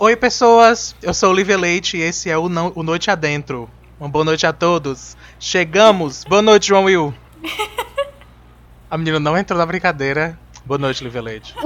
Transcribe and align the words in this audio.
Oi, 0.00 0.14
pessoas! 0.14 0.94
Eu 1.02 1.12
sou 1.12 1.28
o 1.28 1.32
Olivia 1.32 1.58
Leite 1.58 1.96
e 1.96 2.02
esse 2.02 2.30
é 2.30 2.38
o, 2.38 2.48
não, 2.48 2.70
o 2.76 2.84
Noite 2.84 3.10
Adentro. 3.10 3.68
Uma 3.98 4.08
boa 4.08 4.24
noite 4.24 4.46
a 4.46 4.52
todos. 4.52 5.16
Chegamos! 5.40 6.22
Boa 6.22 6.40
noite, 6.40 6.68
João 6.68 6.84
Will. 6.84 7.12
A 8.88 8.96
menina 8.96 9.18
não 9.18 9.36
entrou 9.36 9.58
na 9.58 9.66
brincadeira. 9.66 10.38
Boa 10.64 10.78
noite, 10.78 11.02
Olivia 11.02 11.20
Leite. 11.20 11.52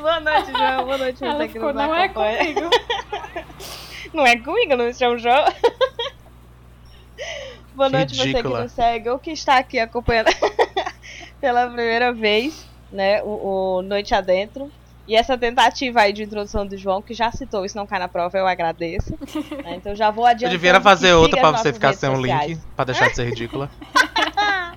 Boa 0.00 0.20
noite, 0.20 0.52
João. 0.52 0.84
Boa 0.84 0.98
noite, 0.98 1.24
Ela 1.24 1.38
você 1.38 1.46
que 1.48 1.52
ficou, 1.54 1.72
nos 1.72 1.82
não 1.82 1.92
é 1.96 2.08
comigo. 2.08 2.70
Não 4.14 4.24
é 4.24 4.36
comigo, 4.36 4.76
não 4.76 4.84
me 4.84 4.94
chamo 4.94 5.18
João. 5.18 5.44
Boa 7.74 7.88
noite, 7.88 8.14
você 8.14 8.22
que 8.22 8.28
ridícula. 8.28 8.62
nos 8.62 8.70
segue 8.70 9.08
ou 9.08 9.18
que 9.18 9.32
está 9.32 9.58
aqui 9.58 9.80
acompanhando 9.80 10.30
pela 11.40 11.66
primeira 11.66 12.12
vez, 12.12 12.64
né, 12.92 13.20
o, 13.24 13.78
o 13.78 13.82
Noite 13.82 14.14
Adentro. 14.14 14.70
E 15.08 15.14
essa 15.14 15.38
tentativa 15.38 16.00
aí 16.00 16.12
de 16.12 16.22
introdução 16.24 16.66
do 16.66 16.76
João, 16.76 17.00
que 17.00 17.14
já 17.14 17.30
citou 17.30 17.64
isso 17.64 17.76
não 17.76 17.86
cai 17.86 17.98
na 17.98 18.08
prova, 18.08 18.36
eu 18.36 18.46
agradeço. 18.46 19.12
né, 19.64 19.76
então 19.76 19.94
já 19.94 20.10
vou 20.10 20.24
Eu 20.24 20.30
adiantando. 20.30 20.58
devia 20.58 20.80
fazer 20.80 21.12
outra 21.12 21.40
pra 21.40 21.52
você 21.52 21.72
ficar 21.72 21.92
sem 21.92 22.10
um 22.10 22.20
link, 22.20 22.58
pra 22.74 22.84
deixar 22.84 23.08
de 23.08 23.14
ser 23.16 23.24
ridícula. 23.28 23.70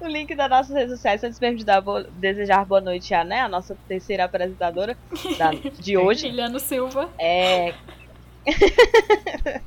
O 0.00 0.06
link 0.06 0.34
das 0.34 0.50
nossas 0.50 0.74
redes 0.76 0.90
sociais, 0.92 1.24
antes 1.24 1.40
mesmo 1.40 1.56
de 1.58 1.64
dar 1.64 1.80
bo- 1.80 2.02
desejar 2.16 2.64
boa 2.66 2.80
noite 2.80 3.14
a, 3.14 3.24
né, 3.24 3.40
a 3.40 3.48
nossa 3.48 3.74
terceira 3.88 4.24
apresentadora 4.24 4.98
da- 5.38 5.52
de 5.78 5.96
hoje. 5.96 6.28
Juliano 6.28 6.60
Silva. 6.60 7.08
É. 7.18 7.72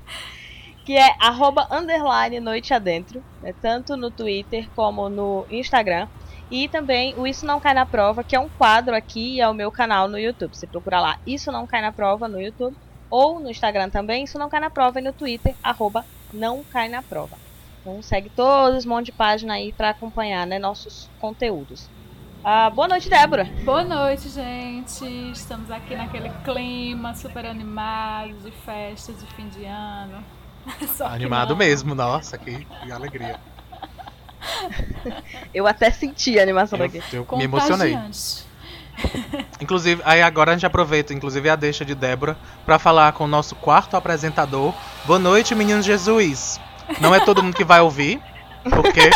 que 0.86 0.96
é 0.96 1.16
arroba 1.20 1.68
underline 1.72 2.40
noite 2.40 2.72
adentro, 2.74 3.24
né, 3.42 3.54
tanto 3.62 3.98
no 3.98 4.12
Twitter 4.12 4.68
como 4.76 5.10
no 5.10 5.46
Instagram. 5.50 6.08
E 6.50 6.68
também 6.68 7.14
o 7.18 7.28
Isso 7.28 7.46
Não 7.46 7.60
Cai 7.60 7.74
na 7.74 7.86
Prova, 7.86 8.24
que 8.24 8.36
é 8.36 8.40
um 8.40 8.50
quadro 8.50 8.96
aqui 8.96 9.36
e 9.36 9.42
é 9.42 9.48
o 9.50 9.54
meu 9.54 9.72
canal 9.72 10.08
no 10.08 10.18
YouTube. 10.18 10.56
Você 10.56 10.66
procura 10.66 11.00
lá 11.00 11.20
Isso 11.26 11.52
Não 11.52 11.68
Cai 11.68 11.82
na 11.82 11.92
Prova 11.92 12.28
no 12.28 12.42
YouTube 12.42 12.76
ou 13.10 13.40
no 13.40 13.50
Instagram 13.50 13.90
também, 13.90 14.24
Isso 14.24 14.40
Não 14.40 14.50
Cai 14.50 14.60
na 14.60 14.70
Prova 14.70 15.00
e 15.00 15.04
no 15.04 15.14
Twitter, 15.14 15.56
arroba 15.64 16.06
Não 16.34 16.64
Cai 16.64 16.88
na 16.88 17.02
Prova. 17.02 17.38
Então 17.82 18.02
segue 18.02 18.30
todos, 18.30 18.86
um 18.86 18.90
monte 18.90 19.08
de 19.08 19.12
página 19.12 19.54
aí 19.54 19.72
pra 19.72 19.90
acompanhar 19.90 20.46
né, 20.46 20.60
nossos 20.60 21.10
conteúdos. 21.20 21.90
Ah, 22.44 22.70
boa 22.70 22.88
noite, 22.88 23.10
Débora. 23.10 23.46
Boa 23.66 23.84
noite, 23.84 24.30
gente. 24.30 25.06
Estamos 25.32 25.70
aqui 25.70 25.96
naquele 25.96 26.30
clima 26.46 27.14
super 27.14 27.46
animado 27.46 28.36
de 28.42 28.52
festas 28.52 29.20
de 29.20 29.26
fim 29.34 29.50
de 29.50 29.66
ano. 29.66 30.24
Só 30.96 31.08
Animado 31.08 31.56
mesmo, 31.56 31.94
nossa, 31.94 32.38
que, 32.38 32.64
que 32.64 32.92
alegria. 32.92 33.40
Eu 35.54 35.68
até 35.68 35.92
senti 35.92 36.40
a 36.40 36.44
animação 36.44 36.78
Eu, 36.80 36.88
daqui. 36.88 37.02
eu 37.14 37.28
me 37.38 37.44
emocionei. 37.44 37.98
Inclusive, 39.62 40.02
aí 40.06 40.22
agora 40.22 40.52
a 40.52 40.54
gente 40.56 40.66
aproveita, 40.66 41.14
inclusive 41.14 41.50
a 41.50 41.56
deixa 41.56 41.86
de 41.86 41.94
Débora, 41.94 42.38
pra 42.66 42.80
falar 42.80 43.12
com 43.14 43.26
o 43.26 43.28
nosso 43.28 43.56
quarto 43.56 43.96
apresentador. 43.96 44.74
Boa 45.06 45.20
noite, 45.20 45.54
menino 45.54 45.82
Jesus. 45.82 46.60
Não 47.00 47.14
é 47.14 47.20
todo 47.20 47.44
mundo 47.44 47.56
que 47.56 47.64
vai 47.64 47.80
ouvir, 47.82 48.20
porque 48.64 49.10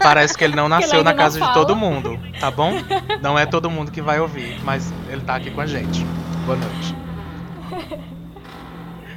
parece 0.00 0.36
que 0.36 0.44
ele 0.44 0.54
não 0.54 0.68
nasceu 0.68 0.98
ainda 0.98 1.12
na 1.12 1.16
casa 1.16 1.40
de 1.40 1.52
todo 1.54 1.74
mundo, 1.74 2.18
tá 2.38 2.50
bom? 2.50 2.72
Não 3.22 3.38
é 3.38 3.46
todo 3.46 3.70
mundo 3.70 3.90
que 3.90 4.02
vai 4.02 4.20
ouvir, 4.20 4.60
mas 4.64 4.92
ele 5.08 5.22
tá 5.22 5.36
aqui 5.36 5.50
com 5.50 5.60
a 5.60 5.66
gente. 5.66 6.04
Boa 6.44 6.58
noite. 6.58 6.94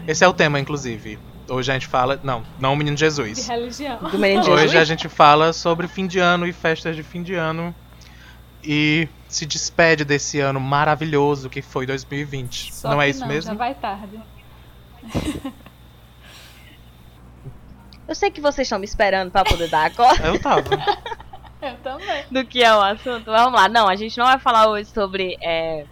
Esse 0.08 0.24
é 0.24 0.28
o 0.28 0.34
tema, 0.34 0.60
inclusive. 0.60 1.20
Hoje 1.50 1.72
a 1.72 1.74
gente 1.74 1.88
fala. 1.88 2.20
Não, 2.24 2.44
não 2.60 2.74
o 2.74 2.76
menino 2.76 2.96
De 2.96 3.02
Jesus. 3.02 3.48
religião. 3.48 3.98
Do 3.98 4.18
menino 4.18 4.42
Hoje 4.42 4.64
Jesus? 4.64 4.76
a 4.76 4.84
gente 4.84 5.10
fala 5.10 5.54
sobre 5.54 5.88
fim 5.88 6.08
de 6.08 6.20
ano 6.20 6.46
e 6.48 6.54
festas 6.54 6.96
de 6.96 7.04
fim 7.04 7.24
de 7.24 7.36
ano. 7.36 7.74
E 8.64 9.08
se 9.28 9.46
despede 9.46 10.04
desse 10.04 10.40
ano 10.40 10.60
maravilhoso 10.60 11.50
que 11.50 11.62
foi 11.62 11.86
2020. 11.86 12.74
Só 12.74 12.90
não 12.90 13.02
é 13.02 13.10
isso 13.10 13.22
não, 13.22 13.28
mesmo? 13.28 13.52
Já 13.52 13.58
vai 13.58 13.74
tarde. 13.74 14.20
Eu 18.08 18.16
sei 18.16 18.32
que 18.32 18.42
vocês 18.42 18.66
estão 18.66 18.80
me 18.80 18.86
esperando 18.86 19.32
pra 19.32 19.44
poder 19.46 19.70
dar 19.70 19.86
a 19.86 19.90
corda 19.92 20.28
Eu 20.28 20.40
tava. 20.42 20.70
Eu 21.62 21.76
também. 21.84 22.24
do 22.32 22.46
que 22.46 22.64
é 22.64 22.74
o 22.74 22.82
assunto. 22.82 23.26
Vamos 23.26 23.60
lá. 23.60 23.68
Não, 23.68 23.88
a 23.88 23.96
gente 23.96 24.18
não 24.18 24.26
vai 24.26 24.40
falar 24.40 24.70
hoje 24.70 24.90
sobre, 24.90 25.38
é, 25.42 25.86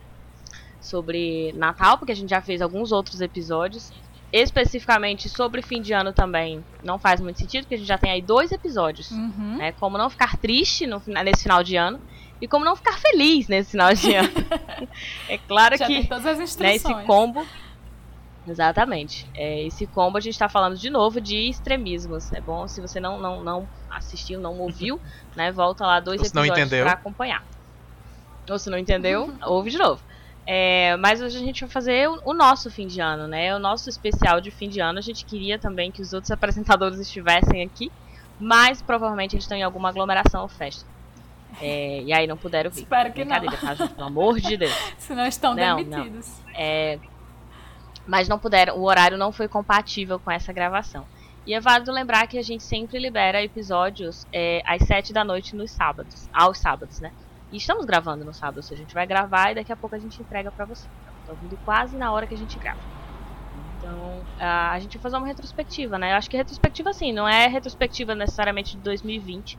sobre 0.80 1.54
Natal, 1.54 1.98
porque 1.98 2.14
a 2.14 2.16
gente 2.16 2.30
já 2.30 2.42
fez 2.42 2.62
alguns 2.62 2.92
outros 2.94 3.20
episódios. 3.20 3.92
Especificamente 4.32 5.30
sobre 5.30 5.62
fim 5.62 5.82
de 5.82 5.94
ano 5.94 6.12
também 6.12 6.64
não 6.84 7.00
faz 7.00 7.22
muito 7.22 7.40
sentido, 7.40 7.64
porque 7.64 7.76
a 7.76 7.78
gente 7.78 7.88
já 7.88 7.98
tem 7.98 8.12
aí 8.12 8.22
dois 8.22 8.52
episódios. 8.52 9.12
Uhum. 9.12 9.58
Né? 9.58 9.72
Como 9.74 9.98
não 9.98 10.10
ficar 10.10 10.36
triste 10.38 10.86
no, 10.86 11.02
nesse 11.06 11.44
final 11.44 11.64
de 11.64 11.78
ano 11.78 12.00
e 12.42 12.48
como 12.48 12.66
não 12.66 12.76
ficar 12.76 12.98
feliz 13.00 13.48
nesse 13.48 13.72
final 13.72 13.94
de 13.94 14.14
ano. 14.14 14.30
é 15.30 15.38
claro 15.38 15.78
Já 15.78 15.88
que 15.88 15.94
tem 15.94 16.06
todas 16.06 16.26
as 16.26 16.38
né, 16.38 16.44
instruções. 16.44 16.84
esse 16.84 17.06
combo. 17.06 17.48
Exatamente. 18.48 19.30
É, 19.34 19.64
esse 19.64 19.86
combo 19.88 20.18
a 20.18 20.22
gente 20.22 20.38
tá 20.38 20.48
falando 20.48 20.78
de 20.78 20.90
novo 20.90 21.20
de 21.20 21.50
extremismos. 21.50 22.32
É 22.34 22.40
bom 22.40 22.68
se 22.68 22.80
você 22.80 23.00
não, 23.00 23.20
não, 23.20 23.44
não 23.44 23.68
assistiu, 23.90 24.40
não 24.40 24.58
ouviu, 24.60 25.00
né? 25.36 25.52
Volta 25.52 25.86
lá 25.86 26.00
dois 26.00 26.22
Ou 26.22 26.28
episódios 26.28 26.58
entendeu. 26.58 26.86
pra 26.86 26.94
acompanhar. 26.94 27.44
Ou 28.50 28.58
se 28.58 28.70
não 28.70 28.78
entendeu, 28.78 29.34
ouve 29.46 29.70
de 29.70 29.78
novo. 29.78 30.02
É, 30.50 30.96
mas 30.96 31.22
hoje 31.22 31.36
a 31.36 31.42
gente 31.42 31.60
vai 31.60 31.70
fazer 31.70 32.10
o, 32.10 32.22
o 32.24 32.34
nosso 32.34 32.72
fim 32.72 32.88
de 32.88 33.02
ano, 33.02 33.28
né? 33.28 33.54
O 33.54 33.60
nosso 33.60 33.90
especial 33.90 34.40
de 34.40 34.50
fim 34.50 34.70
de 34.70 34.80
ano. 34.80 34.98
A 34.98 35.02
gente 35.02 35.26
queria 35.26 35.60
também 35.60 35.92
que 35.92 36.02
os 36.02 36.14
outros 36.14 36.32
apresentadores 36.32 37.00
estivessem 37.00 37.62
aqui, 37.62 37.92
mas 38.40 38.82
provavelmente 38.82 39.36
eles 39.36 39.44
estão 39.44 39.58
em 39.58 39.64
alguma 39.64 39.90
aglomeração 39.90 40.44
ou 40.44 40.48
festa. 40.48 40.90
É, 41.62 42.02
e 42.02 42.14
aí 42.14 42.26
não 42.26 42.38
puderam 42.38 42.72
vir. 42.72 42.84
Espero 42.84 43.12
que 43.12 43.26
não. 43.26 43.36
Tá, 43.36 43.76
gente? 43.76 43.94
Pelo 43.94 44.08
amor 44.08 44.40
de 44.40 44.56
Deus. 44.56 44.74
Se 44.98 45.14
não 45.14 45.26
estão 45.26 45.54
Não, 45.54 45.84
demitidos. 45.84 46.40
É, 46.54 46.98
mas 48.06 48.30
não 48.30 48.40
puderam, 48.40 48.78
o 48.78 48.84
horário 48.84 49.18
não 49.18 49.34
foi 49.34 49.50
compatível 49.50 50.18
com 50.18 50.32
essa 50.32 50.54
gravação. 50.54 51.06
E 51.46 51.54
é 51.54 51.60
válido 51.60 51.92
lembrar 51.92 52.28
que 52.28 52.38
a 52.38 52.42
gente 52.42 52.64
sempre 52.64 53.00
libera 53.00 53.42
episódios 53.44 54.26
é, 54.32 54.62
às 54.66 54.84
7 54.84 55.12
da 55.14 55.24
noite 55.24 55.56
nos 55.56 55.72
sábados, 55.72 56.30
aos 56.34 56.58
sábados, 56.58 57.00
né? 57.00 57.12
E 57.52 57.58
estamos 57.58 57.86
gravando 57.86 58.26
no 58.26 58.34
sábado, 58.34 58.58
ou 58.58 58.64
seja, 58.64 58.82
a 58.82 58.84
gente 58.84 58.94
vai 58.94 59.08
gravar 59.08 59.52
e 59.52 59.56
daqui 59.56 59.72
a 59.72 59.76
pouco 59.76 59.96
a 59.96 60.00
gente 60.00 60.22
entrega 60.22 60.52
pra 60.52 60.66
você. 60.66 60.88
Tá 61.26 61.34
vindo 61.42 61.58
quase 61.66 61.96
na 61.98 62.12
hora 62.12 62.28
que 62.28 62.34
a 62.34 62.38
gente 62.38 62.58
grava. 62.58 62.80
Então, 63.78 64.22
a, 64.40 64.78
gente 64.80 64.98
vai 64.98 65.04
fazer 65.04 65.18
uma 65.18 65.28
retrospectiva, 65.28 65.98
né? 65.98 66.14
Eu 66.14 66.18
acho 66.18 66.30
que 66.30 66.36
retrospectiva, 66.36 66.90
assim, 66.90 67.14
não 67.14 67.28
é 67.28 67.48
retrospectiva 67.48 68.16
necessariamente 68.16 68.76
de 68.76 68.84
2020. 68.84 69.58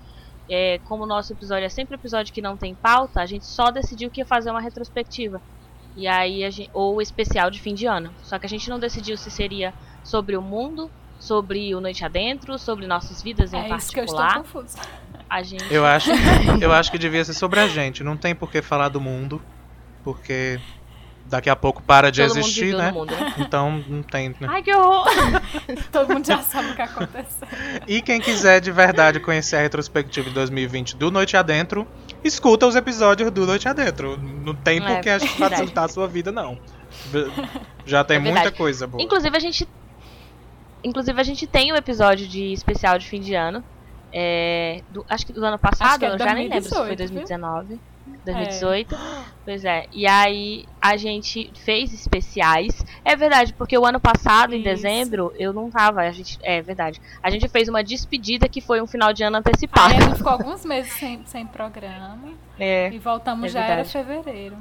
É, 0.50 0.78
como 0.84 1.04
o 1.04 1.06
nosso 1.06 1.32
episódio 1.32 1.65
é 1.65 1.69
sempre 1.69 1.94
um 1.94 1.99
episódio 1.99 2.32
que 2.32 2.41
não 2.41 2.56
tem 2.56 2.75
pauta, 2.75 3.21
a 3.21 3.26
gente 3.26 3.44
só 3.44 3.71
decidiu 3.71 4.10
que 4.10 4.20
ia 4.20 4.26
fazer 4.26 4.50
uma 4.50 4.60
retrospectiva. 4.60 5.41
E 5.97 6.06
aí 6.06 6.44
a 6.44 6.50
gente, 6.50 6.70
ou 6.72 7.00
especial 7.03 7.50
de 7.50 7.60
fim 7.60 7.75
de 7.75 7.87
ano. 7.87 8.12
Só 8.22 8.38
que 8.38 8.47
a 8.47 8.49
gente 8.49 8.69
não 8.70 8.78
decidiu 8.78 9.16
se 9.16 9.31
seria 9.31 9.75
sobre 10.03 10.37
o 10.37 10.43
mundo, 10.43 10.91
sobre 11.19 11.75
o 11.75 11.81
Noite 11.81 12.05
Adentro, 12.05 12.59
sobre 12.59 12.87
nossas 12.87 13.22
vidas 13.22 13.53
em 13.53 13.59
É 13.59 13.76
isso 13.76 13.93
que 13.93 14.00
eu 14.00 14.05
estou 14.05 14.20
particular. 14.20 14.43
confusa. 14.43 14.78
A 15.28 15.42
gente 15.42 15.72
Eu 15.72 15.84
acho, 15.84 16.10
eu 16.60 16.72
acho 16.72 16.90
que 16.90 16.98
devia 16.98 17.24
ser 17.24 17.34
sobre 17.34 17.60
a 17.60 17.68
gente. 17.68 18.02
Não 18.02 18.16
tem 18.16 18.34
por 18.34 18.50
que 18.50 18.62
falar 18.62 18.88
do 18.88 19.00
mundo, 19.00 19.42
porque 20.02 20.60
daqui 21.28 21.50
a 21.50 21.56
pouco 21.56 21.82
para 21.82 22.10
de 22.10 22.26
todo 22.26 22.38
existir, 22.38 22.74
né? 22.74 22.90
mundo, 22.90 23.14
né? 23.14 23.34
Então 23.38 23.84
não 23.86 24.02
tem. 24.02 24.30
Né? 24.30 24.48
Ai, 24.48 24.62
que 24.62 24.75
horror! 24.75 25.06
Todo 25.92 26.12
mundo 26.12 26.26
já 26.26 26.38
sabe 26.38 26.70
o 26.70 26.75
que 26.75 26.82
aconteceu. 26.82 27.46
E 27.86 28.00
quem 28.00 28.20
quiser 28.20 28.60
de 28.60 28.72
verdade 28.72 29.20
conhecer 29.20 29.56
a 29.56 29.60
retrospectiva 29.60 30.28
de 30.28 30.34
2020 30.34 30.96
do 30.96 31.10
Noite 31.10 31.36
Adentro, 31.36 31.86
escuta 32.24 32.66
os 32.66 32.74
episódios 32.74 33.31
do 33.31 33.46
Noite 33.46 33.69
Adentro. 33.69 34.19
Não 34.19 34.54
tem 34.54 34.81
por 34.81 34.90
É, 34.90 35.00
que 35.00 35.19
facilitar 35.28 35.84
a 35.84 35.88
sua 35.88 36.08
vida, 36.08 36.32
não. 36.32 36.58
Já 37.84 38.02
tem 38.02 38.16
É 38.16 38.20
muita 38.20 38.50
coisa 38.50 38.86
boa. 38.86 39.02
Inclusive 39.02 39.36
a 39.36 39.40
gente. 39.40 39.69
Inclusive 40.82 41.20
a 41.20 41.24
gente 41.24 41.46
tem 41.46 41.72
um 41.72 41.76
episódio 41.76 42.26
de 42.26 42.52
especial 42.52 42.98
de 42.98 43.06
fim 43.06 43.20
de 43.20 43.34
ano. 43.34 43.62
É, 44.12 44.81
do- 44.90 45.05
acho 45.08 45.26
que 45.26 45.32
do 45.32 45.44
ano 45.44 45.58
passado, 45.58 46.05
é 46.05 46.08
eu 46.14 46.19
já 46.19 46.34
nem 46.34 46.49
lembro 46.49 46.62
se 46.64 46.70
foi 46.70 46.96
2018, 46.96 46.99
2019. 46.99 47.81
2018. 48.25 48.96
Pois 49.44 49.64
é. 49.64 49.87
E 49.93 50.06
aí 50.06 50.64
a 50.81 50.96
gente 50.96 51.50
fez 51.64 51.93
especiais. 51.93 52.84
É 53.05 53.14
verdade, 53.16 53.52
porque 53.55 53.76
o 53.76 53.84
ano 53.84 54.00
passado, 54.00 54.55
em 54.55 54.58
Isso. 54.60 54.64
dezembro, 54.64 55.32
eu 55.38 55.52
não 55.52 55.70
tava. 55.70 56.00
A 56.00 56.10
gente, 56.10 56.38
é 56.43 56.60
verdade. 56.62 57.00
A 57.22 57.31
gente 57.31 57.49
fez 57.49 57.69
uma 57.69 57.82
despedida 57.84 58.49
que 58.49 58.60
foi 58.60 58.81
um 58.81 58.87
final 58.87 59.12
de 59.12 59.22
ano 59.22 59.37
Aí 59.37 59.40
antecipado. 59.40 59.94
a 59.94 60.00
gente 60.00 60.16
ficou 60.16 60.32
alguns 60.32 60.64
meses 60.64 60.93
sem, 60.94 61.22
sem 61.26 61.46
programa. 61.46 62.19
É. 62.60 62.90
E 62.93 62.99
voltamos 62.99 63.46
É 63.46 63.49
já 63.50 63.64
era 63.64 63.84
fevereiro. 63.84 64.56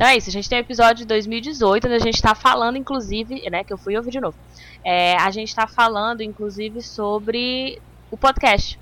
Então 0.00 0.08
é 0.08 0.16
isso, 0.16 0.30
a 0.30 0.32
gente 0.32 0.48
tem 0.48 0.56
o 0.58 0.62
episódio 0.62 1.02
de 1.02 1.04
2018, 1.04 1.84
onde 1.84 1.94
a 1.94 1.98
gente 1.98 2.22
tá 2.22 2.34
falando, 2.34 2.78
inclusive, 2.78 3.50
né, 3.50 3.62
que 3.62 3.70
eu 3.70 3.76
fui 3.76 3.94
ouvir 3.98 4.10
de 4.10 4.18
novo. 4.18 4.34
É, 4.82 5.14
a 5.18 5.30
gente 5.30 5.54
tá 5.54 5.66
falando, 5.66 6.22
inclusive, 6.22 6.80
sobre 6.80 7.78
o 8.10 8.16
podcast. 8.16 8.80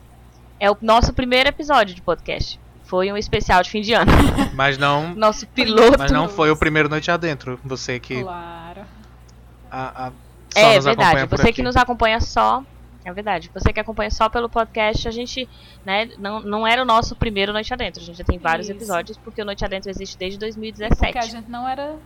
É 0.60 0.70
o 0.70 0.76
nosso 0.80 1.12
primeiro 1.12 1.48
episódio 1.48 1.92
de 1.92 2.00
podcast. 2.00 2.60
Foi 2.84 3.10
um 3.12 3.16
especial 3.16 3.60
de 3.64 3.68
fim 3.68 3.80
de 3.80 3.94
ano. 3.94 4.12
Mas 4.54 4.78
não, 4.78 5.12
Nosso 5.18 5.44
piloto. 5.48 5.98
mas 5.98 6.12
não 6.12 6.28
foi 6.28 6.52
o 6.52 6.56
primeiro 6.56 6.88
Noite 6.88 7.10
Adentro. 7.10 7.58
Você 7.64 7.98
que 7.98 8.22
Claro. 8.22 8.82
a, 9.68 10.06
a, 10.06 10.12
só 10.54 10.60
É 10.60 10.76
nos 10.76 10.84
verdade, 10.84 11.26
você 11.26 11.42
aqui. 11.42 11.52
que 11.54 11.62
nos 11.64 11.74
acompanha 11.76 12.20
só 12.20 12.62
É 13.04 13.12
verdade. 13.12 13.50
Você 13.54 13.72
que 13.72 13.80
acompanha 13.80 14.10
só 14.10 14.28
pelo 14.28 14.48
podcast, 14.48 15.06
a 15.08 15.10
gente, 15.10 15.48
né, 15.84 16.10
não, 16.18 16.40
não 16.40 16.66
era 16.66 16.82
o 16.82 16.84
nosso 16.84 17.16
primeiro 17.16 17.52
Noite 17.52 17.72
Adentro. 17.72 18.02
A 18.02 18.04
gente 18.04 18.18
já 18.18 18.24
tem 18.24 18.38
vários 18.38 18.68
Isso. 18.68 18.76
episódios, 18.76 19.16
porque 19.18 19.40
o 19.40 19.44
Noite 19.44 19.64
Adentro 19.64 19.88
existe 19.90 20.18
desde 20.18 20.38
Porque 20.38 20.50
a 20.60 20.66
2017. 20.70 21.30
gente 21.30 21.50
não 21.50 21.66
era 21.66 21.96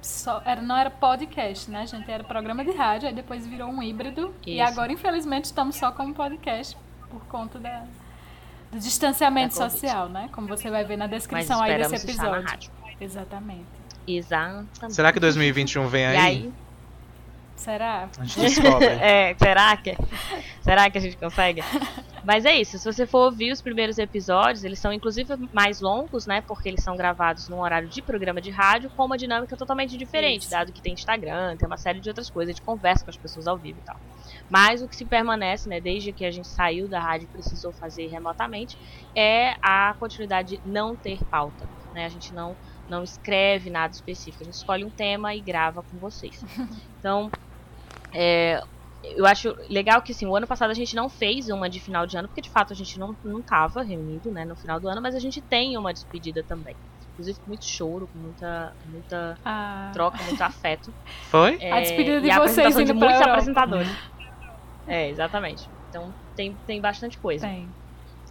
só, 0.00 0.42
era, 0.44 0.60
não 0.60 0.76
era 0.76 0.90
podcast, 0.90 1.70
né? 1.70 1.82
A 1.82 1.86
gente 1.86 2.10
era 2.10 2.22
programa 2.24 2.64
de 2.64 2.72
rádio, 2.72 3.08
aí 3.08 3.14
depois 3.14 3.46
virou 3.46 3.68
um 3.68 3.82
híbrido. 3.82 4.34
E 4.46 4.60
Isso. 4.60 4.70
agora, 4.72 4.92
infelizmente, 4.92 5.46
estamos 5.46 5.76
só 5.76 5.90
como 5.92 6.12
podcast 6.14 6.76
por 7.10 7.24
conta 7.26 7.58
da, 7.58 7.84
do 8.70 8.78
distanciamento 8.78 9.58
Da 9.58 9.68
social, 9.70 10.08
né? 10.08 10.28
Como 10.32 10.46
você 10.48 10.70
vai 10.70 10.84
ver 10.84 10.96
na 10.96 11.06
Mas 11.06 11.16
descrição 11.16 11.60
aí 11.62 11.76
desse 11.78 11.94
esperamos 11.94 12.10
estar 12.10 12.30
na 12.30 12.38
episódio. 12.38 12.50
rádio. 12.50 12.96
Exatamente. 13.00 13.64
Exatamente. 14.06 14.94
Será 14.94 15.12
que 15.12 15.20
2021 15.20 15.86
vem 15.88 16.02
E 16.02 16.06
aí? 16.06 16.52
Será? 17.62 18.08
A 18.18 18.24
gente 18.24 18.40
descobre. 18.40 18.86
é, 19.00 19.36
será 19.38 19.76
que 19.76 19.96
será 20.62 20.90
que 20.90 20.98
a 20.98 21.00
gente 21.00 21.16
consegue? 21.16 21.62
Mas 22.24 22.44
é 22.44 22.60
isso, 22.60 22.76
se 22.76 22.84
você 22.84 23.06
for 23.06 23.26
ouvir 23.26 23.52
os 23.52 23.62
primeiros 23.62 23.98
episódios, 23.98 24.64
eles 24.64 24.80
são 24.80 24.92
inclusive 24.92 25.32
mais 25.52 25.80
longos, 25.80 26.26
né? 26.26 26.40
Porque 26.40 26.68
eles 26.68 26.82
são 26.82 26.96
gravados 26.96 27.48
num 27.48 27.60
horário 27.60 27.88
de 27.88 28.02
programa 28.02 28.40
de 28.40 28.50
rádio 28.50 28.90
com 28.96 29.04
uma 29.04 29.16
dinâmica 29.16 29.56
totalmente 29.56 29.96
diferente, 29.96 30.42
Isso. 30.42 30.50
dado 30.50 30.72
que 30.72 30.82
tem 30.82 30.92
Instagram, 30.92 31.56
tem 31.56 31.66
uma 31.66 31.76
série 31.76 32.00
de 32.00 32.08
outras 32.08 32.28
coisas, 32.28 32.54
de 32.54 32.62
conversa 32.62 33.04
com 33.04 33.10
as 33.10 33.16
pessoas 33.16 33.46
ao 33.46 33.56
vivo 33.56 33.78
e 33.80 33.84
tal. 33.84 33.96
Mas 34.50 34.82
o 34.82 34.88
que 34.88 34.96
se 34.96 35.04
permanece, 35.04 35.68
né, 35.68 35.80
desde 35.80 36.12
que 36.12 36.24
a 36.24 36.30
gente 36.32 36.48
saiu 36.48 36.88
da 36.88 37.00
rádio 37.00 37.24
e 37.24 37.28
precisou 37.28 37.72
fazer 37.72 38.08
remotamente, 38.08 38.76
é 39.14 39.56
a 39.62 39.94
continuidade 39.98 40.56
de 40.56 40.68
não 40.68 40.96
ter 40.96 41.22
pauta. 41.24 41.68
Né? 41.94 42.06
A 42.06 42.08
gente 42.08 42.34
não, 42.34 42.56
não 42.88 43.02
escreve 43.04 43.70
nada 43.70 43.94
específico, 43.94 44.42
a 44.42 44.46
gente 44.46 44.54
escolhe 44.54 44.84
um 44.84 44.90
tema 44.90 45.34
e 45.34 45.40
grava 45.40 45.82
com 45.82 45.96
vocês. 45.98 46.44
Então, 47.02 47.32
é, 48.12 48.62
eu 49.02 49.26
acho 49.26 49.56
legal 49.68 50.00
que 50.02 50.12
assim, 50.12 50.26
o 50.26 50.34
ano 50.36 50.46
passado 50.46 50.70
a 50.70 50.74
gente 50.74 50.94
não 50.94 51.08
fez 51.08 51.48
uma 51.48 51.68
de 51.68 51.80
final 51.80 52.06
de 52.06 52.16
ano, 52.16 52.28
porque 52.28 52.40
de 52.40 52.50
fato 52.50 52.72
a 52.72 52.76
gente 52.76 52.98
não, 52.98 53.16
não 53.24 53.42
tava 53.42 53.82
reunido 53.82 54.30
né, 54.30 54.44
no 54.44 54.54
final 54.54 54.78
do 54.78 54.88
ano, 54.88 55.00
mas 55.02 55.14
a 55.14 55.18
gente 55.18 55.40
tem 55.40 55.76
uma 55.76 55.92
despedida 55.92 56.42
também. 56.42 56.76
Inclusive 57.12 57.38
com 57.40 57.48
muito 57.48 57.64
choro, 57.66 58.08
com 58.10 58.18
muita, 58.18 58.72
muita 58.86 59.36
Ah, 59.44 59.90
troca, 59.92 60.22
muito 60.22 60.40
afeto. 60.42 60.92
Foi? 61.30 61.58
É, 61.60 61.70
A 61.72 61.80
despedida 61.80 62.20
de 62.20 62.26
e 62.26 62.30
a 62.30 62.38
vocês 62.38 62.58
apresentação 62.58 62.84
de 62.84 62.92
muitos 62.94 63.14
Europa. 63.16 63.30
apresentadores. 63.32 63.88
É, 64.86 65.08
exatamente. 65.08 65.68
Então 65.90 66.12
tem, 66.34 66.56
tem 66.66 66.80
bastante 66.80 67.18
coisa. 67.18 67.46
tem. 67.46 67.68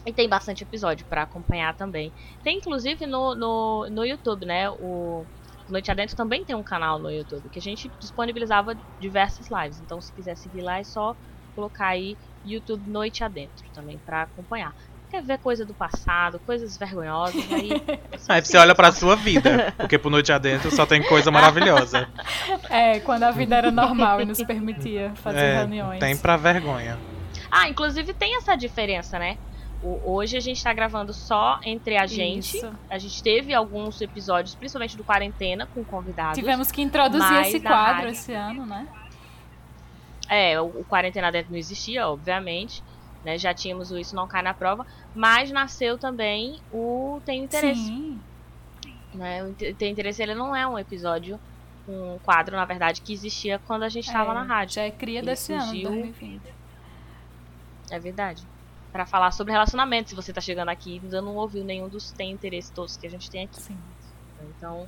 E 0.03 0.11
tem 0.11 0.27
bastante 0.27 0.63
episódio 0.63 1.05
pra 1.05 1.21
acompanhar 1.23 1.75
também. 1.75 2.11
Tem 2.43 2.57
inclusive 2.57 3.05
no, 3.05 3.35
no, 3.35 3.87
no 3.91 4.03
YouTube, 4.03 4.47
né? 4.47 4.67
O 4.67 5.23
Noite 5.71 5.89
Adentro 5.91 6.15
também 6.15 6.43
tem 6.45 6.55
um 6.55 6.63
canal 6.63 6.99
no 6.99 7.09
YouTube 7.11 7.49
que 7.49 7.59
a 7.59 7.61
gente 7.61 7.89
disponibilizava 7.99 8.75
diversas 8.99 9.47
lives. 9.49 9.79
Então, 9.79 9.99
se 10.01 10.11
quiser 10.13 10.35
seguir 10.35 10.61
lá, 10.61 10.79
é 10.79 10.83
só 10.83 11.15
colocar 11.55 11.87
aí 11.87 12.17
YouTube 12.45 12.89
Noite 12.89 13.23
Adentro 13.23 13.65
também 13.73 13.97
pra 14.05 14.23
acompanhar. 14.23 14.73
Quer 15.09 15.21
ver 15.23 15.39
coisa 15.39 15.65
do 15.65 15.73
passado, 15.73 16.39
coisas 16.45 16.77
vergonhosas, 16.77 17.35
aí. 17.51 17.69
Aí 18.29 18.41
você 18.41 18.57
olha 18.57 18.73
pra 18.73 18.93
sua 18.93 19.13
vida, 19.13 19.73
porque 19.75 19.97
por 19.97 20.09
noite 20.09 20.31
adentro 20.31 20.71
só 20.71 20.85
tem 20.85 21.03
coisa 21.03 21.29
maravilhosa. 21.29 22.07
É, 22.69 23.01
quando 23.01 23.23
a 23.23 23.31
vida 23.31 23.57
era 23.57 23.69
normal 23.71 24.21
e 24.21 24.25
nos 24.25 24.41
permitia 24.43 25.11
fazer 25.15 25.39
É, 25.39 25.57
reuniões. 25.57 25.99
tem 25.99 26.15
pra 26.15 26.37
vergonha. 26.37 26.97
Ah, 27.49 27.67
inclusive 27.67 28.13
tem 28.13 28.37
essa 28.37 28.55
diferença, 28.55 29.19
né? 29.19 29.37
Hoje 29.83 30.37
a 30.37 30.39
gente 30.39 30.63
tá 30.63 30.71
gravando 30.73 31.11
só 31.13 31.59
entre 31.63 31.97
a 31.97 32.05
gente. 32.05 32.57
Isso. 32.57 32.71
A 32.89 32.97
gente 32.99 33.23
teve 33.23 33.53
alguns 33.53 33.99
episódios, 33.99 34.53
principalmente 34.53 34.95
do 34.95 35.03
Quarentena, 35.03 35.65
com 35.65 35.83
convidados. 35.83 36.37
Tivemos 36.37 36.71
que 36.71 36.81
introduzir 36.83 37.33
esse 37.41 37.59
quadro 37.59 38.09
esse 38.09 38.31
ano, 38.33 38.65
né? 38.65 38.87
É, 40.29 40.61
o, 40.61 40.65
o 40.65 40.85
Quarentena 40.85 41.31
Dentro 41.31 41.51
não 41.51 41.57
existia, 41.57 42.07
obviamente. 42.07 42.83
Né? 43.25 43.37
Já 43.37 43.53
tínhamos 43.53 43.91
o 43.91 43.97
Isso 43.97 44.15
Não 44.15 44.27
Cai 44.27 44.41
na 44.41 44.53
Prova. 44.53 44.85
Mas 45.15 45.51
nasceu 45.51 45.97
também 45.97 46.59
o 46.71 47.19
Tem 47.25 47.43
Interesse. 47.43 47.85
Sim. 47.85 48.19
Né? 49.13 49.43
O 49.43 49.53
Tem 49.75 49.91
Interesse 49.91 50.21
ele 50.21 50.35
não 50.35 50.55
é 50.55 50.65
um 50.67 50.77
episódio, 50.77 51.39
um 51.87 52.17
quadro, 52.19 52.55
na 52.55 52.65
verdade, 52.65 53.01
que 53.01 53.11
existia 53.13 53.59
quando 53.65 53.83
a 53.83 53.89
gente 53.89 54.05
estava 54.05 54.31
É, 54.31 54.35
na 54.35 54.43
rádio. 54.43 54.75
Já 54.75 54.83
é 54.83 54.91
cria 54.91 55.19
Ele 55.19 55.25
desse 55.25 55.53
ano, 55.53 55.63
surgiu- 55.65 55.89
2020. 55.89 56.41
É 57.89 57.99
verdade. 57.99 58.43
Pra 58.91 59.05
falar 59.05 59.31
sobre 59.31 59.53
relacionamento, 59.53 60.09
se 60.09 60.15
você 60.15 60.33
tá 60.33 60.41
chegando 60.41 60.69
aqui 60.69 60.97
e 60.97 60.99
ainda 60.99 61.21
não 61.21 61.35
ouviu 61.35 61.63
nenhum 61.63 61.87
dos 61.87 62.11
Tem 62.11 62.31
Interesse 62.31 62.71
todos 62.73 62.97
que 62.97 63.07
a 63.07 63.09
gente 63.09 63.29
tem 63.29 63.45
aqui. 63.45 63.61
Sim. 63.61 63.77
Então, 64.57 64.85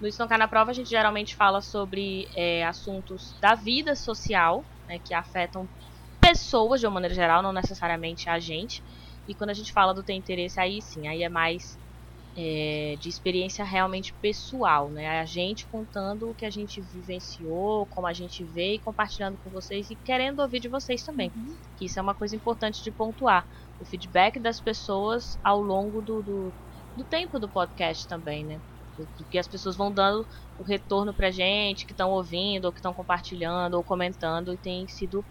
no 0.00 0.06
Isso 0.06 0.20
Não 0.20 0.28
Cai 0.28 0.36
na 0.36 0.46
Prova, 0.46 0.70
a 0.70 0.74
gente 0.74 0.90
geralmente 0.90 1.34
fala 1.34 1.62
sobre 1.62 2.28
é, 2.34 2.64
assuntos 2.66 3.34
da 3.40 3.54
vida 3.54 3.94
social, 3.94 4.64
né, 4.86 4.98
que 4.98 5.14
afetam 5.14 5.66
pessoas 6.20 6.80
de 6.80 6.86
uma 6.86 6.94
maneira 6.94 7.14
geral, 7.14 7.42
não 7.42 7.52
necessariamente 7.52 8.28
a 8.28 8.38
gente. 8.38 8.82
E 9.26 9.34
quando 9.34 9.50
a 9.50 9.54
gente 9.54 9.72
fala 9.72 9.94
do 9.94 10.02
Tem 10.02 10.18
Interesse, 10.18 10.60
aí 10.60 10.82
sim, 10.82 11.08
aí 11.08 11.22
é 11.22 11.28
mais 11.28 11.78
é, 12.36 12.96
de 13.00 13.08
experiência 13.08 13.64
realmente 13.64 14.14
pessoal, 14.20 14.90
né? 14.90 15.20
A 15.20 15.24
gente 15.24 15.66
contando 15.66 16.30
o 16.30 16.34
que 16.34 16.44
a 16.44 16.50
gente 16.50 16.82
vivenciou, 16.82 17.86
como 17.86 18.06
a 18.06 18.12
gente 18.12 18.44
vê 18.44 18.74
e 18.74 18.80
compartilhando 18.80 19.38
com 19.38 19.50
vocês 19.50 19.88
e 19.88 19.96
querendo 19.96 20.40
ouvir 20.40 20.60
de 20.60 20.68
vocês 20.68 21.02
também. 21.02 21.32
Uhum. 21.34 21.56
Que 21.76 21.86
isso 21.86 21.98
é 21.98 22.02
uma 22.02 22.14
coisa 22.14 22.36
importante 22.36 22.82
de 22.82 22.92
pontuar. 22.92 23.46
O 23.78 23.86
feedback 23.86 24.38
das 24.38 24.60
pessoas 24.60 25.38
ao 25.42 25.62
longo 25.62 26.02
do, 26.02 26.22
do, 26.22 26.54
do 26.94 27.04
tempo 27.04 27.38
do 27.40 27.48
podcast 27.48 28.06
também, 28.06 28.44
né? 28.44 28.60
Do, 28.96 29.08
do 29.16 29.24
que 29.26 29.38
as 29.38 29.48
pessoas 29.48 29.76
vão 29.76 29.92
dando 29.92 30.26
o 30.58 30.62
retorno 30.62 31.14
pra 31.14 31.30
gente, 31.30 31.86
que 31.86 31.92
estão 31.92 32.10
ouvindo, 32.10 32.66
ou 32.66 32.72
que 32.72 32.80
estão 32.80 32.92
compartilhando, 32.94 33.74
ou 33.74 33.84
comentando, 33.84 34.52
e 34.52 34.58
tem 34.58 34.86
sido 34.88 35.24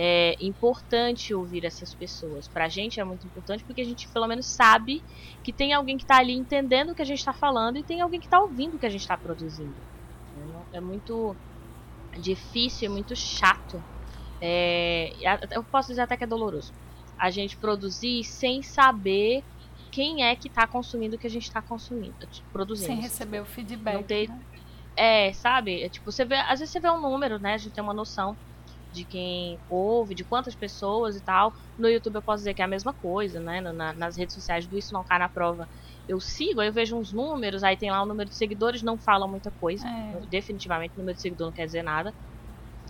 é, 0.00 0.36
importante 0.40 1.34
ouvir 1.34 1.64
essas 1.64 1.92
pessoas. 1.92 2.46
Pra 2.46 2.68
gente 2.68 3.00
é 3.00 3.04
muito 3.04 3.26
importante 3.26 3.64
porque 3.64 3.80
a 3.80 3.84
gente 3.84 4.06
pelo 4.08 4.28
menos 4.28 4.46
sabe 4.46 5.02
que 5.42 5.52
tem 5.52 5.72
alguém 5.72 5.96
que 5.98 6.06
tá 6.06 6.18
ali 6.18 6.34
entendendo 6.34 6.90
o 6.90 6.94
que 6.94 7.02
a 7.02 7.04
gente 7.04 7.24
tá 7.24 7.32
falando 7.32 7.78
e 7.78 7.82
tem 7.82 8.00
alguém 8.00 8.20
que 8.20 8.28
tá 8.28 8.38
ouvindo 8.40 8.76
o 8.76 8.78
que 8.78 8.86
a 8.86 8.90
gente 8.90 9.06
tá 9.08 9.16
produzindo. 9.16 9.74
É 10.72 10.80
muito 10.80 11.34
difícil, 12.20 12.86
é 12.86 12.88
muito 12.88 13.16
chato. 13.16 13.82
É, 14.40 15.10
a- 15.26 15.40
eu 15.50 15.64
posso 15.64 15.88
dizer 15.88 16.02
até 16.02 16.16
que 16.16 16.22
é 16.22 16.26
doloroso. 16.28 16.72
A 17.18 17.28
gente 17.28 17.56
produzir 17.56 18.22
sem 18.22 18.62
saber 18.62 19.42
quem 19.90 20.22
é 20.22 20.36
que 20.36 20.48
tá 20.48 20.64
consumindo 20.64 21.16
o 21.16 21.18
que 21.18 21.26
a 21.26 21.30
gente 21.30 21.50
tá 21.50 21.60
consumindo, 21.60 22.14
produzindo. 22.52 22.86
Sem 22.92 23.00
receber 23.00 23.40
o 23.40 23.44
feedback. 23.44 23.94
Não 23.94 24.02
ter- 24.04 24.28
né? 24.28 24.40
É, 24.94 25.32
sabe? 25.32 25.82
É, 25.82 25.88
tipo, 25.88 26.10
você 26.12 26.24
vê, 26.24 26.36
às 26.36 26.60
vezes 26.60 26.70
você 26.70 26.78
vê 26.78 26.88
um 26.90 27.00
número, 27.00 27.38
né? 27.40 27.54
A 27.54 27.58
gente 27.58 27.72
tem 27.72 27.82
uma 27.82 27.94
noção 27.94 28.36
de 28.98 29.06
quem 29.06 29.60
ouve, 29.68 30.14
de 30.14 30.24
quantas 30.24 30.54
pessoas 30.56 31.16
e 31.16 31.22
tal. 31.22 31.52
No 31.76 31.88
YouTube 31.88 32.16
eu 32.16 32.22
posso 32.22 32.38
dizer 32.40 32.54
que 32.54 32.62
é 32.62 32.64
a 32.64 32.68
mesma 32.68 32.92
coisa, 32.94 33.40
né? 33.40 33.60
Na- 33.60 33.94
nas 33.94 34.16
redes 34.16 34.34
sociais 34.34 34.66
do 34.66 34.76
Isso 34.76 34.92
Não 34.94 35.04
Cai 35.04 35.18
na 35.18 35.28
Prova. 35.28 35.68
Eu 36.06 36.20
sigo, 36.20 36.60
aí 36.60 36.68
eu 36.68 36.72
vejo 36.72 36.96
uns 36.98 37.12
números, 37.12 37.62
aí 37.62 37.76
tem 37.76 37.90
lá 37.90 38.02
o 38.02 38.06
número 38.06 38.28
de 38.28 38.36
seguidores, 38.36 38.82
não 38.82 38.98
fala 38.98 39.28
muita 39.28 39.50
coisa. 39.52 39.86
É. 39.86 40.20
Definitivamente 40.28 40.92
o 40.96 41.00
número 41.00 41.14
de 41.16 41.20
seguidor 41.22 41.46
não 41.46 41.52
quer 41.52 41.66
dizer 41.66 41.82
nada. 41.82 42.14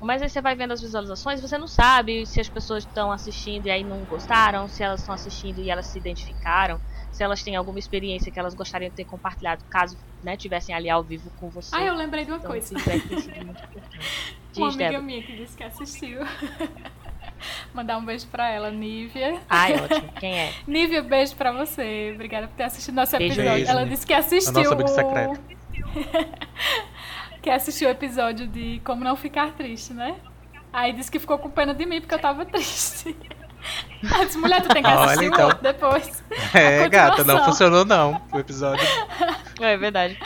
Mas 0.01 0.23
aí 0.23 0.29
você 0.31 0.41
vai 0.41 0.55
vendo 0.55 0.73
as 0.73 0.81
visualizações, 0.81 1.41
você 1.41 1.59
não 1.59 1.67
sabe 1.67 2.25
se 2.25 2.41
as 2.41 2.49
pessoas 2.49 2.85
estão 2.85 3.11
assistindo 3.11 3.67
e 3.67 3.71
aí 3.71 3.83
não 3.83 4.07
gostaram, 4.07 4.69
se 4.69 4.83
elas 4.83 5.01
estão 5.01 5.13
assistindo 5.15 5.59
e 5.59 5.71
elas 5.71 5.89
se 5.89 5.99
identificaram, 5.99 6.81
se 7.13 7.23
elas 7.23 7.43
têm 7.43 7.57
alguma 7.57 7.79
experiência 7.79 8.31
que 8.31 8.39
elas 8.39 8.55
gostariam 8.55 8.91
de 8.91 8.97
ter 8.97 9.05
compartilhado 9.05 9.63
caso 9.71 9.97
né, 10.23 10.37
tivessem 10.37 10.75
ali 10.75 10.89
ao 10.91 11.03
vivo 11.03 11.31
com 11.41 11.49
você. 11.49 11.75
Ah, 11.75 11.83
eu 11.85 11.95
lembrei 11.95 12.25
de 12.25 12.31
uma 12.31 12.39
Então, 12.39 12.51
coisa. 12.51 12.75
o 12.75 12.79
importante. 12.79 13.31
Uma 14.57 14.69
Diz, 14.71 14.75
amiga 14.77 14.91
Débora. 14.91 15.03
minha 15.03 15.23
que 15.23 15.37
disse 15.37 15.57
que 15.57 15.63
assistiu. 15.63 16.19
Mandar 17.73 17.97
um 17.99 18.05
beijo 18.05 18.27
pra 18.27 18.51
ela, 18.51 18.71
Nívia. 18.71 19.41
Ai, 19.49 19.75
ótimo. 19.75 20.13
Quem 20.19 20.37
é? 20.37 20.53
Nívia, 20.67 21.03
beijo 21.03 21.37
pra 21.37 21.53
você. 21.53 22.11
Obrigada 22.15 22.49
por 22.49 22.57
ter 22.57 22.65
assistido 22.65 22.95
nosso 22.97 23.17
Beijo. 23.17 23.35
episódio. 23.35 23.53
Beijo, 23.55 23.71
ela 23.71 23.81
Nívia. 23.83 23.95
disse 23.95 24.07
que 24.07 24.13
assistiu. 24.15 24.51
A 24.73 24.75
nossa 24.75 24.75
amiga 24.75 24.91
o- 24.91 24.95
secreta. 24.95 25.41
que 27.41 27.51
assistiu 27.51 27.89
o 27.89 27.91
episódio 27.93 28.47
de 28.49 28.81
Como 28.85 29.05
Não 29.05 29.15
Ficar 29.15 29.53
Triste, 29.53 29.93
né? 29.93 30.17
Aí 30.73 30.93
disse 30.93 31.11
que 31.11 31.19
ficou 31.21 31.39
com 31.39 31.49
pena 31.49 31.73
de 31.75 31.87
mim 31.87 32.01
porque 32.01 32.15
eu 32.15 32.19
tava 32.19 32.45
triste. 32.45 33.17
Ela 34.03 34.25
disse, 34.25 34.39
mulher, 34.39 34.63
tu 34.63 34.69
tem 34.69 34.83
que 34.83 34.89
Olha, 34.89 35.05
assistir 35.05 35.25
o 35.25 35.35
então. 35.35 35.47
outro 35.49 35.63
depois. 35.63 36.25
É, 36.55 36.89
gata, 36.89 37.25
não 37.25 37.45
funcionou 37.45 37.85
não. 37.85 38.23
O 38.33 38.39
episódio 38.39 38.87
É 39.61 39.77
verdade. 39.77 40.19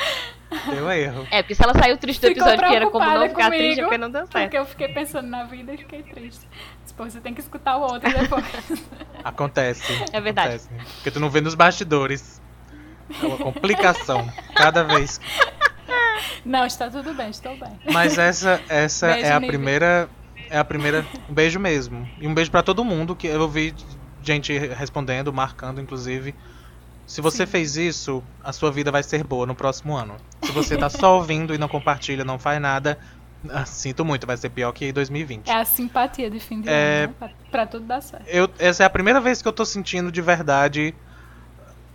deu 0.70 0.90
erro. 0.90 1.26
É, 1.30 1.42
porque 1.42 1.54
se 1.54 1.62
ela 1.64 1.72
saiu 1.72 1.96
triste 1.96 2.20
do 2.20 2.28
Ficou 2.28 2.42
episódio 2.42 2.68
que 2.68 2.76
era 2.76 2.90
como 2.90 3.04
não 3.06 3.28
ficar 3.28 3.48
triste, 3.48 3.62
é 3.62 3.68
comigo, 3.68 3.82
porque 3.82 3.98
não 3.98 4.10
deu 4.10 4.26
certo. 4.26 4.42
Porque 4.42 4.58
eu 4.58 4.66
fiquei 4.66 4.88
pensando 4.88 5.28
na 5.28 5.44
vida 5.44 5.72
e 5.72 5.78
fiquei 5.78 6.02
triste. 6.02 6.46
Pô, 6.96 7.04
você 7.04 7.20
tem 7.20 7.32
que 7.32 7.40
escutar 7.40 7.78
o 7.78 7.80
outro 7.80 8.12
depois. 8.12 8.44
Acontece. 9.24 9.92
É 10.12 10.20
verdade. 10.20 10.56
acontece. 10.56 10.68
Porque 10.96 11.10
tu 11.10 11.20
não 11.20 11.30
vê 11.30 11.40
nos 11.40 11.54
bastidores. 11.54 12.40
É 13.22 13.26
uma 13.26 13.38
complicação. 13.38 14.30
Cada 14.54 14.84
vez. 14.84 15.20
não, 16.44 16.66
está 16.66 16.90
tudo 16.90 17.14
bem, 17.14 17.30
estou 17.30 17.56
bem. 17.56 17.80
Mas 17.90 18.18
essa, 18.18 18.60
essa 18.68 19.08
Beijo, 19.08 19.26
é 19.26 19.32
a 19.32 19.40
primeira. 19.40 20.08
É 20.52 20.58
a 20.58 20.64
primeira. 20.64 21.06
Um 21.30 21.32
beijo 21.32 21.58
mesmo. 21.58 22.06
E 22.20 22.28
um 22.28 22.34
beijo 22.34 22.50
pra 22.50 22.62
todo 22.62 22.84
mundo 22.84 23.16
que 23.16 23.26
eu 23.26 23.48
vi 23.48 23.74
gente 24.22 24.56
respondendo, 24.58 25.32
marcando, 25.32 25.80
inclusive. 25.80 26.34
Se 27.06 27.20
você 27.22 27.46
Sim. 27.46 27.50
fez 27.52 27.76
isso, 27.78 28.22
a 28.44 28.52
sua 28.52 28.70
vida 28.70 28.92
vai 28.92 29.02
ser 29.02 29.24
boa 29.24 29.46
no 29.46 29.54
próximo 29.54 29.96
ano. 29.96 30.14
Se 30.44 30.52
você 30.52 30.76
tá 30.76 30.90
só 30.90 31.16
ouvindo 31.16 31.54
e 31.54 31.58
não 31.58 31.68
compartilha, 31.68 32.22
não 32.24 32.38
faz 32.38 32.60
nada, 32.60 32.98
Ah, 33.50 33.64
sinto 33.64 34.04
muito, 34.04 34.24
vai 34.24 34.36
ser 34.36 34.50
pior 34.50 34.70
que 34.70 34.92
2020. 34.92 35.48
É 35.50 35.54
a 35.56 35.64
simpatia 35.64 36.30
de 36.30 36.38
fim 36.38 36.60
de 36.60 36.68
É. 36.68 37.04
ano, 37.04 37.08
né? 37.08 37.14
Pra, 37.18 37.30
pra 37.50 37.66
tudo 37.66 37.84
dar 37.86 38.00
certo. 38.00 38.24
Eu, 38.28 38.48
essa 38.56 38.84
é 38.84 38.86
a 38.86 38.90
primeira 38.90 39.20
vez 39.20 39.42
que 39.42 39.48
eu 39.48 39.52
tô 39.52 39.64
sentindo 39.64 40.12
de 40.12 40.22
verdade 40.22 40.94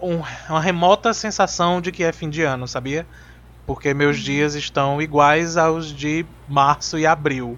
um- 0.02 0.22
uma 0.50 0.60
remota 0.60 1.14
sensação 1.14 1.80
de 1.80 1.90
que 1.92 2.04
é 2.04 2.12
fim 2.12 2.30
de 2.30 2.44
ano, 2.44 2.68
sabia? 2.68 3.08
Porque 3.66 3.94
meus 3.94 4.20
dias 4.20 4.56
estão 4.56 5.02
iguais 5.02 5.56
aos 5.56 5.88
de 5.96 6.26
março 6.50 7.00
e 7.00 7.06
abril. 7.08 7.58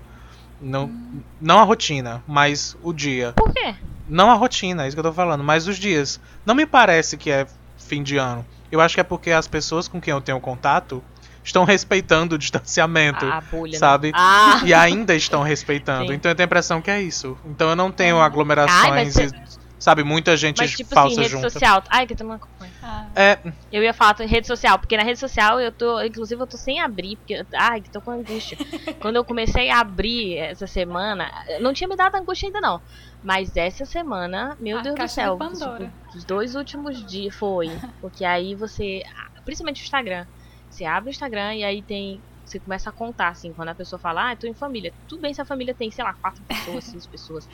Não, 0.62 0.92
não 1.40 1.60
a 1.60 1.64
rotina, 1.64 2.24
mas 2.28 2.76
o 2.82 2.92
dia. 2.94 3.34
Por 3.36 3.54
quê? 3.54 3.76
Não 4.08 4.30
a 4.30 4.34
rotina, 4.34 4.84
é 4.84 4.88
isso 4.88 4.96
que 4.96 5.00
eu 5.00 5.04
tô 5.04 5.14
falando, 5.14 5.44
mas 5.44 5.68
os 5.68 5.78
dias. 5.78 6.20
Não 6.46 6.56
me 6.56 6.66
parece 6.66 7.16
que 7.18 7.30
é 7.32 7.48
fim 7.78 8.04
de 8.04 8.18
ano. 8.18 8.46
Eu 8.72 8.82
acho 8.82 8.96
que 8.96 9.02
é 9.02 9.04
porque 9.04 9.32
as 9.32 9.48
pessoas 9.48 9.88
com 9.88 10.00
quem 10.02 10.12
eu 10.12 10.22
tenho 10.22 10.40
contato 10.40 11.04
estão 11.44 11.64
respeitando 11.64 12.36
o 12.36 12.38
distanciamento. 12.38 13.26
A, 13.26 13.38
a 13.38 13.42
bolha. 13.42 13.72
né? 13.72 13.78
sabe? 13.78 14.12
Ah, 14.14 14.62
E 14.66 14.74
ainda 14.74 15.16
estão 15.16 15.42
respeitando. 15.42 16.08
Sim. 16.08 16.14
Então 16.14 16.32
eu 16.32 16.36
tenho 16.36 16.46
a 16.46 16.48
impressão 16.50 16.82
que 16.82 16.92
é 16.92 17.02
isso. 17.02 17.38
Então 17.46 17.70
eu 17.70 17.76
não 17.76 17.92
tenho 17.92 18.20
aglomerações 18.20 18.84
Ai, 18.84 18.92
mas 18.92 19.16
e, 19.18 19.59
sabe, 19.80 20.04
muita 20.04 20.36
gente 20.36 20.58
mas 20.58 20.72
tipo 20.72 20.94
falsa 20.94 21.14
assim, 21.14 21.22
rede 21.22 21.32
junto. 21.32 21.50
social. 21.50 21.82
Ai, 21.90 22.06
que 22.06 22.14
eu 22.14 22.28
não 22.28 22.34
acompanho. 22.36 22.72
Ah, 22.84 23.08
É, 23.16 23.40
Eu 23.72 23.82
ia 23.82 23.94
falar 23.94 24.16
em 24.20 24.28
rede 24.28 24.46
social, 24.46 24.78
porque 24.78 24.98
na 24.98 25.04
rede 25.04 25.20
social 25.20 25.60
eu 25.60 25.72
tô, 25.72 26.02
inclusive 26.02 26.42
eu 26.42 26.48
tô 26.48 26.58
sem 26.58 26.82
abrir, 26.82 27.18
porque 27.18 27.46
ai, 27.56 27.82
que 27.82 27.90
tô 27.90 28.02
com 28.02 28.12
angústia. 28.12 28.58
Quando 29.02 29.16
eu 29.16 29.26
comecei 29.26 29.70
a 29.70 29.80
abrir 29.80 30.38
essa 30.38 30.68
semana, 30.68 31.32
não 31.62 31.74
tinha 31.74 31.88
me 31.88 31.96
dado 31.96 32.16
angústia 32.16 32.48
ainda 32.48 32.60
não, 32.60 32.82
mas 33.24 33.56
essa 33.56 33.86
semana, 33.86 34.56
meu 34.60 34.80
A 34.80 34.82
Deus 34.82 34.96
do 34.96 35.08
céu, 35.08 35.34
de 35.34 35.40
Pandora. 35.40 35.86
tipo, 35.86 36.18
os 36.18 36.26
dois 36.26 36.56
últimos 36.56 37.06
dias 37.10 37.34
foi, 37.36 37.70
porque 38.02 38.26
aí 38.26 38.56
você, 38.56 39.02
principalmente 39.46 39.82
o 39.82 39.84
Instagram, 39.84 40.26
você 40.70 40.86
abre 40.86 41.10
o 41.10 41.12
Instagram 41.12 41.56
e 41.56 41.64
aí 41.64 41.82
tem 41.82 42.22
você 42.50 42.60
começa 42.60 42.90
a 42.90 42.94
contar, 42.94 43.30
assim, 43.30 43.54
quando 43.54 43.70
a 43.70 43.76
pessoa 43.76 44.00
fala, 44.00 44.30
ah, 44.30 44.34
eu 44.34 44.38
tô 44.40 44.48
em 44.48 44.56
família. 44.56 44.94
Tudo 45.08 45.22
bem 45.22 45.34
se 45.34 45.42
a 45.42 45.46
família 45.46 45.76
tem, 45.76 45.92
sei 45.92 46.04
lá, 46.04 46.14
quatro 46.16 46.44
pessoas, 46.46 46.86
seis 46.86 47.08
pessoas. 47.08 47.48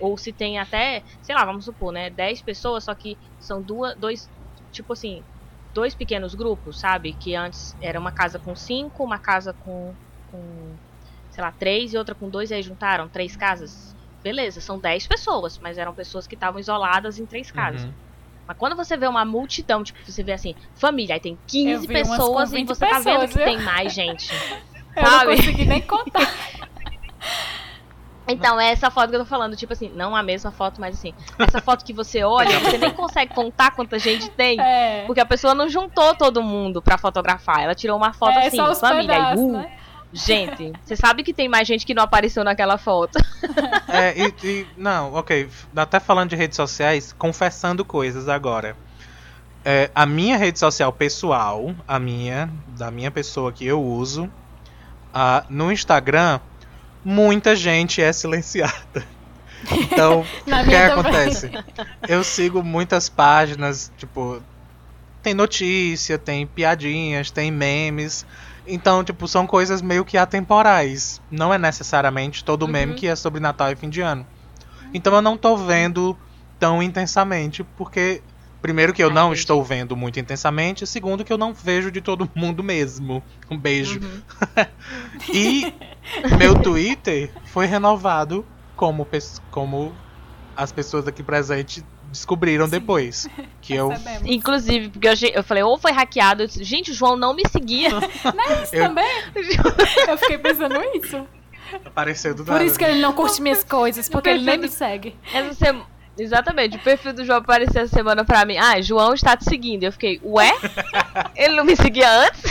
Ou 0.00 0.16
se 0.18 0.32
tem 0.32 0.58
até, 0.58 1.04
sei 1.22 1.34
lá, 1.34 1.44
vamos 1.44 1.64
supor, 1.64 1.92
né, 1.92 2.10
dez 2.10 2.42
pessoas, 2.42 2.84
só 2.84 2.94
que 2.94 3.18
são 3.38 3.62
duas, 3.62 3.98
dois, 3.98 4.30
tipo 4.70 4.92
assim, 4.92 5.24
dois 5.72 5.94
pequenos 5.94 6.34
grupos, 6.34 6.78
sabe? 6.80 7.14
Que 7.14 7.34
antes 7.34 7.76
era 7.80 7.98
uma 7.98 8.12
casa 8.12 8.38
com 8.38 8.54
cinco, 8.54 9.04
uma 9.04 9.18
casa 9.18 9.54
com, 9.58 9.96
com 10.26 10.78
sei 11.30 11.42
lá, 11.42 11.52
três 11.52 11.92
e 11.92 11.96
outra 11.98 12.14
com 12.14 12.28
dois, 12.30 12.50
e 12.50 12.54
aí 12.54 12.62
juntaram 12.62 13.08
três 13.08 13.36
casas. 13.36 13.94
Beleza, 14.22 14.60
são 14.60 14.80
dez 14.80 15.06
pessoas, 15.06 15.58
mas 15.60 15.78
eram 15.78 15.94
pessoas 15.94 16.26
que 16.26 16.34
estavam 16.36 16.60
isoladas 16.60 17.18
em 17.18 17.26
três 17.26 17.50
casas. 17.50 17.84
uhum. 17.84 17.94
Mas 18.46 18.56
quando 18.56 18.76
você 18.76 18.96
vê 18.96 19.06
uma 19.06 19.24
multidão, 19.24 19.82
tipo, 19.82 19.98
você 20.04 20.22
vê 20.22 20.32
assim, 20.32 20.54
família, 20.74 21.14
aí 21.14 21.20
tem 21.20 21.38
15 21.46 21.70
Eu 21.72 21.80
vi 21.80 21.86
umas 21.86 22.08
com 22.08 22.16
pessoas 22.16 22.52
e 22.52 22.56
20 22.56 22.68
você 22.68 22.86
tá 22.86 22.98
vendo 22.98 23.20
pessoas, 23.20 23.32
que 23.32 23.38
tem 23.38 23.58
mais 23.60 23.92
gente. 23.92 24.32
eu 24.96 25.06
Sabe? 25.06 25.30
não 25.30 25.36
consegui 25.36 25.64
nem 25.64 25.80
contar. 25.80 26.32
Então, 28.26 28.60
é 28.60 28.70
essa 28.70 28.90
foto 28.90 29.10
que 29.10 29.16
eu 29.16 29.20
tô 29.20 29.26
falando, 29.26 29.56
tipo 29.56 29.72
assim, 29.72 29.90
não 29.94 30.14
a 30.14 30.22
mesma 30.22 30.52
foto, 30.52 30.80
mas 30.80 30.96
assim, 30.96 31.12
essa 31.38 31.60
foto 31.60 31.84
que 31.84 31.92
você 31.92 32.22
olha, 32.22 32.60
você 32.60 32.78
nem 32.78 32.90
consegue 32.90 33.34
contar 33.34 33.72
quanta 33.72 33.98
gente 33.98 34.30
tem. 34.30 34.60
É, 34.60 35.04
Porque 35.06 35.20
a 35.20 35.26
pessoa 35.26 35.54
não 35.54 35.68
juntou 35.68 36.14
todo 36.14 36.40
mundo 36.42 36.80
pra 36.80 36.96
fotografar. 36.96 37.62
Ela 37.62 37.74
tirou 37.74 37.96
uma 37.96 38.12
foto 38.12 38.38
é 38.38 38.46
assim, 38.46 38.56
família. 38.76 39.14
pedaços, 39.14 39.40
uh, 39.40 39.52
né? 39.52 39.72
Gente, 40.12 40.72
você 40.84 40.94
sabe 40.94 41.22
que 41.22 41.32
tem 41.32 41.48
mais 41.48 41.66
gente 41.66 41.86
que 41.86 41.94
não 41.94 42.02
apareceu 42.02 42.44
naquela 42.44 42.78
foto. 42.78 43.18
É, 43.88 44.14
e, 44.16 44.34
e- 44.46 44.66
não, 44.76 45.12
ok. 45.12 45.48
Até 45.76 46.00
falando 46.00 46.30
de 46.30 46.36
redes 46.36 46.56
sociais, 46.56 47.14
confessando 47.18 47.84
coisas 47.84 48.26
agora. 48.26 48.74
É, 49.64 49.90
a 49.94 50.06
minha 50.06 50.38
rede 50.38 50.58
social 50.58 50.90
pessoal, 50.92 51.74
a 51.86 51.98
minha, 51.98 52.48
da 52.68 52.90
minha 52.90 53.10
pessoa 53.10 53.52
que 53.52 53.66
eu 53.66 53.82
uso, 53.82 54.30
ah, 55.12 55.44
no 55.50 55.70
Instagram, 55.70 56.40
muita 57.04 57.54
gente 57.54 58.00
é 58.00 58.12
silenciada. 58.12 59.06
Então, 59.70 60.20
o 60.40 60.44
que 60.44 60.50
também. 60.50 60.76
acontece? 60.76 61.50
Eu 62.08 62.24
sigo 62.24 62.62
muitas 62.62 63.08
páginas, 63.10 63.92
tipo, 63.98 64.42
tem 65.22 65.34
notícia, 65.34 66.16
tem 66.18 66.46
piadinhas, 66.46 67.30
tem 67.30 67.50
memes. 67.50 68.24
Então, 68.66 69.02
tipo, 69.02 69.26
são 69.26 69.46
coisas 69.46 69.82
meio 69.82 70.04
que 70.04 70.16
atemporais. 70.16 71.20
Não 71.30 71.52
é 71.52 71.58
necessariamente 71.58 72.44
todo 72.44 72.68
meme 72.68 72.92
Uhum. 72.92 72.98
que 72.98 73.06
é 73.08 73.16
sobre 73.16 73.40
Natal 73.40 73.70
e 73.72 73.76
fim 73.76 73.88
de 73.90 74.00
ano. 74.00 74.26
Então 74.94 75.12
eu 75.14 75.22
não 75.22 75.36
tô 75.36 75.56
vendo 75.56 76.16
tão 76.58 76.82
intensamente, 76.82 77.64
porque 77.64 78.22
primeiro 78.60 78.92
que 78.92 79.02
eu 79.02 79.08
Ah, 79.08 79.12
não 79.12 79.32
estou 79.32 79.64
vendo 79.64 79.96
muito 79.96 80.20
intensamente, 80.20 80.86
segundo 80.86 81.24
que 81.24 81.32
eu 81.32 81.38
não 81.38 81.52
vejo 81.52 81.90
de 81.90 82.00
todo 82.00 82.30
mundo 82.36 82.62
mesmo. 82.62 83.22
Um 83.50 83.58
beijo. 83.58 84.00
Uhum. 84.00 84.22
E 85.32 85.72
meu 86.38 86.54
Twitter 86.60 87.30
foi 87.46 87.66
renovado 87.66 88.44
como, 88.76 89.06
como 89.50 89.92
as 90.56 90.70
pessoas 90.72 91.06
aqui 91.06 91.22
presentes 91.22 91.84
descobriram 92.12 92.68
depois. 92.68 93.28
Que 93.62 93.74
eu. 93.74 93.90
Inclusive, 94.24 94.88
porque 94.88 95.06
eu, 95.06 95.14
eu 95.34 95.44
falei, 95.44 95.62
ou 95.62 95.78
foi 95.78 95.92
hackeado. 95.92 96.42
Eu 96.42 96.46
disse, 96.48 96.64
Gente, 96.64 96.90
o 96.90 96.94
João 96.94 97.16
não 97.16 97.32
me 97.32 97.42
seguia. 97.48 97.90
Isso 98.64 98.74
Eu- 98.74 98.88
também? 98.88 99.06
Eu 100.08 100.18
fiquei 100.18 100.36
pensando 100.38 100.74
isso. 100.96 101.24
apareceu 101.84 102.34
do 102.34 102.44
Por 102.44 102.54
nada. 102.54 102.64
isso 102.64 102.76
que 102.76 102.84
ele 102.84 103.00
não 103.00 103.12
curte 103.12 103.40
minhas 103.40 103.62
coisas, 103.62 104.08
porque 104.08 104.28
ele 104.30 104.44
nem 104.44 104.58
me 104.58 104.68
segue. 104.68 105.14
Essa 105.32 105.76
Exatamente, 106.18 106.76
o 106.76 106.80
perfil 106.80 107.14
do 107.14 107.24
João 107.24 107.38
apareceu 107.38 107.82
essa 107.82 107.94
semana 107.94 108.22
pra 108.24 108.44
mim. 108.44 108.58
Ah, 108.58 108.78
João 108.82 109.14
está 109.14 109.34
te 109.34 109.44
seguindo. 109.44 109.84
Eu 109.84 109.92
fiquei, 109.92 110.20
ué? 110.22 110.52
Ele 111.34 111.54
não 111.56 111.64
me 111.64 111.74
seguia 111.74 112.10
antes? 112.26 112.42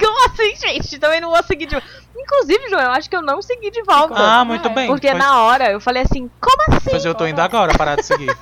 Como 0.00 0.26
assim, 0.26 0.56
gente? 0.56 0.98
Também 0.98 1.20
não 1.20 1.30
vou 1.30 1.40
seguir 1.44 1.66
de 1.66 1.74
volta. 1.74 1.86
Inclusive, 2.18 2.68
João, 2.70 2.80
eu 2.82 2.90
acho 2.90 3.08
que 3.08 3.14
eu 3.14 3.22
não 3.22 3.40
segui 3.40 3.70
de 3.70 3.82
volta. 3.84 4.14
Ah, 4.16 4.44
muito 4.44 4.66
É, 4.66 4.72
bem. 4.74 4.86
porque 4.88 5.08
pois, 5.10 5.18
na 5.22 5.42
hora 5.42 5.70
eu 5.70 5.80
falei 5.80 6.02
assim, 6.02 6.28
como 6.40 6.62
assim? 6.76 6.90
pois 6.90 7.04
eu 7.04 7.14
tô 7.14 7.24
indo 7.26 7.38
agora 7.40 7.76
parar 7.78 7.94
de 7.96 8.02
seguir. 8.04 8.34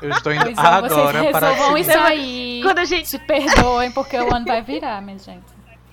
Eu 0.00 0.10
estou 0.10 0.32
indo 0.32 0.44
Pois 0.44 0.58
é, 0.58 0.62
vocês 0.62 0.98
agora 0.98 1.32
parar 1.32 1.46
de 1.48 1.54
resolvam 1.54 1.78
isso 1.78 1.98
aí. 1.98 2.60
Quando 2.62 2.78
a 2.78 2.84
gente 2.84 3.08
Se 3.08 3.18
perdoem, 3.18 3.90
porque 3.92 4.16
o 4.16 4.34
ano 4.34 4.46
vai 4.46 4.62
virar, 4.62 5.00
minha 5.02 5.18
gente. 5.18 5.42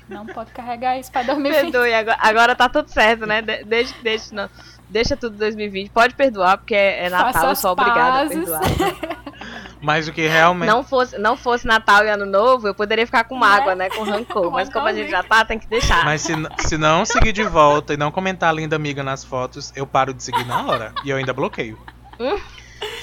Não 0.08 0.26
pode 0.26 0.52
carregar 0.52 0.98
isso 0.98 1.12
pra 1.12 1.22
2020. 1.22 1.62
perdoe, 1.72 1.94
agora, 1.94 2.18
agora 2.20 2.56
tá 2.56 2.68
tudo 2.68 2.90
certo, 2.90 3.28
né? 3.28 3.42
De- 3.44 3.64
Deixa, 3.64 3.94
deixa, 4.02 4.34
não. 4.36 4.50
Deixa 4.90 5.16
tudo 5.16 5.38
2020. 5.38 5.92
Pode 5.92 6.16
perdoar, 6.16 6.58
porque 6.58 6.74
é 6.74 7.06
é 7.06 7.10
Natal, 7.10 7.50
eu 7.50 7.56
sou 7.56 7.74
obrigada 7.74 8.24
a 8.24 8.28
perdoar. 8.28 8.62
Mas 9.82 10.08
o 10.08 10.12
que 10.12 10.28
realmente. 10.28 10.68
Não 10.68 10.84
fosse, 10.84 11.18
não 11.18 11.38
fosse 11.38 11.66
Natal 11.66 12.04
e 12.04 12.10
Ano 12.10 12.26
Novo, 12.26 12.68
eu 12.68 12.74
poderia 12.76 13.06
ficar 13.06 13.24
com 13.24 13.36
mágoa, 13.36 13.76
né? 13.76 13.90
Com 13.90 14.04
rancor. 14.04 14.44
Com 14.46 14.50
Mas 14.50 14.68
como 14.70 14.88
a 14.88 14.94
gente 14.94 15.10
já 15.12 15.24
tá, 15.24 15.46
tem 15.46 15.58
que 15.60 15.68
deixar. 15.68 16.04
Mas 16.04 16.22
se, 16.22 16.34
se 16.58 16.78
não 16.78 17.06
seguir 17.06 17.32
de 17.32 17.44
volta 17.44 17.94
e 17.94 17.98
não 17.98 18.12
comentar 18.12 18.54
linda 18.54 18.76
amiga 18.76 19.04
nas 19.04 19.24
fotos, 19.24 19.72
eu 19.76 19.86
paro 19.88 20.14
de 20.14 20.22
seguir 20.24 20.46
na 20.46 20.66
hora. 20.66 20.92
E 21.06 21.10
eu 21.10 21.18
ainda 21.18 21.32
bloqueio. 21.34 21.80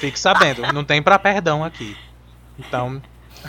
Fique 0.01 0.19
sabendo, 0.19 0.63
não 0.73 0.85
tem 0.85 1.03
pra 1.03 1.19
perdão 1.19 1.65
aqui. 1.65 1.97
Então, 2.59 3.01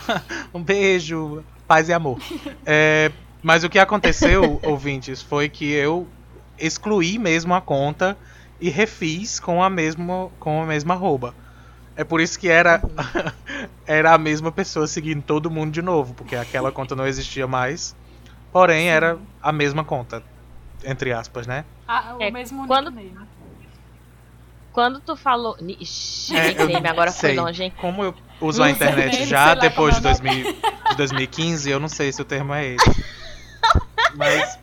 um 0.53 0.61
beijo, 0.63 1.43
paz 1.67 1.89
e 1.89 1.93
amor. 1.93 2.19
É, 2.65 3.11
mas 3.43 3.63
o 3.63 3.69
que 3.69 3.79
aconteceu, 3.79 4.59
ouvintes, 4.63 5.21
foi 5.21 5.49
que 5.49 5.69
eu 5.71 6.07
excluí 6.57 7.17
mesmo 7.19 7.53
a 7.53 7.61
conta 7.61 8.17
e 8.59 8.69
refiz 8.69 9.39
com 9.39 9.61
a 9.61 9.69
mesma, 9.69 10.29
com 10.39 10.63
a 10.63 10.65
mesma 10.65 10.93
arroba. 10.93 11.33
É 11.95 12.03
por 12.03 12.21
isso 12.21 12.39
que 12.39 12.47
era, 12.47 12.81
era 13.85 14.13
a 14.13 14.17
mesma 14.17 14.51
pessoa 14.51 14.87
seguindo 14.87 15.21
todo 15.21 15.49
mundo 15.49 15.71
de 15.71 15.81
novo, 15.81 16.13
porque 16.13 16.35
aquela 16.35 16.71
conta 16.71 16.95
não 16.95 17.05
existia 17.07 17.47
mais. 17.47 17.95
Porém, 18.51 18.87
era 18.89 19.17
a 19.41 19.51
mesma 19.51 19.83
conta. 19.83 20.23
Entre 20.85 21.11
aspas, 21.11 21.47
né? 21.47 21.65
Ah, 21.87 22.15
o 22.17 22.21
É, 22.21 22.29
mesmo 22.31 22.65
quando- 22.67 22.91
nickname. 22.91 23.27
Quando 24.77 24.99
tu 24.99 25.15
falou. 25.15 25.57
Ixi, 25.59 26.37
É, 26.37 26.87
agora 26.87 27.09
sei. 27.09 27.33
foi 27.33 27.43
longe, 27.43 27.63
hein? 27.63 27.73
Como 27.81 28.03
eu 28.03 28.13
uso 28.39 28.61
a 28.61 28.67
Não 28.67 28.71
internet 28.71 29.25
já 29.25 29.55
depois 29.55 29.99
de, 29.99 30.05
é 30.05 30.11
o 30.11 30.13
2000, 30.13 30.53
de 30.53 30.95
2015, 30.97 31.71
eu 31.71 31.79
não 31.79 31.87
sei 31.87 32.13
se 32.13 32.21
o 32.21 32.25
termo 32.25 32.53
é 32.53 32.75
esse. 32.75 33.05
Mas 34.13 34.59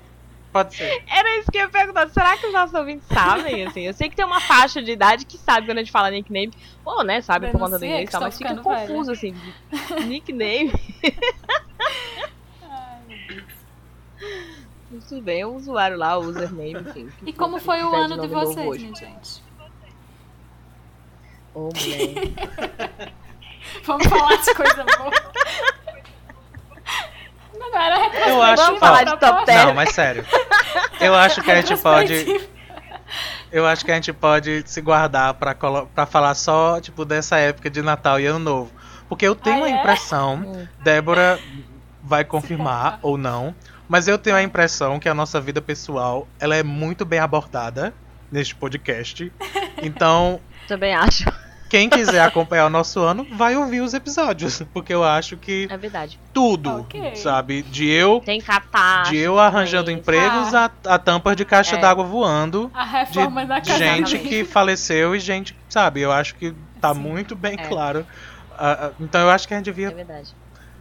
pode 0.53 0.77
ser. 0.77 1.03
Era 1.09 1.41
isso 1.41 1.51
que 1.51 1.59
eu 1.59 1.63
ia 1.63 1.69
perguntar. 1.69 2.09
Será 2.11 2.37
que 2.37 2.47
os 2.47 2.53
nossos 2.53 2.73
ouvintes 2.77 3.09
sabem, 3.09 3.67
assim? 3.67 3.81
Eu 3.81 3.93
sei 3.93 4.09
que 4.09 4.15
tem 4.15 4.25
uma 4.25 4.39
faixa 4.39 4.81
de 4.81 4.93
idade 4.93 5.27
que 5.27 5.37
sabe 5.37 5.67
quando 5.67 5.79
a 5.79 5.81
gente 5.81 5.91
fala 5.91 6.13
nickname. 6.13 6.53
Ou, 6.85 7.03
né, 7.03 7.21
sabe 7.21 7.51
por 7.51 7.59
conta 7.59 7.77
do 7.77 7.85
inglês 7.85 8.09
e 8.09 8.13
tal, 8.13 8.29
estão 8.29 8.49
mas 8.49 8.63
fica 8.63 8.63
confuso, 8.63 9.11
assim. 9.11 9.35
nickname. 10.07 10.73
Ai, 12.63 12.99
meu 13.09 13.19
Deus. 13.27 15.09
Tudo 15.09 15.23
bem, 15.23 15.45
o 15.45 15.57
usuário 15.57 15.99
lá, 15.99 16.17
o 16.17 16.21
username, 16.21 16.89
enfim. 16.89 17.09
E 17.27 17.33
como 17.33 17.59
foi 17.59 17.83
o 17.83 17.93
ano 17.93 18.21
de 18.21 18.29
vocês, 18.29 18.81
minha 18.81 18.95
gente? 18.95 19.44
Ô, 21.55 21.69
mulher. 21.75 23.13
Vamos 23.85 24.07
falar 24.07 24.37
de 24.37 24.55
coisa 24.55 24.85
boa. 24.85 25.11
Não 27.59 27.79
era 27.81 28.29
Eu 28.29 28.43
acho- 28.43 28.63
Vamos 28.65 28.81
falar 28.81 29.05
de 29.05 29.11
top 29.13 29.21
proposta. 29.21 29.47
10. 29.53 29.65
Não, 29.67 29.75
mas 29.75 29.91
sério. 29.91 30.25
Eu 31.01 31.15
acho 31.15 31.43
que 31.43 31.51
a 31.51 31.57
gente 31.57 31.77
pode. 31.81 32.49
Eu 33.53 33.67
acho 33.67 33.85
que 33.85 33.93
a 33.93 33.95
gente 33.95 34.13
pode 34.13 34.63
se 34.67 34.81
guardar 34.81 35.35
pra, 35.35 35.55
pra 35.55 36.07
falar 36.07 36.35
só, 36.35 36.81
tipo, 36.81 37.05
dessa 37.05 37.37
época 37.39 37.71
de 37.71 37.83
Natal 37.83 38.19
e 38.19 38.27
Ano 38.27 38.39
Novo. 38.41 38.73
Porque 39.09 39.27
eu 39.27 39.35
tenho 39.37 39.63
Ah, 39.63 39.67
a 39.67 39.71
é? 39.71 39.73
impressão, 39.79 40.35
Hum. 40.37 40.67
Débora 40.83 41.39
vai 42.03 42.25
confirmar 42.25 42.99
ou 43.03 43.17
não, 43.17 43.55
Mas 43.89 44.09
eu 44.09 44.17
tenho 44.19 44.35
a 44.37 44.43
impressão 44.43 44.99
que 44.99 45.09
a 45.09 45.15
nossa 45.15 45.39
vida 45.41 45.61
pessoal 45.61 46.27
ela 46.41 46.57
é 46.57 46.63
muito 46.63 47.05
bem 47.05 47.19
abordada 47.21 47.95
neste 48.33 48.55
podcast. 48.55 49.31
Então, 49.83 50.41
Também 50.67 50.95
acho. 50.95 51.25
Quem 51.75 51.89
quiser 51.89 52.21
acompanhar 52.21 52.67
o 52.67 52.71
nosso 52.71 53.01
ano, 53.01 53.27
vai 53.33 53.57
ouvir 53.57 53.81
os 53.81 53.95
episódios. 53.95 54.63
Porque 54.73 54.95
eu 54.95 55.03
acho 55.03 55.37
que 55.37 55.67
É 55.69 55.77
verdade. 55.77 56.21
tudo, 56.33 56.81
Ok. 56.83 57.17
sabe? 57.17 57.63
De 57.63 57.89
eu, 57.91 58.23
Tem 58.25 58.41
catástrofe. 58.41 59.11
de 59.11 59.17
eu 59.19 59.41
arranjando 59.41 59.87
doença. 59.87 60.01
empregos 60.01 60.55
a, 60.55 60.71
a 60.87 60.99
tampas 60.99 61.35
de 61.35 61.45
caixa 61.45 61.75
É. 61.75 61.81
d'água 61.81 62.05
voando. 62.05 62.71
A 62.73 62.85
De 62.85 62.91
reforma 62.91 63.45
da 63.45 63.61
casa 63.61 63.77
gente 63.77 64.19
que 64.21 64.45
faleceu 64.45 65.17
e 65.17 65.19
gente, 65.19 65.57
sabe? 65.69 66.01
Eu 66.01 66.13
acho 66.13 66.37
que 66.37 66.55
tá 66.81 66.95
Sim. 66.95 67.01
muito 67.01 67.35
bem 67.35 67.55
É. 67.59 67.67
claro. 67.67 68.07
Ah, 68.57 68.87
ah, 68.87 68.91
então 69.01 69.21
eu 69.23 69.31
acho 69.31 69.49
que 69.49 69.55
a 69.55 69.57
gente 69.57 69.69
É 69.69 69.73
devia 69.73 69.91
verdade. 69.91 70.33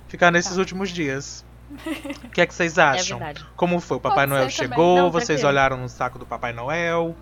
ficar 0.08 0.30
nesses 0.30 0.54
Tá. 0.54 0.60
últimos 0.60 0.92
dias. 0.92 1.44
O 2.26 2.30
que 2.30 2.40
é 2.40 2.46
que 2.46 2.54
vocês 2.54 2.78
É 2.78 2.84
acham? 2.84 3.18
verdade. 3.18 3.44
Como 3.56 3.80
foi? 3.80 3.98
O 3.98 4.00
Papai 4.00 4.28
Pode 4.28 4.30
Noel 4.30 4.50
chegou? 4.52 4.98
Não, 4.98 5.10
vocês 5.12 5.44
olharam 5.44 5.76
no 5.78 5.90
saco 5.90 6.20
do 6.20 6.26
Papai 6.26 6.54
Noel? 6.54 7.16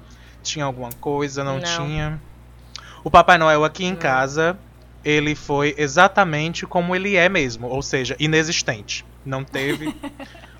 Tinha 0.43 0.65
alguma 0.65 0.89
coisa? 0.99 1.41
Não, 1.41 1.55
Não. 1.57 1.63
tinha? 1.63 2.19
O 3.03 3.09
Papai 3.11 3.37
Noel 3.37 3.63
aqui 3.63 3.83
em 3.85 3.91
Não. 3.91 3.97
casa, 3.99 4.57
ele 5.03 5.33
foi 5.35 5.73
exatamente 5.77 6.65
como 6.65 6.95
ele 6.95 7.15
é 7.15 7.27
mesmo, 7.27 7.67
ou 7.67 7.81
seja, 7.81 8.15
inexistente. 8.19 9.05
Não 9.25 9.43
teve, 9.43 9.93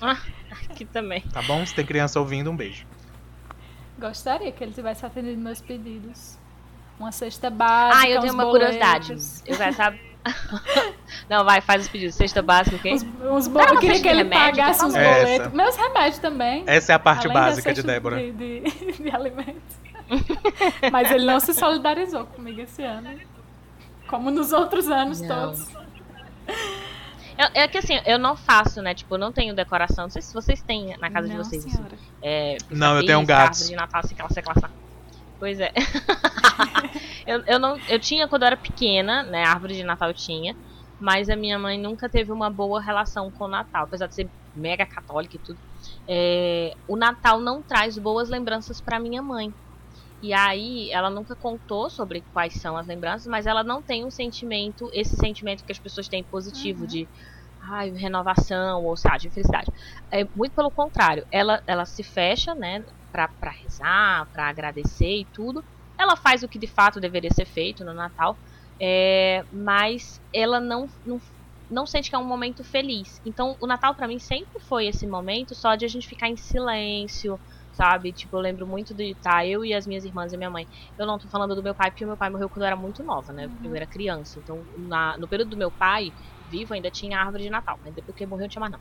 Aqui 0.70 0.84
também. 0.84 1.20
tá 1.32 1.42
bom? 1.42 1.64
Se 1.66 1.74
tem 1.74 1.84
criança 1.84 2.18
ouvindo, 2.18 2.50
um 2.50 2.56
beijo. 2.56 2.84
Gostaria 3.98 4.50
que 4.50 4.62
ele 4.64 4.72
tivesse 4.72 5.04
atendido 5.06 5.40
meus 5.40 5.60
pedidos. 5.60 6.36
Uma 6.98 7.12
cesta 7.12 7.50
básica, 7.50 7.98
Ah, 8.04 8.08
eu 8.08 8.20
tenho 8.20 8.32
uns 8.32 8.34
uma 8.34 8.44
curiosidade. 8.50 9.06
boletos. 9.08 9.42
Eu 9.46 9.56
quero 9.56 9.74
saber. 9.74 10.12
Não, 11.28 11.44
vai, 11.44 11.60
faz 11.60 11.82
os 11.82 11.88
pedidos. 11.88 12.14
Cesta 12.14 12.40
básica, 12.42 12.76
ok? 12.76 12.94
Uns, 12.94 13.02
uns 13.22 13.48
bo- 13.48 13.60
Eu 13.60 13.78
queria 13.78 14.00
que 14.00 14.08
ele 14.08 14.18
remédio, 14.22 14.56
pagasse 14.56 14.80
por 14.80 14.86
uns 14.88 14.94
favor. 14.94 15.08
boletos. 15.14 15.46
Essa. 15.46 15.50
Meus 15.56 15.76
remédios 15.76 16.18
também. 16.18 16.64
Essa 16.66 16.92
é 16.92 16.94
a 16.94 16.98
parte 16.98 17.26
além 17.26 17.34
da 17.34 17.40
básica 17.46 17.72
de 17.74 17.82
Débora. 17.82 18.16
De, 18.16 18.32
de, 18.32 18.60
de 19.02 19.10
alimentos. 19.10 19.81
Mas 20.90 21.10
ele 21.10 21.24
não 21.24 21.40
se 21.40 21.54
solidarizou 21.54 22.26
comigo 22.26 22.60
esse 22.60 22.82
ano. 22.82 23.18
Como 24.08 24.30
nos 24.30 24.52
outros 24.52 24.88
anos 24.88 25.20
Não. 25.20 25.28
todos. 25.28 25.68
Eu- 27.38 27.48
É 27.54 27.66
que 27.68 27.78
assim, 27.78 27.98
eu 28.04 28.18
não 28.18 28.36
faço, 28.36 28.82
né? 28.82 28.94
Tipo, 28.94 29.14
eu 29.14 29.18
não 29.18 29.32
tenho 29.32 29.54
decoração. 29.54 30.04
Não 30.04 30.10
sei 30.10 30.22
se 30.22 30.34
vocês 30.34 30.60
têm 30.62 30.96
na 30.98 31.10
casa 31.10 31.28
de 31.28 31.34
não, 31.36 31.44
vocês. 31.44 31.64
assim. 31.66 31.82
É, 32.20 32.58
Não, 32.70 32.96
eu 32.96 33.06
tenho 33.06 33.20
um 33.20 33.24
gato. 33.26 33.58
de 33.66 33.74
Natal, 33.74 34.00
assim, 34.04 34.14
aquela 34.14 34.28
seclação. 34.28 34.70
Pois 35.38 35.58
é. 35.58 35.72
eu, 37.26 37.42
eu, 37.46 37.58
não, 37.58 37.76
eu 37.88 37.98
tinha 37.98 38.28
quando 38.28 38.42
eu 38.42 38.46
era 38.48 38.56
pequena, 38.56 39.22
né? 39.22 39.44
Árvore 39.44 39.74
de 39.74 39.82
Natal 39.82 40.08
eu 40.08 40.14
tinha. 40.14 40.54
Mas 41.00 41.28
a 41.28 41.34
minha 41.34 41.58
mãe 41.58 41.78
nunca 41.78 42.08
teve 42.08 42.30
uma 42.30 42.48
boa 42.48 42.80
relação 42.80 43.30
com 43.30 43.44
o 43.44 43.48
Natal. 43.48 43.84
Apesar 43.84 44.06
de 44.06 44.14
ser 44.14 44.28
mega 44.54 44.84
católica 44.86 45.34
e 45.36 45.38
tudo. 45.38 45.58
É, 46.06 46.76
o 46.86 46.96
Natal 46.96 47.40
não 47.40 47.60
traz 47.62 47.96
boas 47.98 48.28
lembranças 48.28 48.80
pra 48.80 49.00
minha 49.00 49.22
mãe. 49.22 49.52
E 50.22 50.32
aí, 50.32 50.88
ela 50.92 51.10
nunca 51.10 51.34
contou 51.36 51.90
sobre 51.90 52.22
quais 52.30 52.54
são 52.60 52.76
as 52.76 52.86
lembranças, 52.86 53.26
mas 53.26 53.44
ela 53.44 53.64
não 53.64 53.82
tem 53.82 54.06
um 54.06 54.10
sentimento, 54.10 54.88
esse 54.94 55.16
sentimento 55.16 55.64
que 55.64 55.72
as 55.72 55.80
pessoas 55.80 56.08
têm 56.08 56.24
positivo 56.24 56.86
de 56.86 57.08
ai, 57.60 57.90
renovação 57.90 58.82
ou 58.84 58.96
sabe, 58.96 59.18
de 59.18 59.30
felicidade. 59.30 59.66
É 60.12 60.24
muito 60.34 60.54
pelo 60.54 60.70
contrário, 60.70 61.24
ela, 61.32 61.60
ela 61.66 61.84
se 61.84 62.04
fecha, 62.04 62.54
né, 62.54 62.84
pra, 63.10 63.28
pra 63.40 63.50
rezar, 63.50 64.28
pra 64.32 64.48
agradecer 64.48 65.22
e 65.22 65.28
tudo. 65.32 65.64
Ela 65.98 66.16
faz 66.16 66.42
o 66.42 66.48
que 66.48 66.58
de 66.58 66.68
fato 66.68 67.00
deveria 67.00 67.30
ser 67.32 67.44
feito 67.46 67.84
no 67.84 67.94
Natal, 67.94 68.38
é, 68.80 69.44
mas 69.52 70.20
ela 70.34 70.60
não, 70.60 70.86
não, 71.04 71.18
não 71.70 71.86
sente 71.86 72.08
que 72.10 72.16
é 72.16 72.18
um 72.18 72.26
momento 72.28 72.62
feliz. 72.64 73.20
Então, 73.24 73.56
o 73.60 73.66
Natal 73.66 73.94
pra 73.96 74.08
mim 74.08 74.18
sempre 74.18 74.60
foi 74.68 74.86
esse 74.86 75.06
momento 75.06 75.54
só 75.54 75.74
de 75.76 75.84
a 75.84 75.88
gente 75.88 76.06
ficar 76.08 76.28
em 76.28 76.36
silêncio, 76.36 77.40
sabe? 77.72 78.12
Tipo, 78.12 78.36
eu 78.36 78.40
lembro 78.40 78.66
muito 78.66 78.94
de 78.94 79.14
tá, 79.16 79.44
eu 79.46 79.64
e 79.64 79.72
as 79.74 79.86
minhas 79.86 80.04
irmãs 80.04 80.32
e 80.32 80.36
minha 80.36 80.50
mãe. 80.50 80.66
Eu 80.98 81.06
não 81.06 81.18
tô 81.18 81.28
falando 81.28 81.54
do 81.54 81.62
meu 81.62 81.74
pai, 81.74 81.90
porque 81.90 82.04
meu 82.06 82.16
pai 82.16 82.30
morreu 82.30 82.48
quando 82.48 82.62
eu 82.62 82.66
era 82.66 82.76
muito 82.76 83.02
nova, 83.02 83.32
né? 83.32 83.50
Eu 83.64 83.74
era 83.74 83.86
criança. 83.86 84.38
Então, 84.38 84.62
na, 84.76 85.16
no 85.18 85.26
período 85.26 85.50
do 85.50 85.56
meu 85.56 85.70
pai, 85.70 86.12
vivo, 86.50 86.74
ainda 86.74 86.90
tinha 86.90 87.18
árvore 87.18 87.44
de 87.44 87.50
Natal. 87.50 87.78
Mas 87.84 87.94
depois 87.94 88.16
que 88.16 88.22
ele 88.24 88.30
morreu, 88.30 88.42
não 88.44 88.48
tinha 88.50 88.60
mais 88.60 88.72
não. 88.72 88.80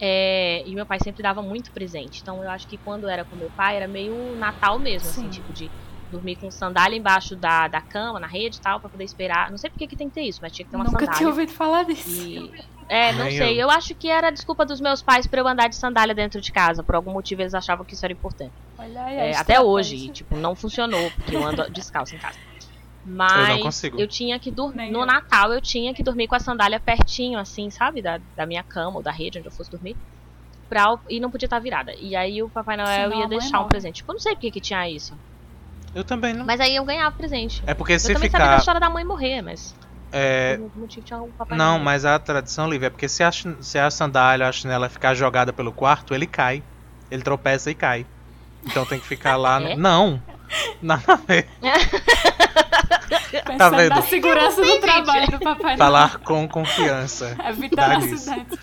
É, 0.00 0.62
e 0.66 0.74
meu 0.74 0.84
pai 0.84 0.98
sempre 1.00 1.22
dava 1.22 1.40
muito 1.40 1.70
presente. 1.70 2.20
Então, 2.22 2.42
eu 2.42 2.50
acho 2.50 2.66
que 2.66 2.76
quando 2.78 3.08
era 3.08 3.24
com 3.24 3.36
meu 3.36 3.50
pai, 3.50 3.76
era 3.76 3.86
meio 3.86 4.36
Natal 4.36 4.78
mesmo, 4.78 5.08
assim, 5.08 5.22
Sim. 5.24 5.30
tipo 5.30 5.52
de 5.52 5.70
dormir 6.10 6.36
com 6.36 6.50
sandália 6.50 6.96
embaixo 6.96 7.34
da, 7.34 7.66
da 7.68 7.80
cama, 7.80 8.20
na 8.20 8.26
rede 8.26 8.58
e 8.58 8.60
tal, 8.60 8.78
pra 8.80 8.88
poder 8.90 9.04
esperar. 9.04 9.50
Não 9.50 9.58
sei 9.58 9.70
por 9.70 9.78
que 9.78 9.96
tem 9.96 10.08
que 10.08 10.14
ter 10.14 10.22
isso, 10.22 10.40
mas 10.42 10.52
tinha 10.52 10.64
que 10.64 10.70
ter 10.70 10.76
uma 10.76 10.84
Nunca 10.84 10.98
sandália. 11.00 11.16
tinha 11.18 11.28
ouvido 11.28 11.52
falar 11.52 11.84
disso. 11.84 12.08
E- 12.08 12.50
É, 12.88 13.12
não 13.12 13.24
Nem 13.24 13.38
sei. 13.38 13.54
eu. 13.54 13.62
Eu. 13.62 13.70
acho 13.70 13.94
que 13.94 14.08
era 14.08 14.28
a 14.28 14.30
desculpa 14.30 14.64
dos 14.66 14.80
meus 14.80 15.02
pais 15.02 15.26
pra 15.26 15.40
eu 15.40 15.48
andar 15.48 15.68
de 15.68 15.76
sandália 15.76 16.14
dentro 16.14 16.40
de 16.40 16.52
casa. 16.52 16.82
Por 16.82 16.94
algum 16.94 17.12
motivo 17.12 17.42
eles 17.42 17.54
achavam 17.54 17.84
que 17.84 17.94
isso 17.94 18.04
era 18.04 18.12
importante. 18.12 18.52
Olha 18.78 19.04
aí, 19.04 19.18
a 19.18 19.24
É, 19.24 19.36
até 19.36 19.60
hoje, 19.60 19.96
e, 19.96 20.08
tipo, 20.10 20.36
não 20.36 20.54
funcionou, 20.54 21.10
porque 21.12 21.34
eu 21.36 21.44
ando 21.44 21.68
descalço 21.72 22.14
em 22.14 22.18
casa. 22.18 22.38
Eu 23.06 23.12
Mas 23.12 23.62
consigo. 23.62 24.00
eu 24.00 24.08
tinha 24.08 24.38
que 24.38 24.50
dormir. 24.50 24.90
No 24.90 25.00
eu. 25.00 25.06
Natal 25.06 25.52
eu 25.52 25.60
tinha 25.60 25.92
que 25.92 26.02
dormir 26.02 26.26
com 26.26 26.34
a 26.34 26.40
sandália 26.40 26.80
pertinho, 26.80 27.38
assim, 27.38 27.70
sabe? 27.70 28.00
Da, 28.00 28.18
da 28.36 28.46
minha 28.46 28.62
cama 28.62 28.96
ou 28.96 29.02
da 29.02 29.10
rede 29.10 29.38
onde 29.38 29.48
eu 29.48 29.52
fosse 29.52 29.70
dormir. 29.70 29.96
Pra, 30.68 30.98
e 31.10 31.20
não 31.20 31.30
podia 31.30 31.46
estar 31.46 31.58
virada. 31.58 31.94
E 31.98 32.16
aí 32.16 32.42
o 32.42 32.48
Papai 32.48 32.76
Noel 32.76 33.10
Senão 33.10 33.20
ia 33.20 33.28
deixar 33.28 33.60
um 33.60 33.68
presente. 33.68 33.96
Tipo, 33.96 34.12
eu 34.12 34.14
não 34.14 34.20
sei 34.20 34.34
por 34.34 34.40
que 34.40 34.50
que 34.50 34.60
tinha 34.60 34.88
isso. 34.88 35.14
Eu 35.94 36.02
também 36.02 36.32
não. 36.34 36.44
Mas 36.44 36.58
aí 36.60 36.74
eu 36.74 36.84
ganhava 36.84 37.14
presente. 37.14 37.62
É 37.66 37.74
porque 37.74 37.92
eu 37.92 38.00
se 38.00 38.12
também 38.12 38.30
sabia 38.30 38.38
da 38.46 38.52
ficar. 38.52 38.58
história 38.58 38.80
da 38.80 38.90
mãe 38.90 39.04
morrer, 39.04 39.42
mas. 39.42 39.74
É, 40.14 40.58
Não, 41.50 41.78
mas 41.78 42.04
a 42.04 42.18
tradição, 42.18 42.68
Lívia, 42.70 42.86
é 42.86 42.90
porque 42.90 43.08
se 43.08 43.22
a, 43.22 43.30
se 43.32 43.78
a 43.78 43.90
sandália, 43.90 44.48
a 44.48 44.52
chinela 44.52 44.88
ficar 44.88 45.14
jogada 45.14 45.52
pelo 45.52 45.72
quarto, 45.72 46.14
ele 46.14 46.26
cai. 46.26 46.62
Ele 47.10 47.22
tropeça 47.22 47.70
e 47.70 47.74
cai. 47.74 48.06
Então 48.64 48.86
tem 48.86 48.98
que 49.00 49.06
ficar 49.06 49.36
lá. 49.36 49.58
no- 49.60 49.68
É? 49.74 49.76
Não! 49.76 50.22
Nada 50.80 51.14
a 51.14 51.16
ver. 51.16 51.48
Pensando 53.30 53.58
Tá 53.58 53.70
vendo? 53.70 53.88
na 53.96 54.02
segurança 54.02 54.62
do 54.62 54.78
trabalho 54.80 55.26
do 55.26 55.38
Papai 55.40 55.64
Noel. 55.64 55.78
Falar 55.78 56.18
com 56.18 56.46
confiança. 56.48 57.36
Nisso. 58.00 58.30
acidentes. 58.30 58.58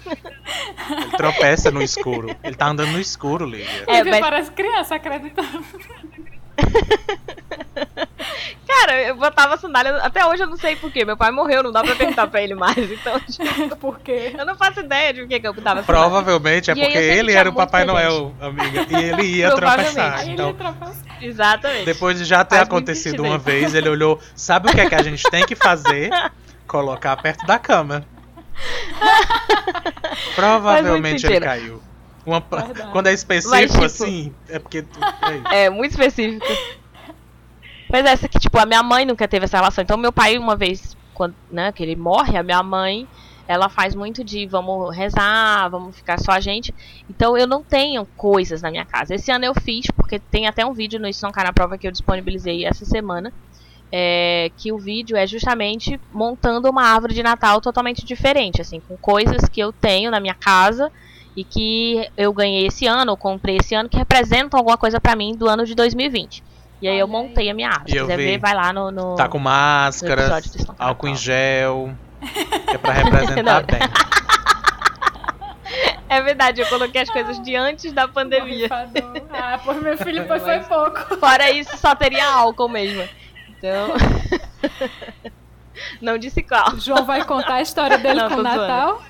Ele 0.89 1.11
tropeça 1.17 1.69
no 1.71 1.81
escuro. 1.81 2.33
Ele 2.43 2.55
tá 2.55 2.67
andando 2.67 2.91
no 2.91 2.99
escuro, 2.99 3.45
Lívia. 3.45 3.83
É, 3.87 4.03
mas- 4.03 4.19
parece 4.21 4.51
criança 4.51 4.95
acreditando. 4.95 5.65
Cara, 8.67 9.01
eu 9.03 9.10
botava 9.21 9.57
sandália. 9.57 9.95
Até 9.97 10.25
hoje 10.25 10.43
eu 10.43 10.47
não 10.47 10.57
sei 10.57 10.75
porquê. 10.75 11.05
Meu 11.05 11.15
pai 11.15 11.31
morreu, 11.31 11.63
não 11.63 11.71
dá 11.71 11.81
pra 11.83 11.95
perguntar 11.95 12.27
pra 12.27 12.41
ele 12.41 12.55
mais. 12.55 12.77
Então, 12.77 13.19
tipo, 13.21 13.77
Porque 13.77 14.33
eu 14.37 14.45
não 14.45 14.55
faço 14.55 14.81
ideia 14.81 15.13
de 15.13 15.21
por 15.21 15.29
que 15.29 15.39
que 15.39 15.47
eu 15.47 15.53
botava 15.53 15.81
sandália. 15.81 16.09
Provavelmente 16.09 16.71
é 16.71 16.75
porque 16.75 16.97
ele 16.97 17.31
era 17.31 17.49
o 17.49 17.53
Papai. 17.53 17.85
Noel, 17.85 18.33
amiga. 18.41 18.85
E 18.89 19.03
ele 19.03 19.23
ia 19.37 19.51
tropeçar. 19.55 20.27
Então, 20.27 20.49
ele 20.49 20.57
tropeça. 20.57 21.01
Exatamente. 21.21 21.85
depois 21.85 22.17
de 22.17 22.25
já 22.25 22.43
ter 22.43 22.55
Faz 22.55 22.67
acontecido 22.67 23.23
uma 23.23 23.37
vez, 23.37 23.75
ele 23.75 23.87
olhou. 23.87 24.19
Sabe 24.35 24.69
o 24.69 24.73
que 24.73 24.81
é 24.81 24.89
que 24.89 24.95
a 24.95 25.03
gente 25.03 25.23
tem 25.29 25.45
que 25.45 25.55
fazer? 25.55 26.09
Colocar 26.67 27.15
perto 27.17 27.45
da 27.45 27.59
cama. 27.59 28.03
Provavelmente 30.35 31.25
ele 31.25 31.39
caiu. 31.39 31.81
Uma 32.25 32.41
quando 32.91 33.07
é 33.07 33.13
específico 33.13 33.55
Mas, 33.55 33.71
tipo, 33.71 33.83
assim, 33.83 34.33
é 34.47 34.59
porque. 34.59 34.85
é. 35.51 35.65
É, 35.65 35.69
muito 35.69 35.91
específico. 35.91 36.45
Mas 37.91 38.05
essa 38.05 38.27
que, 38.27 38.39
tipo, 38.39 38.57
a 38.57 38.65
minha 38.65 38.81
mãe 38.83 39.05
nunca 39.05 39.27
teve 39.27 39.45
essa 39.45 39.57
relação. 39.57 39.81
Então, 39.83 39.97
meu 39.97 40.11
pai, 40.13 40.37
uma 40.37 40.55
vez, 40.55 40.95
quando, 41.13 41.35
né, 41.51 41.71
que 41.71 41.83
ele 41.83 41.95
morre, 41.95 42.37
a 42.37 42.43
minha 42.43 42.63
mãe, 42.63 43.07
ela 43.47 43.67
faz 43.67 43.93
muito 43.95 44.23
de 44.23 44.45
vamos 44.45 44.95
rezar, 44.95 45.69
vamos 45.69 45.95
ficar 45.95 46.19
só 46.19 46.31
a 46.31 46.39
gente. 46.39 46.73
Então, 47.09 47.37
eu 47.37 47.45
não 47.45 47.61
tenho 47.63 48.05
coisas 48.15 48.61
na 48.61 48.71
minha 48.71 48.85
casa. 48.85 49.15
Esse 49.15 49.31
ano 49.31 49.45
eu 49.45 49.53
fiz, 49.53 49.87
porque 49.95 50.19
tem 50.19 50.47
até 50.47 50.65
um 50.65 50.73
vídeo 50.73 50.99
no 50.99 51.07
Isso 51.07 51.25
Não 51.25 51.31
Cai 51.31 51.43
na 51.43 51.53
Prova 51.53 51.77
que 51.77 51.85
eu 51.87 51.91
disponibilizei 51.91 52.65
essa 52.65 52.85
semana. 52.85 53.33
é, 53.91 54.49
que 54.55 54.71
o 54.71 54.77
vídeo 54.77 55.17
é 55.17 55.27
justamente 55.27 55.99
montando 56.13 56.69
uma 56.69 56.83
árvore 56.83 57.13
de 57.13 57.21
Natal 57.21 57.59
totalmente 57.59 58.05
diferente, 58.05 58.61
assim, 58.61 58.79
com 58.79 58.95
coisas 58.95 59.49
que 59.49 59.59
eu 59.59 59.73
tenho 59.73 60.09
na 60.09 60.19
minha 60.19 60.33
casa 60.33 60.89
e 61.35 61.43
que 61.43 62.09
eu 62.15 62.31
ganhei 62.31 62.67
esse 62.67 62.87
ano, 62.87 63.11
ou 63.11 63.17
comprei 63.17 63.57
esse 63.57 63.75
ano, 63.75 63.89
que 63.89 63.97
representam 63.97 64.57
alguma 64.57 64.77
coisa 64.77 64.99
pra 64.99 65.15
mim 65.15 65.35
do 65.35 65.47
ano 65.47 65.65
de 65.65 65.75
2020. 65.75 66.43
E 66.81 66.87
aí 66.87 66.97
eu 66.97 67.07
montei 67.07 67.49
a 67.49 67.53
minha. 67.53 67.81
E 67.85 67.91
Se 67.91 67.99
quiser 67.99 68.17
ver, 68.17 68.39
vai 68.39 68.55
lá 68.55 68.73
no. 68.73 68.91
no... 68.91 69.15
Tá 69.15 69.27
com 69.27 69.37
máscara, 69.37 70.41
álcool 70.79 71.09
em 71.09 71.15
gel. 71.15 71.95
Que 72.67 72.75
é 72.75 72.77
pra 72.77 72.93
representar 72.93 73.63
bem. 73.63 73.79
É 76.09 76.21
verdade, 76.21 76.59
eu 76.59 76.67
coloquei 76.67 77.01
as 77.01 77.09
coisas 77.09 77.41
de 77.41 77.55
antes 77.55 77.93
da 77.93 78.07
pandemia. 78.07 78.67
Ah, 79.31 79.59
pois 79.63 79.81
meu 79.81 79.97
filho 79.97 80.27
foi, 80.27 80.39
foi 80.39 80.59
pouco. 80.59 81.17
Fora 81.17 81.49
isso, 81.51 81.77
só 81.77 81.95
teria 81.95 82.27
álcool 82.27 82.67
mesmo. 82.67 83.07
Então. 83.49 83.93
Não 86.01 86.17
disse 86.17 86.43
qual. 86.43 86.77
João 86.77 87.05
vai 87.05 87.23
contar 87.23 87.55
a 87.55 87.61
história 87.61 87.97
dele 87.97 88.19
Não, 88.19 88.29
com 88.29 88.35
o. 88.35 88.43
Natal. 88.43 89.01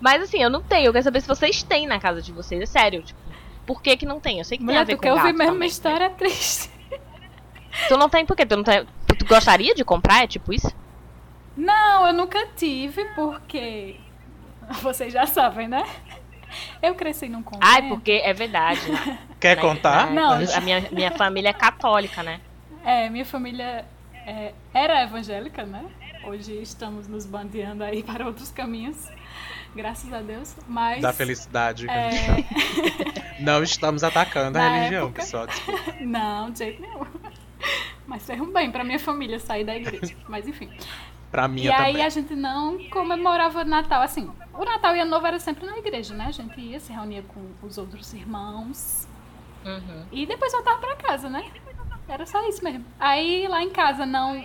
Mas 0.00 0.22
assim, 0.22 0.42
eu 0.42 0.50
não 0.50 0.60
tenho. 0.60 0.86
Eu 0.86 0.92
quero 0.92 1.04
saber 1.04 1.20
se 1.20 1.28
vocês 1.28 1.62
têm 1.62 1.86
na 1.86 2.00
casa 2.00 2.20
de 2.20 2.32
vocês. 2.32 2.60
É 2.60 2.66
sério, 2.66 3.02
tipo. 3.02 3.20
Por 3.66 3.82
que 3.82 3.96
que 3.96 4.06
não 4.06 4.20
tem? 4.20 4.38
Eu 4.38 4.44
sei 4.44 4.58
que 4.58 4.64
tem 4.64 4.74
a 4.74 4.80
Mulher, 4.80 4.86
ver 4.86 4.94
tu 4.94 4.96
com 4.96 5.02
quer 5.02 5.12
ouvir 5.12 5.32
mesmo 5.32 5.42
uma 5.42 5.52
também, 5.52 5.68
história 5.68 6.10
triste. 6.10 6.70
Tu 7.88 7.96
não 7.96 8.06
tem 8.06 8.26
por 8.26 8.36
quê? 8.36 8.44
Tu 8.44 8.54
não 8.54 8.62
tem... 8.62 8.84
Tu, 9.06 9.16
tu 9.16 9.24
gostaria 9.24 9.74
de 9.74 9.82
comprar? 9.82 10.24
É 10.24 10.26
tipo 10.26 10.52
isso? 10.52 10.70
Não, 11.56 12.06
eu 12.06 12.12
nunca 12.12 12.46
tive, 12.54 13.02
porque 13.14 13.96
Vocês 14.82 15.12
já 15.12 15.26
sabem, 15.26 15.68
né? 15.68 15.84
Eu 16.82 16.94
cresci 16.94 17.28
num 17.28 17.42
convento. 17.42 17.66
Ai, 17.66 17.88
porque 17.88 18.20
é 18.24 18.32
verdade. 18.32 18.80
Quer 19.40 19.56
né? 19.56 19.62
contar? 19.62 20.06
Né? 20.06 20.20
Não. 20.20 20.32
A 20.32 20.60
minha, 20.60 20.80
minha 20.92 21.10
família 21.10 21.48
é 21.50 21.52
católica, 21.52 22.22
né? 22.22 22.40
É, 22.84 23.08
minha 23.08 23.24
família 23.24 23.84
é, 24.26 24.52
era 24.72 25.02
evangélica, 25.02 25.64
né? 25.64 25.84
Hoje 26.24 26.52
estamos 26.60 27.08
nos 27.08 27.26
bandeando 27.26 27.82
aí 27.82 28.02
para 28.02 28.26
outros 28.26 28.50
caminhos. 28.50 29.08
Graças 29.74 30.12
a 30.12 30.20
Deus. 30.20 30.54
Mas. 30.68 31.00
Da 31.00 31.12
felicidade. 31.12 31.86
É, 31.88 32.10
Não 33.40 33.62
estamos 33.62 34.04
atacando 34.04 34.58
a 34.58 34.68
religião, 34.68 35.04
época- 35.06 35.22
pessoal. 35.22 35.46
desculpa. 35.46 35.80
não, 36.00 36.50
de 36.50 36.58
jeito 36.58 36.82
nenhum. 36.82 37.04
Mas 38.06 38.24
foi 38.26 38.40
um 38.40 38.52
bem 38.52 38.70
pra 38.70 38.84
minha 38.84 38.98
família 38.98 39.38
sair 39.40 39.64
da 39.64 39.74
igreja. 39.76 40.14
Mas 40.28 40.46
enfim. 40.46 40.70
Pra 41.30 41.46
E 41.46 41.48
minha 41.48 41.76
aí 41.78 41.92
também. 41.92 42.04
a 42.06 42.08
gente 42.10 42.34
não 42.34 42.78
comemorava 42.90 43.64
Natal 43.64 44.02
assim. 44.02 44.30
O 44.52 44.64
Natal 44.64 44.94
e 44.94 45.00
Ano 45.00 45.10
Novo 45.12 45.26
era 45.26 45.38
sempre 45.38 45.64
na 45.64 45.78
igreja, 45.78 46.12
né? 46.14 46.26
A 46.26 46.30
gente 46.30 46.60
ia, 46.60 46.78
se 46.78 46.92
reunia 46.92 47.22
com 47.22 47.40
os 47.66 47.78
outros 47.78 48.12
irmãos. 48.12 49.08
Uhum. 49.64 50.04
E 50.12 50.26
depois 50.26 50.52
voltava 50.52 50.78
pra 50.78 50.96
casa, 50.96 51.30
né? 51.30 51.50
Era 52.06 52.26
só 52.26 52.46
isso 52.48 52.62
mesmo. 52.62 52.84
Aí 53.00 53.46
lá 53.48 53.62
em 53.62 53.70
casa 53.70 54.04
não. 54.04 54.44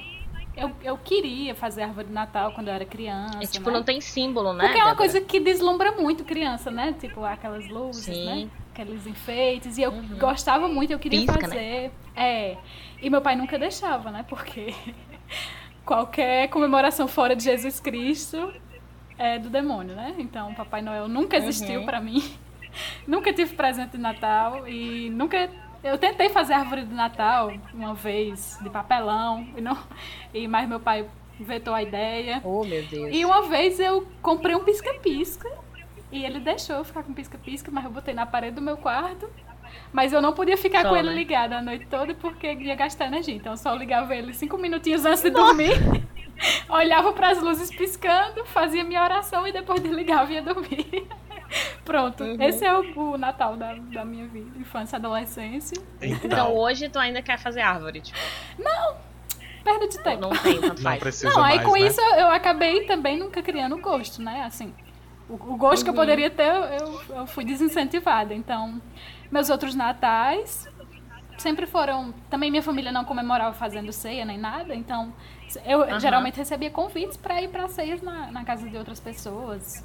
Eu, 0.58 0.72
eu 0.84 0.98
queria 0.98 1.54
fazer 1.54 1.84
árvore 1.84 2.08
de 2.08 2.14
Natal 2.14 2.52
quando 2.52 2.68
eu 2.70 2.74
era 2.74 2.84
criança. 2.86 3.38
É, 3.44 3.46
tipo, 3.46 3.70
né? 3.70 3.78
não 3.78 3.84
tem 3.84 4.02
símbolo, 4.02 4.54
né? 4.54 4.66
Porque 4.66 4.80
é 4.80 4.84
uma 4.84 4.92
Débora? 4.92 4.98
coisa 4.98 5.22
que 5.22 5.40
deslumbra 5.40 5.92
muito 5.92 6.24
criança, 6.26 6.72
né? 6.72 6.96
Tipo, 7.00 7.24
aquelas 7.24 7.68
luzes, 7.68 8.04
Sim. 8.06 8.26
né? 8.26 8.50
Aqueles 8.74 9.06
enfeites. 9.06 9.78
E 9.78 9.84
eu 9.84 9.92
Uhum. 9.92 10.18
gostava 10.20 10.68
muito, 10.68 10.92
eu 10.92 11.00
queria 11.00 11.20
Pisca, 11.22 11.36
né? 11.36 11.48
fazer. 11.48 11.92
É. 12.16 12.58
E 13.02 13.10
meu 13.10 13.22
pai 13.22 13.36
nunca 13.36 13.58
deixava, 13.60 14.10
né? 14.12 14.26
Porque 14.28 14.74
qualquer 15.86 16.48
comemoração 16.50 17.08
fora 17.08 17.36
de 17.36 17.44
Jesus 17.44 17.80
Cristo 17.80 18.52
é 19.18 19.40
do 19.40 19.50
demônio, 19.50 19.96
né? 19.96 20.16
Então, 20.18 20.54
Papai 20.54 20.82
Noel 20.82 21.08
nunca 21.08 21.38
existiu 21.38 21.82
Uhum. 21.82 21.86
pra 21.86 22.00
mim. 22.02 22.24
nunca 23.08 23.32
tive 23.34 23.56
presente 23.56 23.92
de 23.92 23.98
Natal 23.98 24.68
e 24.68 25.10
nunca. 25.12 25.50
Eu 25.84 25.98
tentei 25.98 26.30
fazer 26.30 26.54
árvore 26.54 26.84
de 26.84 26.94
Natal 26.94 27.52
uma 27.74 27.94
vez 27.94 28.58
de 28.62 28.70
papelão, 28.70 29.48
e 29.56 29.62
não, 29.62 29.78
e 30.34 30.48
mas 30.48 30.68
meu 30.68 30.80
pai 30.80 31.06
vetou 31.40 31.74
a 31.74 31.82
ideia. 31.82 32.42
Oh, 32.44 32.64
meu 32.64 32.84
Deus. 32.84 33.10
E 33.14 33.24
uma 33.24 33.44
vez 33.44 33.80
eu 33.80 34.08
comprei 34.22 34.56
um 34.56 34.64
pisca-pisca 34.64 35.50
e 36.12 36.26
ele 36.26 36.40
deixou 36.40 36.78
eu 36.78 36.84
ficar 36.84 37.04
com 37.04 37.14
pisca-pisca, 37.14 37.70
mas 37.72 37.86
eu 37.86 37.92
botei 37.92 38.14
na 38.14 38.26
parede 38.26 38.56
do 38.56 38.62
meu 38.62 38.78
quarto. 38.78 39.30
Mas 39.92 40.14
eu 40.14 40.22
não 40.22 40.34
podia 40.34 40.58
ficar 40.58 40.84
Só, 40.84 40.90
com 40.90 40.98
ele 40.98 41.10
né? 41.10 41.16
ligado 41.16 41.54
a 41.54 41.62
noite 41.62 41.86
toda 41.88 42.14
porque 42.14 42.54
ia 42.54 42.76
gastar 42.76 43.08
energia. 43.08 43.36
Então 43.36 43.54
eu 43.54 43.58
só 43.58 43.74
ligava 43.74 44.16
ele 44.16 44.34
cinco 44.34 44.58
minutinhos 44.58 45.06
antes 45.06 45.22
de 45.22 45.30
dormir, 45.30 45.72
olhava 46.70 47.12
para 47.14 47.30
as 47.32 47.42
luzes 47.42 47.70
piscando, 47.70 48.46
fazia 48.46 48.84
minha 48.84 49.04
oração 49.04 49.46
e 49.46 49.52
depois 49.52 49.82
desligava 49.82 50.32
e 50.32 50.36
ia 50.36 50.42
dormir. 50.42 51.08
Pronto, 51.86 52.24
Uhum. 52.24 52.38
esse 52.40 52.66
é 52.66 52.74
o, 52.78 53.12
o 53.14 53.18
Natal 53.18 53.56
da, 53.56 53.74
da 53.74 54.04
minha 54.06 54.28
vida, 54.28 54.58
infância, 54.60 54.98
adolescência. 54.98 55.78
Então 56.02 56.26
Então, 56.26 56.56
hoje 56.56 56.90
tu 56.90 57.00
ainda 57.00 57.22
quer 57.22 57.38
fazer 57.40 57.62
árvore, 57.62 58.02
tipo, 58.02 58.18
Perda 59.64 59.88
de 59.88 60.00
tempo. 60.00 60.22
não 60.22 60.38
tem, 60.38 60.62
tanto 60.64 60.82
não 60.82 60.96
precisa 60.98 61.36
Não, 61.36 61.44
aí 61.44 61.58
mais, 61.58 61.66
com 61.66 61.76
né? 61.78 61.88
isso 61.88 62.00
eu, 62.00 62.16
eu 62.22 62.30
acabei 62.30 62.84
também 62.86 63.18
nunca 63.18 63.42
criando 63.42 63.78
gosto, 63.78 64.22
né? 64.22 64.44
Assim, 64.44 64.74
o, 65.30 65.34
o 65.34 65.58
gosto 65.58 65.84
que 65.84 65.90
eu 65.90 65.94
Uhum. 65.94 66.00
poderia 66.00 66.30
ter, 66.30 66.44
eu, 66.48 67.02
eu, 67.10 67.28
fui 67.28 67.44
desincentivada. 67.44 68.34
Então, 68.34 68.82
meus 69.30 69.50
outros 69.50 69.76
natais 69.76 70.70
sempre 71.38 71.66
foram. 71.66 72.14
Também 72.30 72.50
minha 72.50 72.64
família 72.64 72.92
não 72.94 73.04
comemorava 73.04 73.54
fazendo 73.54 73.92
ceia 73.92 74.24
nem 74.26 74.38
nada, 74.38 74.74
então 74.74 75.14
eu 75.66 75.84
Aham. 75.84 76.00
geralmente 76.00 76.38
recebia 76.38 76.72
convites 76.72 77.18
para 77.18 77.42
ir 77.42 77.50
para 77.50 77.68
ceias 77.68 78.02
na, 78.02 78.32
na 78.32 78.46
casa 78.46 78.68
de 78.70 78.78
outras 78.78 79.00
pessoas, 79.02 79.84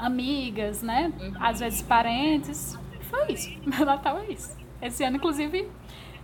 amigas, 0.00 0.82
né? 0.82 1.12
Uhum. 1.20 1.32
Às 1.40 1.60
vezes 1.60 1.82
parentes. 1.82 2.78
Foi 3.10 3.32
isso. 3.32 3.50
Meu 3.66 3.84
Natal 3.86 4.18
é 4.18 4.32
isso. 4.32 4.56
Esse 4.80 5.04
ano, 5.04 5.16
inclusive, 5.16 5.68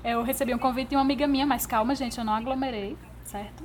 eu 0.04 0.22
recebi 0.22 0.54
um 0.54 0.58
convite 0.58 0.90
de 0.90 0.96
uma 0.96 1.02
amiga 1.02 1.26
minha, 1.26 1.46
mas 1.46 1.66
calma, 1.66 1.94
gente, 1.94 2.18
eu 2.18 2.24
não 2.24 2.32
aglomerei, 2.34 2.96
certo? 3.24 3.64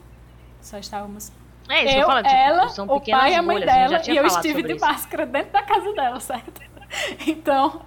Só 0.60 0.78
estávamos 0.78 1.32
É 1.70 1.86
isso 1.86 1.96
eu 1.96 2.02
eu, 2.02 2.08
falo, 2.08 2.24
tipo, 2.24 2.36
ela, 2.36 2.70
são 2.70 2.86
o 2.88 3.00
pai 3.02 3.32
e 3.32 3.36
a 3.36 3.42
mãe 3.42 3.58
bolhas, 3.60 3.74
dela, 3.74 4.02
e 4.08 4.18
eu 4.18 4.26
estive 4.26 4.62
de 4.64 4.74
isso. 4.74 4.86
máscara 4.86 5.26
dentro 5.26 5.52
da 5.54 5.62
casa 5.64 5.94
dela, 5.94 6.20
certo? 6.22 6.62
Então, 7.26 7.82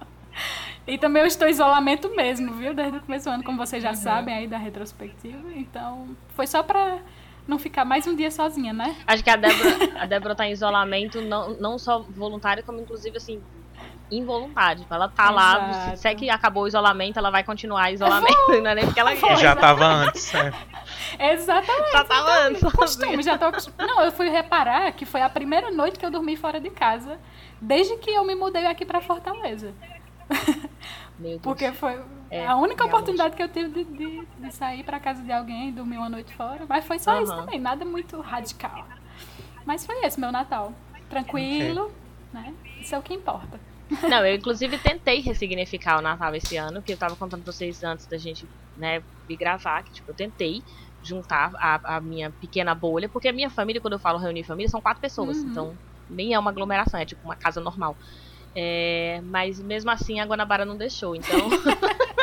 e 0.87 0.97
também 0.97 1.21
eu 1.21 1.27
estou 1.27 1.47
em 1.47 1.51
isolamento 1.51 2.09
mesmo, 2.15 2.53
viu? 2.53 2.73
Desde 2.73 2.97
o 2.97 3.01
começo 3.01 3.25
do 3.25 3.33
ano, 3.33 3.43
como 3.43 3.57
vocês 3.57 3.81
já 3.83 3.89
Uhum. 3.89 3.95
sabem 3.95 4.33
aí 4.35 4.47
da 4.47 4.57
retrospectiva. 4.57 5.53
Então, 5.55 6.15
foi 6.29 6.47
só 6.47 6.63
pra 6.63 6.97
não 7.47 7.59
ficar 7.59 7.85
mais 7.85 8.07
um 8.07 8.15
dia 8.15 8.31
sozinha, 8.31 8.73
né? 8.73 8.95
Acho 9.05 9.23
que 9.23 9.29
a 9.29 9.35
Débora, 9.35 9.91
a 10.01 10.05
Débora 10.05 10.35
tá 10.35 10.47
em 10.47 10.51
isolamento, 10.51 11.21
não, 11.21 11.51
não 11.55 11.77
só 11.77 11.99
voluntário, 11.99 12.63
como 12.63 12.79
inclusive 12.79 13.17
assim, 13.17 13.41
involuntário. 14.11 14.81
Tipo, 14.81 14.93
ela 14.93 15.07
tá 15.09 15.29
lá, 15.29 15.69
Exato. 15.69 15.97
se 15.97 16.07
é 16.07 16.15
que 16.15 16.29
acabou 16.29 16.63
o 16.63 16.67
isolamento, 16.67 17.17
ela 17.17 17.29
vai 17.29 17.43
continuar 17.43 17.91
isolamento, 17.91 18.47
não 18.61 18.69
é 18.69 18.75
nem 18.75 18.85
porque 18.85 18.99
ela 18.99 19.15
Foi. 19.15 19.29
quer. 19.29 19.37
Já 19.37 19.55
tava 19.55 19.85
antes. 19.85 20.33
é. 20.33 20.53
Exatamente. 21.33 21.91
Já 21.91 22.03
tava 22.03 22.39
antes, 22.47 22.73
Costume, 22.73 23.23
já 23.23 23.37
tô. 23.37 23.45
Não, 23.85 24.01
eu 24.01 24.11
fui 24.11 24.29
reparar 24.29 24.91
que 24.91 25.05
foi 25.05 25.21
a 25.21 25.29
primeira 25.29 25.71
noite 25.71 25.99
que 25.99 26.05
eu 26.05 26.11
dormi 26.11 26.35
fora 26.35 26.59
de 26.59 26.69
casa, 26.69 27.19
desde 27.61 27.95
que 27.97 28.09
eu 28.09 28.23
me 28.23 28.35
mudei 28.35 28.65
aqui 28.65 28.85
pra 28.85 29.01
Fortaleza. 29.01 29.73
Meu 31.17 31.31
Deus. 31.31 31.41
Porque 31.41 31.71
foi 31.73 31.93
É, 32.29 32.45
a 32.45 32.55
única 32.55 32.83
realmente. 32.83 32.87
oportunidade 32.87 33.35
que 33.35 33.43
eu 33.43 33.49
tive 33.49 33.69
de, 33.69 33.83
de, 33.85 34.27
de 34.37 34.51
sair 34.51 34.83
pra 34.83 34.99
casa 34.99 35.23
de 35.23 35.31
alguém 35.31 35.69
e 35.69 35.71
dormir 35.71 35.97
uma 35.97 36.09
noite 36.09 36.33
fora. 36.33 36.65
Mas 36.67 36.85
foi 36.85 36.99
só 36.99 37.11
isso 37.21 37.31
Aham. 37.33 37.45
também, 37.45 37.59
nada 37.59 37.85
muito 37.85 38.19
radical. 38.21 38.87
Mas 39.65 39.85
foi 39.85 39.95
esse 40.05 40.19
meu 40.19 40.31
Natal. 40.31 40.73
Tranquilo, 41.09 41.91
né? 42.33 42.53
Isso 42.79 42.93
é 42.95 42.99
o 42.99 43.01
que 43.01 43.13
importa. 43.13 43.59
Não, 44.09 44.25
eu 44.25 44.35
inclusive 44.35 44.77
tentei 44.79 45.21
ressignificar 45.21 45.99
o 45.99 46.01
Natal 46.01 46.33
esse 46.35 46.57
ano, 46.57 46.81
que 46.81 46.91
eu 46.91 46.97
tava 46.97 47.15
contando 47.15 47.43
pra 47.43 47.53
vocês 47.53 47.83
antes 47.83 48.07
da 48.07 48.17
gente, 48.17 48.49
né, 48.75 49.01
vir 49.27 49.37
gravar, 49.37 49.83
que 49.83 49.93
tipo, 49.93 50.09
eu 50.11 50.15
tentei 50.15 50.63
juntar 51.03 51.51
a, 51.59 51.97
a 51.97 52.01
minha 52.01 52.31
pequena 52.31 52.73
bolha, 52.73 53.07
porque 53.07 53.27
a 53.27 53.33
minha 53.33 53.49
família, 53.49 53.79
quando 53.79 53.93
eu 53.93 53.99
falo 53.99 54.17
reunir 54.17 54.43
família, 54.43 54.69
são 54.69 54.81
quatro 54.81 54.99
pessoas, 54.99 55.37
Uhum. 55.37 55.49
então 55.51 55.77
nem 56.09 56.33
é 56.33 56.39
uma 56.39 56.49
aglomeração, 56.49 56.99
é 56.99 57.05
tipo 57.05 57.21
uma 57.23 57.35
casa 57.35 57.61
normal. 57.61 57.95
É, 58.55 59.19
mas 59.25 59.59
mesmo 59.61 59.91
assim 59.91 60.19
a 60.19 60.25
Guanabara 60.25 60.63
não 60.65 60.77
deixou, 60.77 61.15
então, 61.15 61.25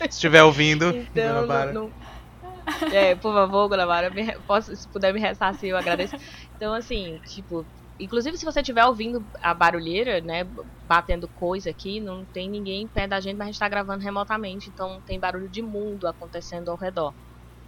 Se 0.00 0.08
estiver 0.08 0.42
ouvindo, 0.42 0.86
então 0.92 1.34
Guanabara. 1.46 1.72
não, 1.72 1.86
não- 1.88 2.92
É, 2.92 3.14
por 3.14 3.32
favor, 3.32 3.68
Guanabara, 3.68 4.10
me 4.10 4.32
posso, 4.42 4.74
se 4.74 4.88
puder 4.90 5.12
me 5.14 5.20
ressarcir, 5.20 5.70
eu 5.70 5.76
agradeço. 5.76 6.16
Então, 6.56 6.74
assim, 6.74 7.18
tipo, 7.26 7.66
inclusive 7.98 8.36
se 8.36 8.44
você 8.44 8.60
estiver 8.60 8.84
ouvindo 8.84 9.24
a 9.42 9.54
barulheira, 9.54 10.20
né, 10.20 10.44
batendo 10.84 11.28
coisa 11.28 11.70
aqui, 11.70 12.00
não 12.00 12.26
tem 12.26 12.50
ninguém 12.50 12.88
perto 12.88 13.10
da 13.10 13.20
gente, 13.20 13.36
mas 13.36 13.46
a 13.48 13.50
gente 13.52 13.58
tá 13.60 13.68
gravando 13.68 14.02
remotamente, 14.02 14.68
então 14.68 15.00
tem 15.06 15.20
barulho 15.20 15.48
de 15.48 15.62
mundo 15.62 16.06
acontecendo 16.06 16.70
ao 16.70 16.76
redor, 16.76 17.14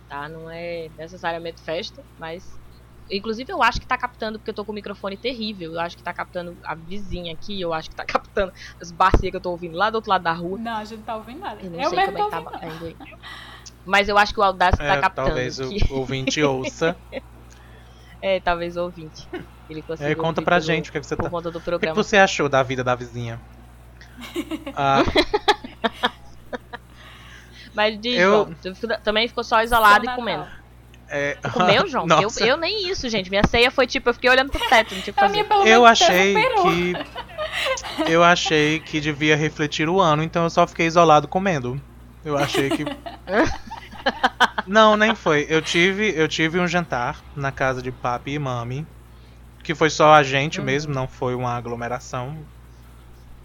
tá? 0.09 0.29
Não 0.29 0.51
é 0.51 0.89
necessariamente 0.97 1.63
festa, 1.63 2.05
mas... 2.19 2.63
Inclusive 3.11 3.53
eu 3.53 3.63
acho 3.63 3.81
que 3.81 3.87
tá 3.87 3.99
captando, 3.99 4.39
porque 4.39 4.51
eu 4.51 4.55
tô 4.55 4.65
com 4.65 4.73
o 4.73 4.75
microfone 4.75 5.17
terrível, 5.17 5.73
eu 5.75 5.81
acho 5.81 5.97
que 5.97 6.03
tá 6.03 6.13
captando 6.15 6.59
a 6.65 6.75
vizinha 6.75 7.33
aqui, 7.35 7.61
eu 7.61 7.73
acho 7.73 7.91
que 7.91 7.97
tá 7.97 8.05
captando 8.27 8.53
as 8.81 8.91
bacias 8.91 9.31
que 9.31 9.37
eu 9.37 9.41
tô 9.41 9.51
ouvindo 9.51 9.77
lá 9.77 9.91
do 9.91 9.97
outro 9.97 10.11
lado 10.11 10.23
da 10.25 10.33
rua. 10.33 10.59
Não, 10.59 10.77
a 10.77 10.85
gente 10.85 11.03
tá 11.03 11.17
ouvindo 11.17 11.41
nada. 11.41 11.61
Eu 11.61 11.67
Eu, 11.67 11.71
não 11.73 11.91
sei 11.91 11.99
mesmo 11.99 12.13
como 12.13 12.19
é 12.19 12.25
que 12.25 12.31
tá 12.31 12.39
ouvindo. 12.39 12.53
não. 12.53 12.61
batendo 12.71 12.87
aí. 12.87 12.97
Mas 13.85 14.09
eu 14.09 14.17
acho 14.17 14.33
que 14.33 14.41
o 14.41 14.43
Audacity 14.43 14.79
tá 14.79 14.95
É, 14.97 15.01
captando. 15.01 15.29
talvez 15.29 15.61
o 15.61 15.69
que- 15.69 15.93
ouvinte 15.93 16.43
ouça. 16.43 16.97
É, 18.23 18.41
talvez 18.41 18.75
o 18.79 18.85
ouvinte. 18.85 19.29
Ele 19.69 19.83
consiga 19.83 20.09
É, 20.11 20.15
conta 20.15 20.41
pra 20.41 20.57
pelo- 20.57 20.67
gente 20.67 20.89
o 20.89 20.93
que, 20.93 20.99
que 20.99 21.07
você 21.07 21.15
por 21.15 21.25
tá. 21.25 21.29
conta 21.31 21.51
do 21.51 21.59
O 21.59 21.61
que, 21.61 21.65
que 21.65 21.71
programa. 21.71 21.95
você 21.95 22.17
achou 22.17 22.49
da 22.49 22.63
vida 22.63 22.83
da 22.83 22.95
vizinha? 22.95 23.39
Ah, 24.75 25.03
Mas 27.75 28.01
diz, 28.01 28.19
Eu- 28.19 28.49
também 29.03 29.29
ficou 29.29 29.43
só 29.45 29.63
isolado 29.63 30.07
e 30.07 30.15
comendo. 30.15 30.47
É... 31.17 31.37
Comeu, 31.53 31.87
João? 31.89 32.05
Eu, 32.05 32.23
Nossa, 32.23 32.45
eu 32.45 32.57
nem 32.57 32.89
isso, 32.91 33.09
gente. 33.09 33.31
Minha 33.31 33.47
ceia 33.47 33.71
foi 33.71 33.87
tipo, 33.87 34.09
eu 34.11 34.15
fiquei 34.15 34.29
olhando 34.29 34.51
pro 34.51 34.59
teto, 34.69 34.95
não 34.95 35.01
tinha 35.03 35.13
o 35.13 35.15
que 35.15 35.41
A 35.41 35.45
fazer. 35.45 35.69
eu 35.69 35.87
achei 35.87 36.35
que. 36.35 36.93
Eu 38.11 38.25
achei 38.25 38.81
que 38.81 39.01
devia 39.01 39.37
refletir 39.37 39.89
o 39.89 40.01
ano, 40.01 40.23
então 40.25 40.43
eu 40.43 40.51
só 40.51 40.67
fiquei 40.67 40.87
isolado 40.87 41.29
comendo. 41.29 41.81
Eu 42.25 42.37
achei 42.37 42.69
que. 42.71 42.85
Não, 44.67 44.97
nem 44.97 45.15
foi. 45.15 45.47
Eu 45.49 45.61
tive, 45.63 46.13
eu 46.17 46.27
tive 46.29 46.59
um 46.59 46.67
jantar 46.67 47.23
na 47.37 47.51
casa 47.53 47.81
de 47.83 47.91
papi 47.93 48.33
e 48.33 48.39
mami. 48.39 48.87
Que 49.63 49.75
foi 49.75 49.89
só 49.89 50.13
a 50.15 50.23
gente 50.23 50.59
Uhum. 50.59 50.65
mesmo, 50.67 50.93
não 50.93 51.07
foi 51.09 51.35
uma 51.35 51.55
aglomeração. 51.57 52.37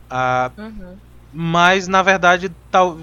Ah, 0.10 0.52
Uhum. 0.58 0.98
mas 1.32 1.88
na 1.88 2.02
verdade, 2.02 2.50
tal. 2.72 3.00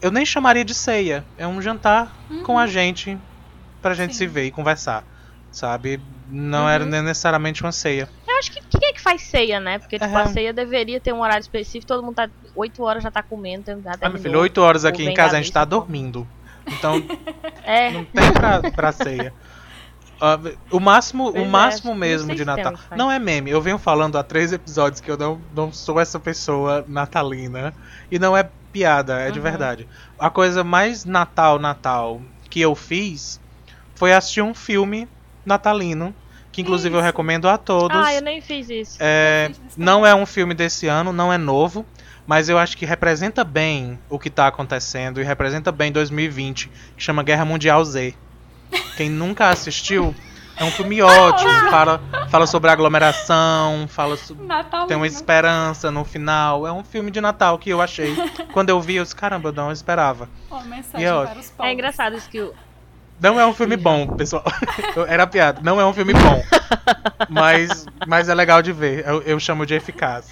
Eu 0.00 0.10
nem 0.10 0.24
chamaria 0.24 0.64
de 0.64 0.72
ceia. 0.74 1.24
É 1.36 1.46
um 1.46 1.60
jantar 1.60 2.14
com 2.44 2.58
a 2.58 2.66
gente 2.66 3.18
pra 3.80 3.94
gente 3.94 4.12
Sim. 4.12 4.18
se 4.18 4.26
ver 4.26 4.44
e 4.44 4.50
conversar. 4.50 5.04
Sabe? 5.52 6.00
Não 6.28 6.68
era 6.68 6.84
Uhum. 6.84 6.90
nem 6.90 7.02
necessariamente 7.02 7.62
uma 7.64 7.72
ceia. 7.72 8.08
Eu 8.28 8.38
acho 8.38 8.52
que 8.52 8.60
quem 8.78 8.88
é 8.88 8.92
que 8.92 9.00
faz 9.00 9.22
ceia, 9.22 9.58
né? 9.58 9.78
Porque 9.80 9.98
tipo, 9.98 10.16
É. 10.16 10.22
a 10.22 10.26
ceia 10.28 10.52
deveria 10.52 11.00
ter 11.00 11.12
um 11.12 11.20
horário 11.20 11.40
específico, 11.42 11.86
todo 11.86 12.02
mundo 12.04 12.14
tá 12.14 12.30
8 12.54 12.82
horas 12.84 13.02
já 13.02 13.10
tá 13.10 13.20
comendo, 13.22 13.64
já 13.66 13.72
Ah, 13.72 13.74
meu 13.82 13.98
terminou. 13.98 14.22
filho, 14.22 14.38
8 14.40 14.58
horas 14.62 14.84
aqui 14.84 15.04
em 15.04 15.12
casa 15.14 15.36
a 15.36 15.42
gente 15.42 15.52
tá 15.52 15.64
dormindo. 15.64 16.26
Então 16.66 17.02
É, 17.64 17.90
não 17.90 18.04
tem 18.04 18.32
pra, 18.32 18.70
pra 18.70 18.92
ceia. 18.92 19.34
Uh, 20.20 20.56
o 20.76 20.78
máximo, 20.78 21.32
Pois 21.32 21.42
o 21.42 21.46
é, 21.46 21.48
máximo 21.50 21.94
mesmo 21.96 22.32
de 22.34 22.44
Natal. 22.44 22.74
Não 22.96 23.10
é 23.10 23.18
meme. 23.18 23.50
Eu 23.50 23.60
venho 23.60 23.78
falando 23.78 24.16
há 24.18 24.22
três 24.22 24.52
episódios 24.52 25.00
que 25.00 25.10
eu 25.10 25.16
não, 25.16 25.40
não 25.54 25.72
sou 25.72 25.98
essa 25.98 26.20
pessoa 26.20 26.84
natalina. 26.86 27.74
E 28.10 28.18
não 28.20 28.36
é 28.36 28.48
piada, 28.72 29.18
é 29.18 29.30
de 29.32 29.38
Uhum. 29.38 29.42
verdade. 29.42 29.88
A 30.18 30.30
coisa 30.30 30.62
mais 30.62 31.04
Natal, 31.04 31.58
Natal 31.58 32.20
que 32.48 32.60
eu 32.60 32.74
fiz 32.76 33.40
foi 34.00 34.14
assistir 34.14 34.40
um 34.40 34.54
filme 34.54 35.06
natalino. 35.44 36.14
Que 36.50 36.62
inclusive 36.62 36.92
eu 36.94 36.98
Isso. 37.00 37.06
recomendo 37.06 37.48
a 37.50 37.58
todos. 37.58 37.96
Ah, 37.96 38.14
eu 38.14 38.22
nem 38.22 38.40
fiz 38.40 38.68
isso. 38.70 38.96
É, 38.98 39.48
Eu 39.50 39.54
fiz 39.54 39.66
isso 39.68 39.80
não 39.80 40.04
é 40.06 40.12
um 40.14 40.24
filme 40.26 40.52
desse 40.54 40.88
ano, 40.88 41.12
não 41.12 41.30
é 41.32 41.36
novo, 41.38 41.84
mas 42.26 42.48
eu 42.48 42.56
acho 42.58 42.76
que 42.78 42.86
representa 42.86 43.44
bem 43.44 43.98
o 44.08 44.18
que 44.18 44.30
tá 44.30 44.46
acontecendo 44.48 45.20
e 45.20 45.24
representa 45.24 45.70
bem 45.70 45.92
2020, 45.92 46.68
que 46.96 47.02
chama 47.04 47.22
Guerra 47.22 47.44
Mundial 47.44 47.84
Z. 47.84 48.14
Quem 48.96 49.08
nunca 49.10 49.50
assistiu, 49.50 50.12
é 50.56 50.64
um 50.64 50.70
filme 50.72 51.00
ótimo, 51.02 51.50
fala, 51.70 52.00
fala 52.30 52.46
sobre 52.48 52.70
aglomeração, 52.70 53.86
fala 53.86 54.16
so- 54.16 54.34
Natal. 54.34 54.86
tem 54.86 54.96
uma 54.96 55.06
esperança 55.06 55.90
no 55.90 56.04
final. 56.04 56.66
É 56.66 56.72
um 56.72 56.82
filme 56.82 57.10
de 57.10 57.20
Natal 57.20 57.58
que 57.58 57.70
eu 57.70 57.80
achei. 57.82 58.16
Quando 58.52 58.70
eu 58.70 58.80
vi, 58.80 58.96
eu 58.96 59.04
disse, 59.04 59.14
caramba, 59.14 59.50
eu 59.50 59.52
não 59.52 59.70
esperava. 59.70 60.28
E, 60.96 61.06
os 61.06 61.50
pobres. 61.50 61.52
É 61.60 61.72
engraçado 61.72 62.16
isso 62.16 62.28
que 62.30 62.40
o. 62.40 62.52
Não 63.20 63.38
é 63.38 63.46
um 63.46 63.52
filme 63.52 63.76
bom, 63.76 64.06
pessoal. 64.16 64.42
Era 65.06 65.26
piada. 65.26 65.60
Não 65.62 65.80
é 65.80 65.84
um 65.84 65.92
filme 65.92 66.14
bom. 66.14 66.42
Mas, 67.28 67.86
mas 68.06 68.28
é 68.28 68.34
legal 68.34 68.62
de 68.62 68.72
ver. 68.72 69.06
Eu, 69.06 69.22
eu 69.22 69.38
chamo 69.38 69.66
de 69.66 69.74
eficaz. 69.74 70.28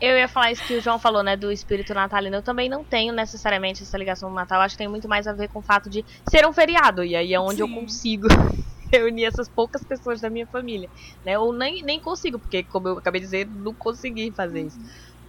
Eu 0.00 0.16
ia 0.16 0.28
falar 0.28 0.52
isso 0.52 0.64
que 0.64 0.74
o 0.74 0.80
João 0.80 0.98
falou, 0.98 1.22
né, 1.22 1.36
do 1.36 1.50
espírito 1.52 1.92
natalino. 1.92 2.36
Eu 2.36 2.42
também 2.42 2.68
não 2.68 2.84
tenho 2.84 3.12
necessariamente 3.12 3.82
essa 3.82 3.98
ligação 3.98 4.30
do 4.30 4.34
Natal. 4.34 4.60
Acho 4.60 4.74
que 4.74 4.78
tem 4.78 4.88
muito 4.88 5.08
mais 5.08 5.26
a 5.26 5.32
ver 5.32 5.48
com 5.48 5.58
o 5.58 5.62
fato 5.62 5.90
de 5.90 6.04
ser 6.28 6.46
um 6.46 6.52
feriado. 6.52 7.04
E 7.04 7.16
aí 7.16 7.34
é 7.34 7.40
onde 7.40 7.60
eu 7.60 7.66
Sim. 7.66 7.74
consigo 7.74 8.28
reunir 8.90 9.24
essas 9.24 9.48
poucas 9.48 9.82
pessoas 9.82 10.20
da 10.20 10.30
minha 10.30 10.46
família. 10.46 10.88
Né? 11.24 11.38
Ou 11.38 11.52
nem, 11.52 11.82
nem 11.82 12.00
consigo, 12.00 12.38
porque, 12.38 12.62
como 12.62 12.88
eu 12.88 12.98
acabei 12.98 13.20
de 13.20 13.26
dizer, 13.26 13.46
não 13.46 13.74
consegui 13.74 14.30
fazer 14.30 14.62
isso. 14.62 14.78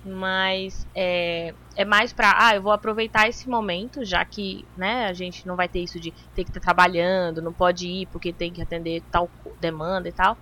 Mas 0.04 0.88
é, 0.96 1.54
é 1.76 1.86
mais 1.86 2.12
pra, 2.12 2.34
ah, 2.36 2.56
eu 2.56 2.62
vou 2.62 2.72
aproveitar 2.72 3.30
esse 3.30 3.48
momento, 3.48 4.04
já 4.04 4.26
que, 4.26 4.66
né, 4.76 5.06
a 5.06 5.14
gente 5.14 5.46
não 5.46 5.56
vai 5.56 5.68
ter 5.70 5.80
isso 5.80 6.00
de 6.00 6.12
ter 6.36 6.44
que 6.44 6.50
estar 6.50 6.60
trabalhando, 6.60 7.42
não 7.42 7.54
pode 7.54 7.88
ir 7.88 8.08
porque 8.08 8.34
tem 8.34 8.52
que 8.52 8.62
atender 8.62 9.04
tal 9.12 9.30
demanda 9.60 10.10
e 10.10 10.12
tal. 10.12 10.36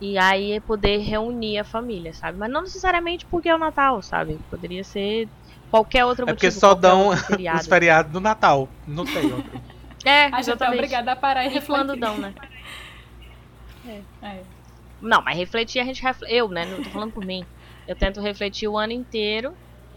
E 0.00 0.18
aí 0.18 0.52
é 0.52 0.60
poder 0.60 0.98
reunir 0.98 1.58
a 1.58 1.64
família, 1.64 2.12
sabe? 2.12 2.38
Mas 2.38 2.50
não 2.50 2.62
necessariamente 2.62 3.24
porque 3.26 3.48
é 3.48 3.54
o 3.54 3.58
Natal, 3.58 4.00
sabe? 4.02 4.38
Poderia 4.50 4.82
ser 4.84 5.28
qualquer 5.70 6.04
outro 6.04 6.22
É 6.24 6.26
motivo. 6.26 6.36
porque 6.36 6.50
só 6.50 6.74
dão 6.74 7.16
feriado. 7.16 7.58
os 7.62 7.66
feriados 7.66 8.12
do 8.12 8.20
Natal. 8.20 8.68
Não 8.86 9.04
tem 9.04 9.32
outro. 9.32 9.60
É, 10.04 10.22
A 10.22 10.26
gente 10.26 10.34
é 10.36 10.40
exatamente. 10.40 10.74
obrigada 10.76 11.12
a 11.12 11.16
parar 11.16 11.44
e 11.46 11.56
E 11.56 11.60
quando 11.60 11.94
refletir. 11.94 12.00
dão, 12.00 12.18
né? 12.18 12.34
É. 14.22 14.42
Não, 15.00 15.22
mas 15.22 15.36
refletir 15.36 15.80
a 15.80 15.84
gente 15.84 16.02
reflete. 16.02 16.32
Eu, 16.34 16.48
né? 16.48 16.64
Não 16.66 16.82
tô 16.82 16.90
falando 16.90 17.12
por 17.12 17.24
mim. 17.24 17.44
Eu 17.88 17.96
tento 17.96 18.20
refletir 18.20 18.68
o 18.68 18.76
ano 18.78 18.92
inteiro, 18.92 19.50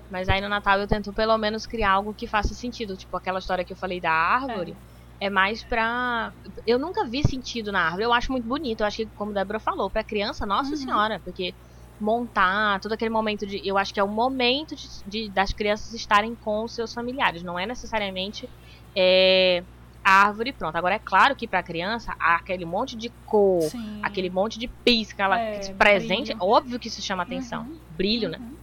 mas 0.09 0.29
aí 0.29 0.41
no 0.41 0.49
Natal 0.49 0.79
eu 0.79 0.87
tento 0.87 1.13
pelo 1.13 1.37
menos 1.37 1.65
criar 1.67 1.91
algo 1.91 2.15
que 2.15 2.27
faça 2.27 2.53
sentido. 2.55 2.95
Tipo 2.95 3.17
aquela 3.17 3.39
história 3.39 3.65
que 3.65 3.73
eu 3.73 3.77
falei 3.77 3.99
da 4.01 4.11
árvore. 4.11 4.73
É, 5.19 5.29
mais 5.29 5.63
pra. 5.67 6.33
Eu 6.65 6.79
nunca 6.79 7.07
vi 7.09 7.21
sentido 7.23 7.71
na 7.71 7.81
árvore. 7.85 8.05
Eu 8.05 8.13
acho 8.13 8.31
muito 8.31 8.47
bonito. 8.47 8.81
Eu 8.81 8.87
acho 8.87 8.97
que, 8.97 9.09
como 9.13 9.31
a 9.31 9.33
Débora 9.35 9.59
falou, 9.59 9.91
pra 9.91 10.03
criança, 10.03 10.45
nossa 10.47 10.71
Uhum. 10.71 10.77
senhora. 10.77 11.19
Porque 11.23 11.53
montar, 11.99 12.79
todo 12.79 12.93
aquele 12.93 13.11
momento 13.11 13.45
de. 13.45 13.61
Eu 13.63 13.77
acho 13.77 13.93
que 13.93 13.99
é 13.99 14.03
o 14.03 14.07
momento 14.07 14.73
de, 14.75 14.87
de- 15.27 15.31
das 15.31 15.53
crianças 15.53 15.91
estarem 15.93 16.35
com 16.35 16.63
os 16.63 16.73
seus 16.73 16.91
familiares. 16.93 17.43
Não 17.43 17.59
é 17.59 17.67
necessariamente. 17.67 18.49
É, 18.97 19.63
árvore 20.03 20.53
pronto. 20.53 20.75
Agora 20.75 20.95
é 20.95 20.99
claro 20.99 21.35
que 21.35 21.47
pra 21.47 21.63
criança, 21.63 22.13
há 22.19 22.35
aquele 22.35 22.65
monte 22.65 22.95
de 22.97 23.13
cor, 23.25 23.61
Sim. 23.61 24.01
aquele 24.03 24.29
monte 24.29 24.57
de 24.59 24.67
pisca, 24.83 25.23
ela 25.23 25.39
É, 25.39 25.73
presente, 25.75 26.33
brilho. 26.33 26.37
óbvio 26.41 26.79
que 26.79 26.87
isso 26.87 27.01
chama 27.01 27.23
atenção. 27.23 27.63
Uhum. 27.63 27.79
Brilho, 27.89 28.29
né? 28.29 28.37
Uhum. 28.39 28.57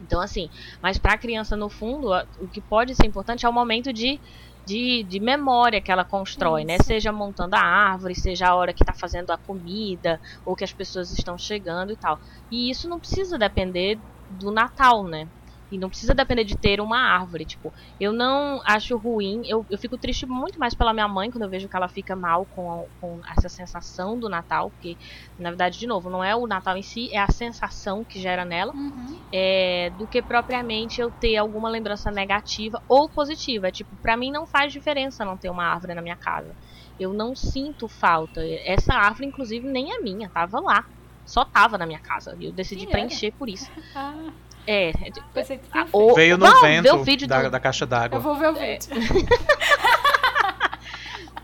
Então, 0.00 0.20
assim, 0.20 0.48
mas 0.80 0.96
pra 0.96 1.18
criança, 1.18 1.56
no 1.56 1.68
fundo, 1.68 2.12
a- 2.12 2.24
o 2.38 2.48
que 2.48 2.60
pode 2.60 2.94
ser 2.94 3.04
importante 3.06 3.44
é 3.44 3.48
o 3.48 3.52
momento 3.52 3.92
de, 3.92 4.20
de, 4.64 5.02
de 5.02 5.18
memória 5.18 5.80
que 5.82 5.90
ela 5.90 6.04
constrói, 6.04 6.64
né? 6.64 6.76
Isso. 6.76 6.84
Seja 6.86 7.10
montando 7.10 7.56
a 7.56 7.60
árvore, 7.60 8.14
seja 8.14 8.46
a 8.48 8.54
hora 8.54 8.72
que 8.72 8.84
tá 8.84 8.92
fazendo 8.94 9.30
a 9.30 9.36
comida, 9.38 10.20
ou 10.44 10.54
que 10.54 10.62
as 10.62 10.72
pessoas 10.72 11.10
estão 11.10 11.36
chegando 11.36 11.90
e 11.92 11.96
tal. 11.96 12.16
E 12.48 12.70
isso 12.70 12.88
não 12.88 13.00
precisa 13.00 13.36
depender 13.36 14.00
do 14.30 14.52
Natal, 14.52 15.04
né? 15.04 15.28
E 15.70 15.78
não 15.78 15.88
precisa 15.88 16.14
depender 16.14 16.44
de 16.44 16.56
ter 16.58 16.80
uma 16.80 16.98
árvore. 16.98 17.44
Tipo, 17.44 17.72
eu 18.00 18.12
não 18.12 18.60
acho 18.66 18.96
ruim. 18.96 19.40
Eu, 19.46 19.66
eu 19.68 19.78
fico 19.78 19.98
triste 19.98 20.26
muito 20.26 20.58
mais 20.58 20.74
pela 20.74 20.92
minha 20.94 21.08
mãe 21.08 21.30
quando 21.30 21.44
eu 21.44 21.50
vejo 21.50 21.68
que 21.68 21.76
ela 21.76 21.88
fica 21.88 22.16
mal 22.16 22.46
com, 22.46 22.88
com 23.00 23.20
essa 23.36 23.48
sensação 23.48 24.18
do 24.18 24.28
Natal. 24.28 24.70
Porque, 24.70 24.96
na 25.38 25.50
verdade, 25.50 25.78
de 25.78 25.86
novo, 25.86 26.08
não 26.10 26.22
é 26.24 26.34
o 26.34 26.46
Natal 26.46 26.76
em 26.76 26.82
si, 26.82 27.12
é 27.12 27.18
a 27.18 27.30
sensação 27.30 28.04
que 28.04 28.20
gera 28.20 28.44
nela 28.44 28.72
Uhum. 28.74 29.18
é, 29.32 29.90
do 29.90 30.06
que 30.06 30.22
propriamente 30.22 31.00
eu 31.00 31.10
ter 31.10 31.36
alguma 31.36 31.68
lembrança 31.68 32.10
negativa 32.10 32.80
ou 32.88 33.08
positiva. 33.10 33.70
Tipo, 33.70 33.96
pra 34.00 34.16
mim 34.16 34.30
não 34.30 34.46
faz 34.46 34.72
diferença 34.72 35.24
não 35.24 35.36
ter 35.36 35.50
uma 35.50 35.64
árvore 35.64 35.94
na 35.94 36.02
minha 36.02 36.16
casa. 36.16 36.54
Eu 36.98 37.12
não 37.12 37.34
sinto 37.34 37.88
falta. 37.88 38.40
Essa 38.64 38.94
árvore, 38.94 39.26
inclusive, 39.28 39.66
nem 39.70 39.90
é 39.92 40.00
minha, 40.00 40.30
tava 40.30 40.60
lá. 40.60 40.84
Só 41.24 41.44
tava 41.44 41.76
na 41.76 41.86
minha 41.86 42.00
casa. 42.00 42.34
E 42.38 42.46
eu 42.46 42.52
decidi 42.54 42.86
preencher 42.90 43.32
por 43.38 43.48
isso. 43.48 43.66
É. 44.70 44.92
pensei 45.32 45.56
que 45.58 45.68
tinha 45.70 45.86
o- 45.92 46.14
Veio 46.14 46.36
no 46.36 46.44
Vamos 46.46 46.60
vento 46.60 46.94
o 46.94 47.02
vídeo 47.04 47.26
da, 47.26 47.42
do- 47.44 47.50
da 47.50 47.58
caixa 47.58 47.84
Eu 47.84 47.88
d'água. 47.88 48.18
vou 48.18 48.34
ver 48.36 48.52
o 48.52 48.56
É. 48.58 48.78
vídeo. 48.78 48.88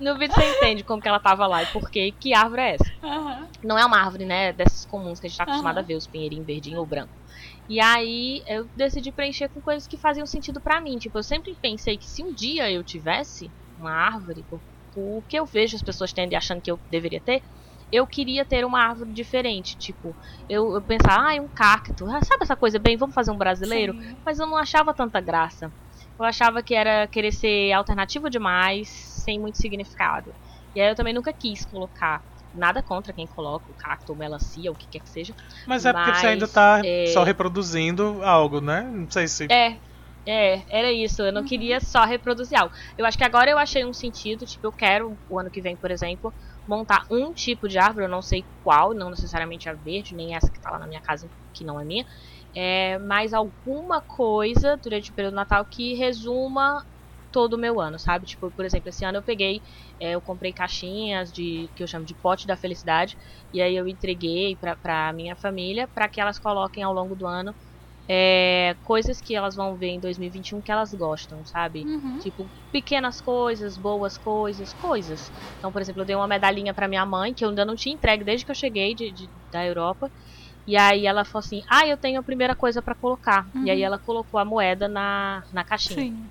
No 0.01 0.19
vídeo 0.19 0.35
você 0.35 0.45
entende 0.57 0.83
como 0.83 1.01
que 1.01 1.09
ela 1.09 1.21
tava 1.21 1.47
lá 1.47 1.63
e 1.63 1.67
por 1.67 1.89
quê. 1.89 2.13
Que 2.19 2.35
árvore 2.35 2.63
é 2.63 2.75
essa? 2.75 2.85
Aham. 3.03 3.49
Não 3.63 3.79
é 3.79 3.85
uma 3.87 3.99
árvore, 3.99 4.25
né, 4.25 4.53
dessas 4.53 4.85
comuns 4.85 5.21
que 5.21 5.27
a 5.27 5.29
gente 5.29 5.39
tá 5.39 5.45
acostumado 5.45 5.77
Aham. 5.77 5.85
a 5.85 5.87
ver, 5.87 5.95
os 5.95 6.07
pinheirinhos 6.07 6.45
verdinho 6.47 6.81
ou 6.81 6.87
branco. 6.87 7.13
E 7.69 7.81
aí 7.81 8.43
eu 8.49 8.69
decidi 8.75 9.13
preencher 9.13 9.49
com 9.49 9.61
coisas 9.63 9.87
que 9.87 9.97
faziam 9.97 10.27
sentido 10.27 10.61
pra 10.61 10.81
mim. 10.81 10.99
Tipo, 10.99 11.19
eu 11.19 11.23
sempre 11.23 11.57
pensei 11.63 11.97
que 11.97 12.07
se 12.11 12.23
um 12.25 12.35
dia 12.35 12.71
eu 12.71 12.83
tivesse 12.83 13.51
uma 13.79 13.93
árvore, 13.93 14.45
por 14.93 15.25
que 15.29 15.39
eu 15.39 15.47
vejo 15.47 15.77
as 15.77 15.83
pessoas 15.83 16.13
tendo 16.13 16.33
e 16.33 16.37
achando 16.37 16.61
que 16.61 16.71
eu 16.71 16.79
deveria 16.91 17.21
ter, 17.21 17.41
eu 17.91 18.07
queria 18.07 18.45
ter 18.45 18.65
uma 18.65 18.81
árvore 18.81 19.13
diferente. 19.13 19.77
Tipo, 19.79 20.17
eu, 20.49 20.75
eu 20.75 20.83
pensava, 20.83 21.31
ah, 21.31 21.35
um 21.43 21.49
cacto. 21.49 22.05
Ah, 22.07 22.21
sabe 22.23 22.43
essa 22.43 22.57
coisa 22.57 22.79
bem, 22.79 22.97
vamos 22.97 23.15
fazer 23.15 23.31
um 23.31 23.39
brasileiro? 23.39 23.93
Sim. 23.93 24.19
Mas 24.25 24.39
eu 24.39 24.47
não 24.47 24.57
achava 24.57 24.95
tanta 24.95 25.21
graça. 25.21 25.73
Eu 26.19 26.25
achava 26.25 26.63
que 26.63 26.75
era 26.75 27.07
querer 27.09 27.33
ser 27.33 27.73
alternativo 27.73 28.31
demais, 28.31 28.89
sem 29.25 29.41
muito 29.41 29.59
significado. 29.59 30.33
E 30.75 30.81
aí 30.81 30.89
eu 30.91 30.95
também 30.95 31.15
nunca 31.15 31.33
quis 31.33 31.65
colocar 31.65 32.23
nada 32.53 32.83
contra 32.83 33.13
quem 33.13 33.27
coloca 33.27 33.71
o 33.71 33.75
cacto 33.75 34.13
ou 34.13 34.19
melancia, 34.19 34.71
ou 34.71 34.75
o 34.75 34.79
que 34.79 34.87
quer 34.89 35.01
que 35.01 35.11
seja. 35.11 35.35
Mas 35.67 35.85
é 35.85 35.93
porque 35.93 36.11
você 36.11 36.13
Mas, 36.13 36.25
ainda 36.25 36.49
tá 36.49 36.81
é- 36.85 37.07
só 37.07 37.25
reproduzindo 37.25 38.23
algo, 38.23 38.61
né? 38.61 38.83
Não 38.83 39.11
sei 39.11 39.27
se. 39.27 39.45
É, 39.51 39.79
é, 40.27 40.65
era 40.69 40.93
isso. 40.93 41.21
Eu 41.23 41.33
não 41.33 41.45
queria 41.45 41.81
só 41.81 42.05
reproduzir 42.05 42.59
algo. 42.59 42.73
Eu 42.97 43.05
acho 43.05 43.19
que 43.19 43.25
agora 43.25 43.51
eu 43.51 43.59
achei 43.59 43.85
um 43.85 43.93
sentido, 43.93 44.47
tipo, 44.47 44.67
eu 44.67 44.73
quero, 44.73 45.19
o 45.29 45.39
ano 45.39 45.51
que 45.51 45.61
vem, 45.61 45.77
por 45.77 45.91
exemplo, 45.91 46.33
montar 46.67 47.05
um 47.11 47.33
tipo 47.33 47.69
de 47.69 47.79
árvore, 47.79 48.07
eu 48.07 48.11
não 48.11 48.23
sei 48.23 48.47
qual, 48.63 48.95
não 48.95 49.11
necessariamente 49.11 49.69
a 49.69 49.75
verde, 49.75 50.15
nem 50.15 50.35
essa 50.35 50.51
que 50.51 50.61
tá 50.61 50.71
lá 50.71 50.79
na 50.79 50.87
minha 50.87 51.01
casa, 51.01 51.31
que 51.53 51.65
não 51.65 51.81
é 51.81 51.85
minha. 51.85 52.05
É, 52.55 52.99
mas 53.01 53.33
alguma 53.33 54.03
coisa 54.07 54.79
durante 54.83 55.11
o 55.11 55.15
período 55.15 55.33
do 55.35 55.37
Natal 55.37 55.67
que 55.71 55.95
resuma 55.95 56.81
todo 57.31 57.55
o 57.55 57.59
meu 57.59 57.81
ano, 57.81 57.99
sabe? 57.99 58.27
Tipo, 58.27 58.53
por 58.53 58.65
exemplo, 58.65 58.89
esse 58.91 59.05
ano 59.05 59.19
eu 59.19 59.23
peguei, 59.23 59.61
é, 60.01 60.13
eu 60.13 60.23
comprei 60.23 60.53
caixinhas 60.53 61.31
de 61.33 61.69
que 61.75 61.83
eu 61.83 61.87
chamo 61.89 62.05
de 62.05 62.15
pote 62.15 62.47
da 62.47 62.57
felicidade, 62.57 63.17
e 63.53 63.61
aí 63.61 63.75
eu 63.75 63.89
entreguei 63.89 64.57
pra 64.57 65.13
minha 65.13 65.35
família 65.37 65.89
para 65.93 66.09
que 66.09 66.21
elas 66.21 66.39
coloquem 66.39 66.85
ao 66.85 66.93
longo 66.93 67.17
do 67.17 67.27
ano 67.27 67.53
é, 68.09 68.77
coisas 68.83 69.21
que 69.21 69.35
elas 69.35 69.55
vão 69.57 69.77
ver 69.77 69.89
em 69.89 70.01
2021 70.01 70.61
que 70.63 70.71
elas 70.71 70.93
gostam, 70.93 71.45
sabe? 71.45 71.85
Uhum. 71.87 72.19
Tipo, 72.19 72.51
pequenas 72.71 73.21
coisas, 73.21 73.79
boas 73.79 74.19
coisas, 74.19 74.73
coisas. 74.75 75.31
Então, 75.57 75.73
por 75.73 75.81
exemplo, 75.81 76.03
eu 76.03 76.07
dei 76.07 76.17
uma 76.17 76.29
medalhinha 76.29 76.75
pra 76.75 76.89
minha 76.89 77.07
mãe, 77.07 77.33
que 77.35 77.45
eu 77.45 77.49
ainda 77.49 77.65
não 77.65 77.75
tinha 77.75 77.95
entregue 77.95 78.25
desde 78.25 78.45
que 78.45 78.51
eu 78.51 78.55
cheguei 78.55 78.95
de, 78.95 79.13
de- 79.13 79.31
da 79.51 79.65
Europa. 79.65 80.11
E 80.67 80.77
aí 80.77 81.07
ela 81.07 81.25
falou 81.25 81.45
assim: 81.45 81.61
Ah, 81.71 81.87
eu 81.87 81.97
tenho 81.99 82.21
a 82.21 82.25
primeira 82.25 82.57
coisa 82.57 82.83
pra 82.83 82.95
colocar. 82.95 83.47
Uhum. 83.55 83.67
E 83.67 83.71
aí 83.71 83.83
ela 83.83 83.99
colocou 83.99 84.39
a 84.41 84.45
moeda 84.45 84.89
na, 84.89 85.43
na 85.53 85.65
caixinha. 85.65 86.01
Sim. 86.03 86.31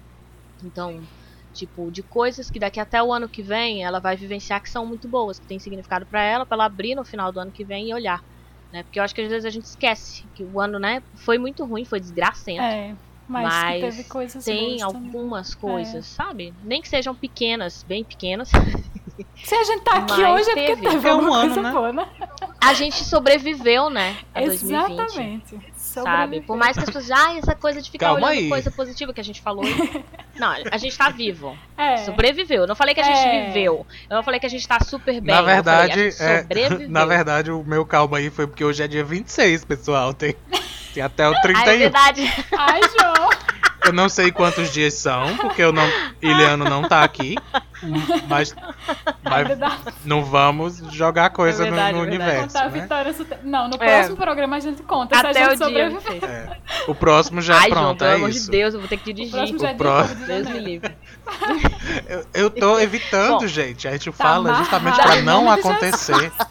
Então, 0.64 1.08
tipo, 1.54 1.92
de 1.92 2.04
coisas 2.04 2.50
que 2.50 2.60
daqui 2.60 2.80
até 2.80 3.02
o 3.02 3.12
ano 3.14 3.30
que 3.30 3.44
vem 3.44 3.84
ela 3.84 4.00
vai 4.00 4.16
vivenciar 4.16 4.62
que 4.62 4.70
são 4.70 4.86
muito 4.86 5.10
boas, 5.10 5.40
que 5.40 5.48
tem 5.48 5.60
significado 5.60 6.06
pra 6.08 6.22
ela, 6.24 6.46
pra 6.46 6.56
ela 6.56 6.66
abrir 6.66 6.96
no 6.96 7.06
final 7.06 7.32
do 7.32 7.40
ano 7.40 7.52
que 7.52 7.66
vem 7.66 7.90
e 7.90 7.94
olhar. 7.94 8.20
Né? 8.74 8.82
Porque 8.84 9.00
eu 9.00 9.04
acho 9.04 9.14
que 9.14 9.22
às 9.22 9.30
vezes 9.30 9.46
a 9.46 9.52
gente 9.52 9.66
esquece 9.66 10.26
que 10.34 10.44
o 10.44 10.60
ano, 10.60 10.80
né, 10.80 11.04
foi 11.14 11.38
muito 11.38 11.64
ruim, 11.64 11.86
foi 11.86 12.00
desgracento. 12.00 12.60
É. 12.60 12.96
Mas, 13.28 13.44
Mas 13.46 13.76
que 13.76 13.82
teve 13.92 14.04
coisas 14.10 14.44
Tem 14.44 14.78
boas 14.80 14.82
também. 14.92 15.08
algumas 15.16 15.56
coisas, 15.56 16.06
sabe? 16.08 16.54
Nem 16.64 16.82
que 16.82 16.90
sejam 16.90 17.16
pequenas, 17.16 17.86
bem 17.88 18.04
pequenas. 18.04 18.50
Se 19.46 19.56
a 19.56 19.64
gente 19.64 19.84
tá 19.84 19.98
aqui 20.00 20.20
Mas 20.22 20.42
hoje 20.42 20.50
é 20.50 20.54
porque 20.56 20.76
teve. 20.76 20.90
teve 20.90 21.08
É 21.08 21.14
um 21.14 21.32
ano, 21.34 21.54
coisa 21.54 21.62
né? 21.62 21.72
boa, 21.72 21.94
né? 21.94 22.08
a 22.60 22.74
gente 22.74 22.96
sobreviveu, 23.04 23.90
né? 23.90 24.18
A 24.34 24.42
2020. 24.44 25.73
Sabe? 26.02 26.42
Por 26.42 26.58
mais 26.58 26.76
que 26.76 26.80
as 26.84 26.86
pessoas 26.86 27.12
ah, 27.12 27.36
essa 27.38 27.54
coisa 27.54 27.82
de 27.82 27.92
ficar 27.92 28.08
Calma 28.08 28.28
olhando 28.28 28.40
aí. 28.40 28.50
coisa 28.50 28.72
positiva 28.72 29.14
que 29.14 29.22
a 29.22 29.24
gente 29.24 29.42
falou. 29.42 29.64
Não, 30.36 30.56
a 30.72 30.78
gente 30.78 30.98
tá 30.98 31.10
vivo. 31.10 31.56
É. 31.78 31.98
Sobreviveu. 31.98 32.62
Eu 32.62 32.68
não 32.68 32.76
falei 32.76 32.96
que 32.96 33.02
a 33.02 33.04
gente 33.04 33.20
É. 33.20 33.46
viveu. 33.48 33.86
Eu 34.10 34.16
não 34.16 34.24
falei 34.24 34.40
que 34.40 34.46
a 34.48 34.50
gente 34.50 34.68
tá 34.68 34.80
super 34.80 35.22
bem. 35.22 35.34
na 35.36 35.42
falei, 35.42 35.54
verdade, 35.56 35.92
a 35.92 35.96
gente 35.96 36.22
é, 36.24 36.88
na 36.90 37.06
verdade, 37.06 37.52
o 37.52 37.64
meu 37.64 37.86
calma 37.86 38.18
aí 38.18 38.30
foi 38.32 38.48
porque 38.48 38.64
hoje 38.64 38.82
é 38.82 38.88
dia 38.88 39.04
26, 39.04 39.64
pessoal. 39.66 40.12
Tem, 40.14 40.36
tem 40.94 41.04
até 41.04 41.28
o 41.30 41.34
Ah, 41.36 41.38
é 41.38 41.42
31. 41.42 41.78
verdade. 41.78 42.34
Ai, 42.58 42.82
João. 43.00 43.30
Eu 43.86 43.92
não 43.94 44.08
sei 44.08 44.32
quantos 44.32 44.72
dias 44.72 44.94
são, 44.94 45.36
porque 45.38 45.62
eu 45.62 45.74
não, 45.74 45.84
Iliano 46.22 46.64
não 46.66 46.88
tá 46.88 47.04
aqui. 47.04 47.36
Mas, 48.30 48.56
mas 49.24 49.48
não 50.06 50.24
vamos 50.24 50.78
jogar 50.92 51.30
coisa 51.32 51.64
É 51.66 51.70
no- 51.70 51.76
verdade, 51.76 51.98
no, 51.98 52.04
é 52.04 52.06
verdade. 52.10 52.18
pra 52.18 52.26
universo, 52.34 52.54
contar 52.58 52.70
né? 52.70 52.82
vitória. 52.82 53.16
Não, 53.44 53.68
no 53.68 53.76
É. 53.76 53.78
próximo 53.78 54.16
programa 54.18 54.56
a 54.56 54.60
gente 54.60 54.84
conta 54.84 55.16
se 55.20 55.26
a 55.26 55.30
Até 55.30 55.40
gente 55.40 55.54
o 55.54 55.56
dia. 55.58 55.66
sobreviver. 55.90 56.12
26. 56.12 56.24
É. 56.24 56.58
O 56.88 56.96
próximo 56.96 57.42
já 57.42 57.56
Ai, 57.58 57.68
é 57.68 57.70
João, 57.70 57.82
pronto, 57.84 58.00
pelo 58.00 58.12
é 58.12 58.16
amor 58.16 58.30
isso. 58.30 58.46
de 58.46 58.52
Deus, 58.52 58.74
eu 58.74 58.80
vou 58.80 58.90
ter 58.90 58.98
que 58.98 59.12
O 59.12 59.14
dirigir. 59.14 59.36
próximo 59.36 59.60
já 59.60 59.70
é 59.70 59.74
pró- 59.74 59.98
9 60.00 60.16
de 60.16 60.26
Deus 60.26 60.48
me 60.50 60.60
livre. 60.60 60.96
Eu, 62.08 62.26
eu 62.34 62.50
tô 62.50 62.80
evitando, 62.80 63.40
Bom, 63.40 63.48
gente. 63.48 63.88
A 63.88 63.92
gente 63.92 64.12
tá 64.12 64.24
fala 64.24 64.54
justamente 64.56 64.96
pra 65.02 65.22
não 65.22 65.50
acontecer. 65.52 66.32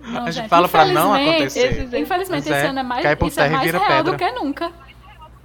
Não, 0.00 0.22
a 0.22 0.30
gente 0.30 0.34
gente, 0.36 0.48
fala 0.48 0.66
pra 0.68 0.86
não 0.86 1.12
acontecer. 1.12 1.86
Infelizmente, 1.94 2.44
esse 2.48 2.52
é, 2.52 2.66
ano 2.68 2.78
é 2.78 2.82
mais, 2.82 3.02
cai 3.02 3.14
por 3.14 3.28
isso 3.28 3.38
é 3.38 3.42
terra 3.42 3.52
e 3.52 3.56
mais 3.56 3.66
vira 3.66 3.78
real 3.78 3.88
pedra. 3.90 4.12
do 4.12 4.16
que 4.18 4.32
nunca. 4.32 4.72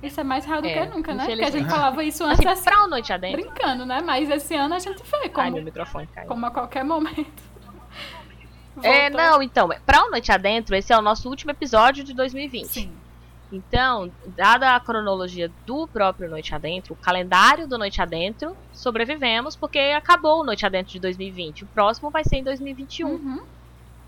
Isso 0.03 0.19
é 0.19 0.23
mais 0.23 0.45
real 0.45 0.61
do 0.61 0.67
É, 0.67 0.85
que 0.85 0.93
nunca, 0.95 1.13
né? 1.13 1.25
Porque 1.25 1.43
a 1.43 1.49
gente 1.49 1.69
falava 1.69 2.03
isso 2.03 2.23
antes 2.23 2.39
Assim, 2.39 2.49
assim, 2.49 2.63
pra 2.63 2.83
o 2.83 2.87
noite 2.87 3.11
adentro. 3.11 3.41
brincando, 3.41 3.85
né? 3.85 4.01
Mas 4.01 4.29
esse 4.29 4.53
ano 4.55 4.75
a 4.75 4.79
gente 4.79 5.01
vê 5.03 5.17
Ai, 5.23 5.29
como, 5.29 5.51
meu 5.51 5.63
microfone 5.63 6.07
caiu. 6.07 6.27
como 6.27 6.45
a 6.45 6.51
qualquer 6.51 6.83
momento. 6.83 7.43
É, 8.83 9.09
não, 9.09 9.41
então, 9.41 9.69
pra 9.85 10.03
o 10.05 10.09
Noite 10.11 10.31
Adentro, 10.31 10.75
esse 10.75 10.91
é 10.91 10.97
o 10.97 11.01
nosso 11.01 11.29
último 11.29 11.51
episódio 11.51 12.03
de 12.03 12.13
2020. 12.13 12.67
Sim. 12.67 12.91
Então, 13.51 14.11
dada 14.35 14.75
a 14.75 14.79
cronologia 14.81 15.49
do 15.65 15.87
próprio 15.87 16.29
Noite 16.29 16.53
Adentro, 16.53 16.93
o 16.93 16.97
calendário 16.97 17.67
do 17.67 17.77
Noite 17.77 18.01
Adentro, 18.01 18.55
sobrevivemos 18.73 19.55
porque 19.55 19.79
acabou 19.95 20.41
o 20.41 20.43
Noite 20.43 20.65
Adentro 20.65 20.91
de 20.91 20.99
2020. 20.99 21.63
O 21.63 21.67
próximo 21.67 22.09
vai 22.09 22.23
ser 22.25 22.37
em 22.37 22.43
2021. 22.43 23.07
Uhum. 23.07 23.41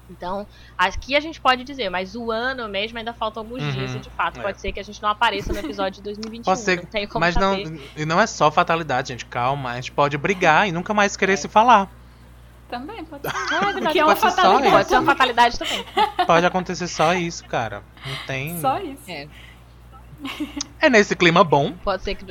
Então, 0.10 0.48
aqui 0.78 1.16
a 1.16 1.20
gente 1.20 1.40
pode 1.42 1.64
dizer, 1.64 1.90
mas 1.90 2.16
o 2.16 2.32
ano 2.32 2.68
mesmo 2.70 2.98
ainda 2.98 3.14
faltam 3.14 3.42
alguns 3.44 3.62
Uhum, 3.62 3.72
dias 3.72 3.96
e 3.96 4.00
de 4.00 4.10
fato 4.10 4.40
é. 4.40 4.44
pode 4.44 4.62
ser 4.62 4.72
que 4.72 4.80
a 4.80 4.84
gente 4.84 5.02
não 5.02 5.10
apareça 5.10 5.52
no 5.52 5.60
episódio 5.60 6.02
de 6.02 6.04
2021. 6.14 6.44
Pode 6.44 6.60
ser, 6.62 6.78
não 6.78 6.86
tem 6.86 7.08
como 7.08 7.20
mas 7.20 7.36
não, 7.36 7.52
saber. 7.64 7.92
e 7.96 8.06
não 8.06 8.20
é 8.22 8.26
só 8.28 8.50
fatalidade, 8.50 9.10
gente. 9.10 9.26
Calma, 9.26 9.72
a 9.72 9.76
gente 9.76 9.92
pode 9.92 10.18
brigar 10.18 10.68
e 10.68 10.72
nunca 10.72 10.94
mais 10.94 11.18
querer 11.18 11.34
É. 11.34 11.36
se 11.36 11.48
falar. 11.48 11.90
Também 12.70 13.04
pode 13.06 13.24
ser. 13.30 13.36
É 13.56 13.60
verdade, 13.74 13.92
Que 13.94 14.00
é 14.00 14.06
uma 14.06 14.16
pode 14.16 14.20
ser 14.20 14.30
só 14.30 14.36
fatalidade. 14.36 14.72
Pode 14.72 14.88
ser 14.90 14.96
uma 14.96 15.06
fatalidade 15.06 15.60
também. 15.60 15.86
Pode 16.28 16.46
acontecer 16.46 16.88
só 16.88 17.14
isso, 17.14 17.46
cara. 17.46 17.82
Não 18.06 18.16
tem. 18.26 18.60
Só 18.60 18.78
isso. 18.80 19.02
É, 19.08 19.28
É 20.82 20.90
nesse 20.90 21.16
clima 21.16 21.44
bom. 21.44 21.74
pode 21.84 22.04
ser 22.04 22.16
que. 22.16 22.26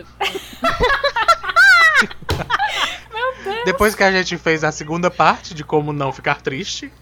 Depois 3.64 3.94
que 3.94 4.02
a 4.02 4.12
gente 4.12 4.36
fez 4.36 4.62
a 4.64 4.70
segunda 4.72 5.10
parte 5.10 5.54
de 5.54 5.64
como 5.64 5.92
não 5.92 6.12
ficar 6.12 6.40
triste 6.42 6.92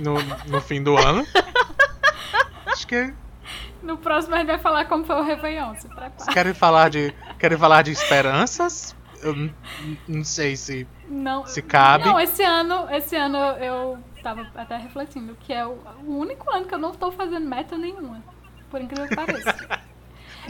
no, 0.00 0.14
no 0.50 0.60
fim 0.60 0.82
do 0.82 0.96
ano. 0.96 1.26
Acho 2.66 2.86
que 2.86 3.12
No 3.82 3.96
próximo 3.96 4.34
a 4.34 4.38
gente 4.38 4.48
vai 4.48 4.58
falar 4.58 4.84
como 4.86 5.04
foi 5.04 5.16
o 5.16 5.22
Réveillon. 5.22 5.74
Se 5.74 5.82
vocês 5.82 5.94
prepara. 5.94 6.32
querem 6.32 6.54
falar 6.54 6.90
de. 6.90 7.14
Querem 7.38 7.58
falar 7.58 7.82
de 7.82 7.90
esperanças? 7.92 8.94
Eu 9.22 9.50
não 10.06 10.24
sei 10.24 10.56
se. 10.56 10.86
Não, 11.08 11.46
Se 11.46 11.62
cabe. 11.62 12.04
Não, 12.04 12.18
esse 12.20 12.42
ano, 12.42 12.86
esse 12.90 13.16
ano 13.16 13.38
eu 13.38 13.98
tava 14.22 14.46
até 14.56 14.76
refletindo 14.76 15.36
que 15.40 15.52
é 15.52 15.64
o, 15.64 15.78
o 16.04 16.18
único 16.18 16.50
ano 16.52 16.66
que 16.66 16.74
eu 16.74 16.78
não 16.78 16.92
tô 16.92 17.10
fazendo 17.12 17.46
meta 17.46 17.78
nenhuma. 17.78 18.22
Por 18.70 18.80
incrível 18.80 19.08
que 19.08 19.16
pareça. 19.16 19.54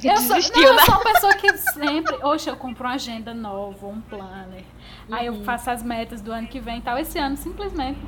Eu 0.05 0.15
sou, 0.19 0.37
Desistiu, 0.37 0.62
não, 0.62 0.75
né? 0.75 0.83
eu 0.83 0.85
sou 0.85 0.95
uma 0.97 1.05
pessoa 1.05 1.35
que 1.37 1.57
sempre. 1.57 2.19
Hoje 2.23 2.51
eu 2.51 2.57
compro 2.57 2.85
uma 2.85 2.97
agenda 2.97 3.33
nova, 3.33 3.87
um 3.87 3.99
planner. 4.03 4.62
Aí 5.11 5.25
eu 5.25 5.33
Uhum. 5.33 5.43
faço 5.45 5.71
as 5.71 5.83
metas 5.83 6.21
do 6.21 6.31
ano 6.33 6.47
que 6.47 6.61
vem 6.61 6.81
e 6.81 6.83
tal. 6.83 6.99
Esse 6.99 7.19
ano, 7.19 7.35
simplesmente. 7.39 7.99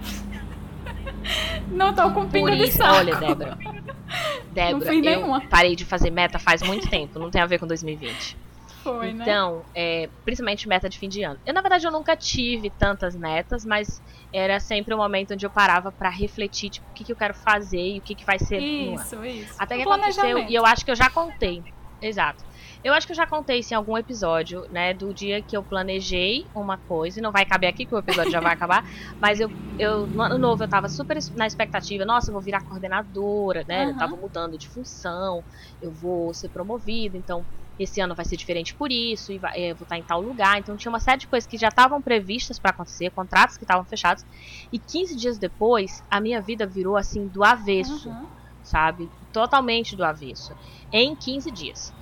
Não 1.70 1.94
tô 1.94 2.10
com 2.10 2.28
pingo 2.28 2.48
Por 2.48 2.56
de 2.56 2.64
isso, 2.64 2.78
saco. 2.78 2.94
olha, 2.96 3.16
Débora. 3.16 3.58
Débora, 4.52 4.94
eu 4.94 5.00
nenhuma. 5.00 5.40
parei 5.48 5.76
de 5.76 5.84
fazer 5.84 6.10
meta 6.10 6.38
faz 6.38 6.62
muito 6.62 6.88
tempo, 6.88 7.18
não 7.18 7.30
tem 7.30 7.40
a 7.40 7.46
ver 7.46 7.58
com 7.58 7.66
2020. 7.66 8.36
Foi, 8.82 9.12
né? 9.12 9.22
Então, 9.22 9.62
é, 9.74 10.08
principalmente 10.24 10.68
meta 10.68 10.88
de 10.88 10.98
fim 10.98 11.08
de 11.08 11.22
ano. 11.22 11.38
Eu, 11.44 11.52
na 11.52 11.60
verdade, 11.60 11.86
eu 11.86 11.92
nunca 11.92 12.16
tive 12.16 12.70
tantas 12.70 13.14
metas, 13.14 13.64
mas 13.64 14.00
era 14.32 14.60
sempre 14.60 14.94
um 14.94 14.98
momento 14.98 15.34
onde 15.34 15.44
eu 15.44 15.50
parava 15.50 15.90
pra 15.92 16.08
refletir, 16.08 16.70
tipo, 16.70 16.86
o 16.90 16.94
que, 16.94 17.04
que 17.04 17.12
eu 17.12 17.16
quero 17.16 17.34
fazer 17.34 17.80
e 17.80 17.98
o 17.98 18.00
que, 18.00 18.14
que 18.14 18.24
vai 18.24 18.38
ser. 18.38 18.60
Isso, 18.60 19.22
isso. 19.24 19.54
Até 19.58 19.76
que 19.76 19.82
aconteceu, 19.82 20.38
e 20.38 20.54
eu 20.54 20.64
acho 20.64 20.84
que 20.84 20.90
eu 20.90 20.96
já 20.96 21.10
contei. 21.10 21.62
Exato. 22.00 22.44
Eu 22.82 22.94
acho 22.94 23.06
que 23.06 23.12
eu 23.12 23.16
já 23.16 23.26
contei 23.26 23.58
isso 23.60 23.74
em 23.74 23.76
algum 23.76 23.96
episódio, 23.98 24.62
né? 24.70 24.94
Do 24.94 25.12
dia 25.12 25.42
que 25.42 25.56
eu 25.56 25.62
planejei 25.64 26.48
uma 26.54 26.78
coisa, 26.78 27.18
e 27.18 27.22
não 27.22 27.32
vai 27.32 27.44
caber 27.44 27.68
aqui, 27.68 27.84
que 27.86 27.94
o 27.94 27.98
episódio 27.98 28.30
já 28.30 28.40
vai 28.40 28.52
acabar. 28.52 28.84
Mas 29.20 29.40
eu, 29.40 29.50
eu, 29.76 30.06
no 30.06 30.22
ano 30.22 30.38
novo, 30.38 30.62
eu 30.62 30.68
tava 30.68 30.88
super 30.88 31.16
na 31.34 31.46
expectativa, 31.46 32.04
nossa, 32.04 32.30
eu 32.30 32.34
vou 32.34 32.42
virar 32.42 32.60
coordenadora, 32.62 33.64
né? 33.66 33.84
Eu 33.84 33.88
Aham. 33.90 33.98
tava 33.98 34.16
mudando 34.16 34.56
de 34.58 34.68
função, 34.68 35.44
eu 35.80 35.92
vou 35.92 36.32
ser 36.34 36.48
promovida, 36.50 37.16
então 37.16 37.44
esse 37.78 38.00
ano 38.00 38.14
vai 38.14 38.24
ser 38.24 38.36
diferente 38.36 38.74
por 38.74 38.90
isso, 38.90 39.30
e 39.30 39.38
vai- 39.38 39.56
eh, 39.56 39.70
eu 39.70 39.76
vou 39.76 39.84
estar 39.84 39.96
em 39.96 40.02
tal 40.02 40.20
lugar. 40.20 40.58
Então 40.58 40.76
tinha 40.76 40.90
uma 40.90 40.98
série 40.98 41.18
de 41.20 41.28
coisas 41.28 41.46
que 41.48 41.56
já 41.56 41.68
estavam 41.68 42.02
previstas 42.02 42.58
pra 42.58 42.70
acontecer, 42.72 43.10
contratos 43.10 43.56
que 43.56 43.62
estavam 43.64 43.84
fechados. 43.86 44.24
E 44.72 44.80
15 44.80 45.16
dias 45.16 45.38
depois, 45.38 46.02
a 46.10 46.20
minha 46.20 46.40
vida 46.42 46.66
virou 46.66 46.96
assim 46.96 47.28
do 47.28 47.44
avesso 47.44 48.08
Uhum. 48.08 48.26
sabe? 48.62 49.08
Totalmente 49.32 49.94
do 49.96 50.04
avesso. 50.04 50.52
Em 50.92 51.14
15 51.16 51.50
dias. 51.52 51.94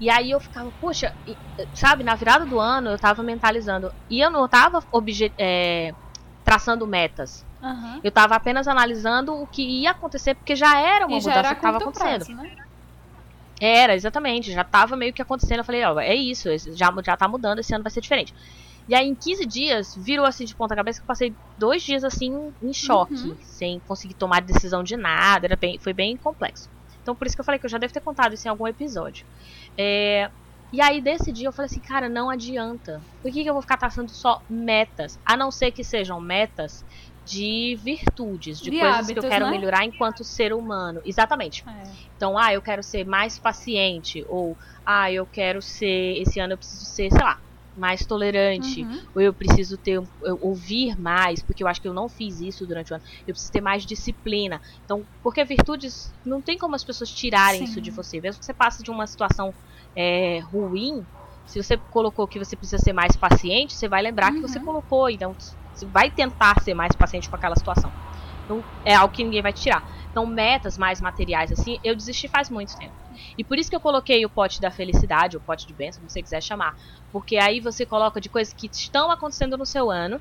E 0.00 0.08
aí 0.08 0.30
eu 0.30 0.40
ficava, 0.40 0.72
poxa, 0.80 1.12
e, 1.26 1.36
sabe, 1.74 2.02
na 2.02 2.14
virada 2.14 2.46
do 2.46 2.58
ano 2.58 2.88
eu 2.90 2.98
tava 2.98 3.22
mentalizando. 3.22 3.92
E 4.08 4.18
eu 4.18 4.30
não 4.30 4.48
tava 4.48 4.82
é, 5.38 5.94
traçando 6.42 6.86
metas. 6.86 7.44
Aham. 7.62 8.00
Eu 8.02 8.10
tava 8.10 8.34
apenas 8.34 8.66
analisando 8.66 9.34
o 9.34 9.46
que 9.46 9.62
ia 9.82 9.90
acontecer, 9.90 10.34
porque 10.34 10.56
já 10.56 10.80
era 10.80 11.06
uma 11.06 11.18
E 11.18 11.20
já 11.20 11.28
mudança 11.28 11.48
era 11.48 11.54
que 11.54 11.60
tava 11.60 11.76
acontecendo. 11.78 12.24
prazo, 12.24 12.34
né? 12.34 12.48
Era, 13.60 13.94
exatamente. 13.94 14.50
Já 14.52 14.64
tava 14.64 14.96
meio 14.96 15.12
que 15.12 15.20
acontecendo. 15.20 15.58
Eu 15.58 15.64
falei, 15.64 15.84
ó, 15.84 16.00
é 16.00 16.14
isso, 16.14 16.48
já, 16.74 16.90
já 17.04 17.16
tá 17.16 17.28
mudando, 17.28 17.58
esse 17.58 17.74
ano 17.74 17.84
vai 17.84 17.92
ser 17.92 18.00
diferente. 18.00 18.32
E 18.88 18.94
aí, 18.94 19.06
em 19.06 19.14
15 19.14 19.44
dias, 19.46 19.92
virou 19.94 20.24
assim 20.24 20.46
de 20.46 20.56
ponta 20.56 20.74
cabeça 20.74 20.98
que 20.98 21.04
eu 21.04 21.06
passei 21.06 21.36
dois 21.56 21.82
dias 21.82 22.02
assim 22.02 22.32
em 22.62 22.72
choque, 22.72 23.12
Uhum. 23.14 23.36
sem 23.42 23.78
conseguir 23.80 24.14
tomar 24.14 24.40
decisão 24.40 24.82
de 24.82 24.96
nada. 24.96 25.46
Era 25.46 25.56
bem, 25.56 25.78
foi 25.78 25.92
bem 25.92 26.16
complexo. 26.16 26.70
Então, 27.02 27.14
por 27.14 27.26
isso 27.26 27.36
que 27.36 27.40
eu 27.40 27.44
falei 27.44 27.58
que 27.58 27.66
eu 27.66 27.70
já 27.70 27.78
devo 27.78 27.92
ter 27.92 28.00
contado 28.00 28.34
isso 28.34 28.46
em 28.46 28.50
algum 28.50 28.66
episódio. 28.66 29.26
É, 29.76 30.30
e 30.72 30.80
aí, 30.80 31.00
desse 31.00 31.32
dia, 31.32 31.48
eu 31.48 31.52
falei 31.52 31.66
assim, 31.66 31.80
cara, 31.80 32.08
não 32.08 32.30
adianta. 32.30 33.02
Por 33.20 33.32
que, 33.32 33.42
que 33.42 33.48
eu 33.48 33.54
vou 33.54 33.62
ficar 33.62 33.76
traçando 33.76 34.10
só 34.10 34.40
metas? 34.48 35.18
A 35.24 35.36
não 35.36 35.50
ser 35.50 35.72
que 35.72 35.82
sejam 35.82 36.20
metas 36.20 36.84
de 37.24 37.78
virtudes, 37.82 38.58
de, 38.58 38.70
De 38.70 38.78
coisas 38.78 38.96
que 38.96 39.02
hábitos, 39.02 39.24
eu 39.24 39.30
quero 39.30 39.46
né? 39.46 39.50
melhorar 39.52 39.84
enquanto 39.84 40.24
ser 40.24 40.52
humano. 40.52 41.00
Exatamente. 41.04 41.64
É. 41.68 41.82
Então, 42.16 42.38
ah, 42.38 42.52
eu 42.52 42.62
quero 42.62 42.82
ser 42.82 43.04
mais 43.04 43.38
paciente, 43.38 44.24
ou 44.28 44.56
ah, 44.84 45.10
eu 45.10 45.26
quero 45.26 45.60
ser, 45.60 46.20
esse 46.20 46.38
ano 46.40 46.54
eu 46.54 46.58
preciso 46.58 46.84
ser, 46.84 47.10
sei 47.10 47.22
lá, 47.22 47.38
mais 47.80 48.06
tolerante, 48.06 48.82
Uhum. 48.82 49.00
ou 49.14 49.22
eu 49.22 49.34
preciso 49.34 49.78
ter, 49.78 49.94
eu 49.96 50.38
ouvir 50.40 50.96
mais, 50.98 51.42
porque 51.42 51.62
eu 51.64 51.68
acho 51.68 51.80
que 51.80 51.88
eu 51.88 51.94
não 51.94 52.08
fiz 52.08 52.38
isso 52.40 52.66
durante 52.66 52.92
o 52.92 52.96
ano. 52.96 53.02
Eu 53.26 53.32
preciso 53.32 53.50
ter 53.50 53.60
mais 53.62 53.84
disciplina. 53.86 54.60
Então, 54.84 55.06
porque 55.22 55.44
virtudes, 55.44 56.14
não 56.24 56.42
tem 56.42 56.58
como 56.58 56.74
as 56.76 56.84
pessoas 56.84 57.10
tirarem 57.10 57.60
Sim. 57.60 57.64
isso 57.64 57.80
de 57.80 57.90
você. 57.90 58.20
Mesmo 58.20 58.38
que 58.40 58.44
você 58.44 58.54
passe 58.54 58.82
de 58.82 58.90
uma 58.90 59.06
situação 59.06 59.54
é, 59.96 60.40
ruim, 60.40 61.06
se 61.46 61.60
você 61.60 61.76
colocou 61.76 62.28
que 62.28 62.38
você 62.38 62.54
precisa 62.56 62.78
ser 62.78 62.92
mais 62.92 63.16
paciente, 63.16 63.74
você 63.74 63.88
vai 63.88 64.02
lembrar 64.02 64.32
que 64.32 64.40
você 64.42 64.58
Uhum. 64.58 64.64
colocou, 64.66 65.08
então 65.10 65.34
você 65.72 65.86
vai 65.86 66.10
tentar 66.10 66.60
ser 66.62 66.74
mais 66.74 66.94
paciente 66.94 67.28
com 67.30 67.36
aquela 67.36 67.56
situação. 67.56 67.92
Então, 68.44 68.64
é 68.84 68.94
algo 68.94 69.12
que 69.14 69.24
ninguém 69.24 69.42
vai 69.42 69.52
tirar. 69.52 69.82
Então, 70.10 70.26
metas 70.26 70.76
mais 70.76 71.00
materiais, 71.00 71.50
assim, 71.52 71.78
eu 71.82 71.96
desisti 71.96 72.28
faz 72.28 72.50
muito 72.50 72.76
tempo. 72.76 72.94
E 73.38 73.44
por 73.44 73.58
isso 73.58 73.70
que 73.70 73.76
eu 73.76 73.80
coloquei 73.80 74.24
o 74.24 74.30
pote 74.30 74.60
da 74.60 74.70
felicidade, 74.70 75.36
o 75.36 75.40
pote 75.40 75.66
de 75.66 75.72
bênção, 75.72 76.00
como 76.00 76.10
você 76.10 76.22
quiser 76.22 76.42
chamar. 76.42 76.76
Porque 77.12 77.36
aí 77.36 77.60
você 77.60 77.84
coloca 77.86 78.20
de 78.20 78.28
coisas 78.28 78.52
que 78.52 78.68
estão 78.72 79.10
acontecendo 79.10 79.56
no 79.56 79.64
seu 79.66 79.90
ano. 79.90 80.20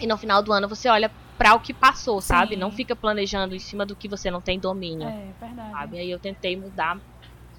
E 0.00 0.06
no 0.06 0.16
final 0.16 0.42
do 0.42 0.52
ano 0.52 0.68
você 0.68 0.88
olha 0.88 1.10
para 1.36 1.54
o 1.54 1.60
que 1.60 1.72
passou, 1.74 2.20
sabe? 2.20 2.54
Sim. 2.54 2.60
Não 2.60 2.70
fica 2.70 2.94
planejando 2.96 3.54
em 3.54 3.58
cima 3.58 3.84
do 3.86 3.94
que 3.96 4.08
você 4.08 4.30
não 4.30 4.40
tem 4.40 4.58
domínio, 4.58 5.08
É, 5.08 5.28
verdade. 5.40 5.70
sabe? 5.72 5.98
Aí 5.98 6.10
eu 6.10 6.18
tentei 6.18 6.56
mudar 6.56 6.98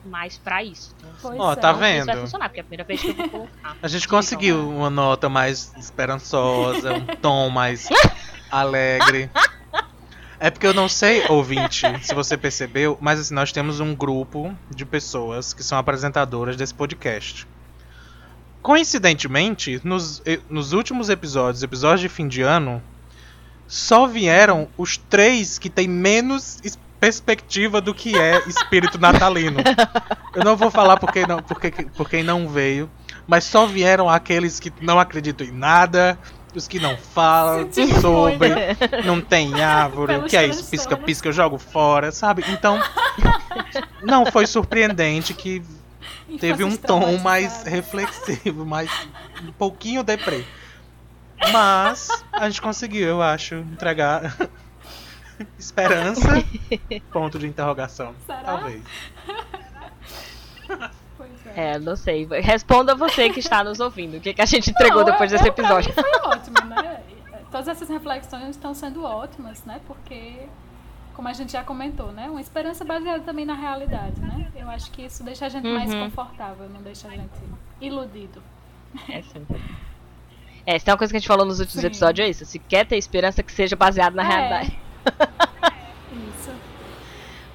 mais 0.06 0.38
pra 0.38 0.64
isso. 0.64 0.96
Então, 1.20 1.36
Ó, 1.38 1.52
é. 1.52 1.56
tá 1.58 1.74
sei 1.74 2.00
se 2.00 2.06
vai 2.06 2.16
vendo? 2.16 2.22
funcionar, 2.22 2.48
porque 2.50 2.60
é 2.60 2.62
a 2.62 2.64
primeira 2.64 2.84
vez 2.86 3.02
que 3.02 3.10
eu 3.10 3.14
vou 3.16 3.30
colocar. 3.30 3.76
A 3.82 3.88
gente 3.90 4.08
conseguiu 4.08 4.58
lá. 4.58 4.76
uma 4.76 4.90
nota 4.90 5.28
mais 5.28 5.74
esperançosa, 5.78 6.94
um 6.94 7.06
tom 7.22 7.50
mais 7.50 7.88
alegre. 8.50 9.30
É 10.40 10.50
porque 10.50 10.66
eu 10.66 10.74
não 10.74 10.88
sei, 10.88 11.26
ouvinte, 11.28 11.86
se 12.02 12.14
você 12.14 12.38
percebeu, 12.38 12.98
mas 13.02 13.20
assim, 13.20 13.34
nós 13.34 13.52
temos 13.52 13.80
um 13.80 13.94
grupo 13.94 14.56
de 14.74 14.86
pessoas 14.86 15.54
que 15.54 15.62
são 15.64 15.78
apresentadoras 15.78 16.56
desse 16.56 16.74
podcast. 16.74 17.46
Coincidentemente, 18.62 19.82
nos, 19.84 20.22
nos 20.50 20.72
últimos 20.72 21.10
episódios, 21.10 21.62
episódios 21.62 22.02
de 22.02 22.10
fim 22.10 22.28
de 22.28 22.42
ano, 22.42 22.82
só 23.68 24.08
vieram 24.08 24.68
os 24.78 24.98
três 24.98 25.60
que 25.60 25.70
têm 25.70 25.88
menos 25.88 26.58
perspectiva 27.00 27.80
do 27.80 27.94
que 27.94 28.18
é 28.18 28.42
espírito 28.48 29.00
natalino. 29.00 29.60
Eu 30.36 30.44
não 30.44 30.56
vou 30.56 30.70
falar 30.70 30.98
porque 30.98 31.26
não, 31.26 31.42
porque, 31.42 31.72
por 31.72 32.10
quem 32.10 32.24
não 32.24 32.48
veio, 32.48 32.90
mas 33.28 33.46
só 33.46 33.66
vieram 33.66 34.10
aqueles 34.10 34.60
que 34.60 34.72
não 34.82 35.00
acreditam 35.00 35.48
em 35.48 35.52
nada, 35.52 36.20
os 36.56 36.68
que 36.68 36.80
não 36.80 36.98
falam 36.98 37.70
sobre, 38.02 38.50
muito. 38.50 39.06
não 39.06 39.22
tem 39.22 39.54
árvore, 39.62 40.18
o 40.18 40.24
que 40.24 40.36
é 40.36 40.48
isso? 40.48 40.70
Pisca-pisca, 40.70 41.28
eu 41.28 41.34
jogo 41.34 41.58
fora, 41.58 42.12
sabe? 42.12 42.44
Então, 42.50 42.80
não 44.02 44.26
foi 44.26 44.48
surpreendente 44.48 45.34
que 45.34 45.64
teve 46.40 46.64
um 46.64 46.76
tom 46.76 47.18
mais 47.18 47.64
reflexivo, 47.64 48.66
mais 48.66 48.90
um 49.44 49.52
pouquinho 49.52 50.04
deprê. 50.04 50.46
Mas 51.52 52.10
a 52.32 52.50
gente 52.50 52.62
conseguiu, 52.62 53.08
eu 53.08 53.22
acho, 53.22 53.56
entregar 53.56 54.36
esperança. 55.58 56.44
Ponto 57.12 57.40
de 57.40 57.48
interrogação. 57.48 58.14
Será? 58.26 58.42
Talvez. 58.44 58.84
É. 61.60 61.74
É, 61.74 61.80
não 61.80 61.96
sei. 61.96 62.26
Responda 62.42 62.96
você 62.96 63.30
que 63.30 63.40
está 63.40 63.64
nos 63.64 63.80
ouvindo. 63.80 64.18
O 64.18 64.22
que, 64.22 64.34
que 64.34 64.42
a 64.42 64.46
gente 64.46 64.70
entregou 64.70 65.00
Não, 65.00 65.06
depois 65.12 65.32
eu- 65.32 65.38
desse 65.38 65.50
episódio? 65.50 65.92
foi 65.94 66.12
ótimo, 66.26 66.66
né? 66.68 67.02
Todas 67.52 67.68
essas 67.68 67.90
reflexões 67.90 68.50
estão 68.52 68.74
sendo 68.74 69.04
ótimas, 69.04 69.64
né? 69.66 69.82
Porque, 69.88 70.48
como 71.16 71.28
a 71.28 71.34
gente 71.34 71.52
já 71.52 71.64
comentou, 71.64 72.12
né? 72.12 72.30
Uma 72.30 72.40
esperança 72.42 72.86
baseada 72.86 73.22
também 73.24 73.46
na 73.46 73.56
realidade, 73.56 74.20
né? 74.22 74.48
Eu 74.56 74.70
acho 74.70 74.90
que 74.92 75.02
isso 75.04 75.24
deixa 75.24 75.48
a 75.48 75.50
gente 75.50 75.68
mais 75.68 75.92
Uhum. 75.92 76.06
confortável, 76.06 76.70
não 76.70 76.82
deixa 76.82 77.08
a 77.08 77.12
gente 77.12 77.30
iludido. 77.82 78.42
É, 79.10 79.22
sim. 79.22 79.46
É, 80.66 80.78
se 80.80 80.86
tem 80.86 80.92
uma 80.94 80.98
coisa 80.98 81.12
que 81.12 81.18
a 81.18 81.20
gente 81.20 81.28
falou 81.28 81.46
nos 81.46 81.60
últimos 81.60 81.82
Sim. 81.82 81.88
episódios, 81.88 82.26
é 82.26 82.30
isso. 82.30 82.46
Se 82.46 82.60
quer 82.60 82.86
ter 82.86 82.98
esperança 82.98 83.42
que 83.44 83.52
seja 83.52 83.76
baseado 83.76 84.14
na 84.16 84.24
É. 84.24 84.28
realidade. 84.28 84.80
Isso. 86.30 86.52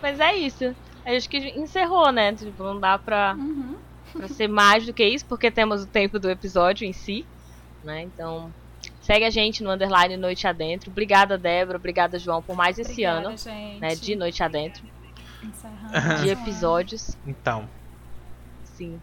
Mas 0.03 0.19
é 0.21 0.35
isso. 0.37 0.75
Acho 1.07 1.29
que 1.29 1.39
encerrou, 1.59 2.11
né? 2.13 2.33
Tipo, 2.33 2.63
não 2.65 2.81
dá 2.81 2.99
pra, 2.99 3.35
Uhum. 3.39 3.77
Pra 4.17 4.29
ser 4.29 4.49
mais 4.49 4.87
do 4.87 4.93
que 4.93 5.05
isso, 5.05 5.25
porque 5.27 5.51
temos 5.51 5.83
o 5.83 5.87
tempo 5.87 6.19
do 6.19 6.31
episódio 6.31 6.87
em 6.87 6.93
si. 6.93 7.27
Né? 7.83 8.03
Então, 8.03 8.53
segue 9.03 9.25
a 9.25 9.31
gente 9.31 9.63
no 9.63 9.71
underline 9.71 10.17
Noite 10.17 10.47
Adentro. 10.47 10.91
Obrigada, 10.91 11.37
Débora. 11.37 11.77
Obrigada, 11.79 12.19
João, 12.19 12.43
por 12.43 12.57
mais 12.57 12.79
esse 12.79 12.93
Obrigada, 12.93 13.29
ano 13.29 13.37
gente. 13.37 13.81
né, 13.81 13.95
de 13.95 14.17
Noite 14.17 14.43
Adentro. 14.43 14.83
Encerrando 15.43 16.23
De 16.23 16.31
episódios. 16.31 17.17
Então, 17.27 17.69
Sim. 18.77 18.99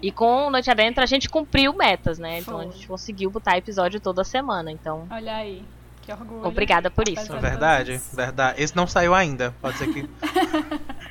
E 0.00 0.10
com 0.10 0.50
Noite 0.50 0.68
Adentro 0.70 1.02
a 1.02 1.06
gente 1.06 1.28
cumpriu 1.28 1.72
metas, 1.72 2.18
né? 2.18 2.40
Então 2.40 2.58
a 2.58 2.62
Foi. 2.64 2.72
gente 2.72 2.88
conseguiu 2.88 3.30
botar 3.30 3.56
episódio 3.56 4.00
toda 4.00 4.24
semana. 4.24 4.72
Então. 4.72 5.06
Olha 5.10 5.36
aí, 5.36 5.62
que 6.02 6.10
orgulho. 6.12 6.44
obrigada 6.44 6.90
por 6.90 7.08
isso. 7.08 7.32
é 7.32 7.38
verdade, 7.38 8.00
verdade. 8.12 8.60
Esse 8.60 8.74
não 8.74 8.86
saiu 8.86 9.14
ainda. 9.14 9.54
Pode 9.60 9.78
ser 9.78 9.92
que. 9.92 10.08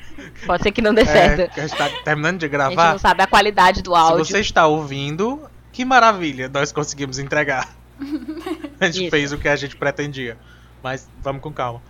Pode 0.46 0.62
ser 0.62 0.72
que 0.72 0.80
não 0.82 0.92
dê 0.94 1.02
É, 1.02 1.04
certo. 1.06 1.54
que 1.54 1.60
a 1.60 1.66
gente 1.66 1.76
tá 1.76 1.88
terminando 2.04 2.38
de 2.40 2.46
A 2.46 2.48
gente 2.48 2.52
gravar. 2.56 2.92
não 2.92 2.98
sabe 2.98 3.22
a 3.22 3.26
qualidade 3.26 3.82
do 3.82 3.92
Se 3.92 3.96
áudio. 3.98 4.24
você 4.24 4.40
está 4.40 4.66
ouvindo, 4.66 5.40
que 5.72 5.84
maravilha, 5.84 6.48
nós 6.48 6.72
conseguimos 6.72 7.18
entregar. 7.18 7.68
A 8.80 8.86
gente 8.86 9.02
Isso. 9.02 9.10
fez 9.10 9.32
o 9.32 9.38
que 9.38 9.46
a 9.48 9.54
gente 9.54 9.76
pretendia. 9.76 10.36
Mas 10.82 11.08
vamos 11.22 11.40
com 11.40 11.52
calma. 11.52 11.80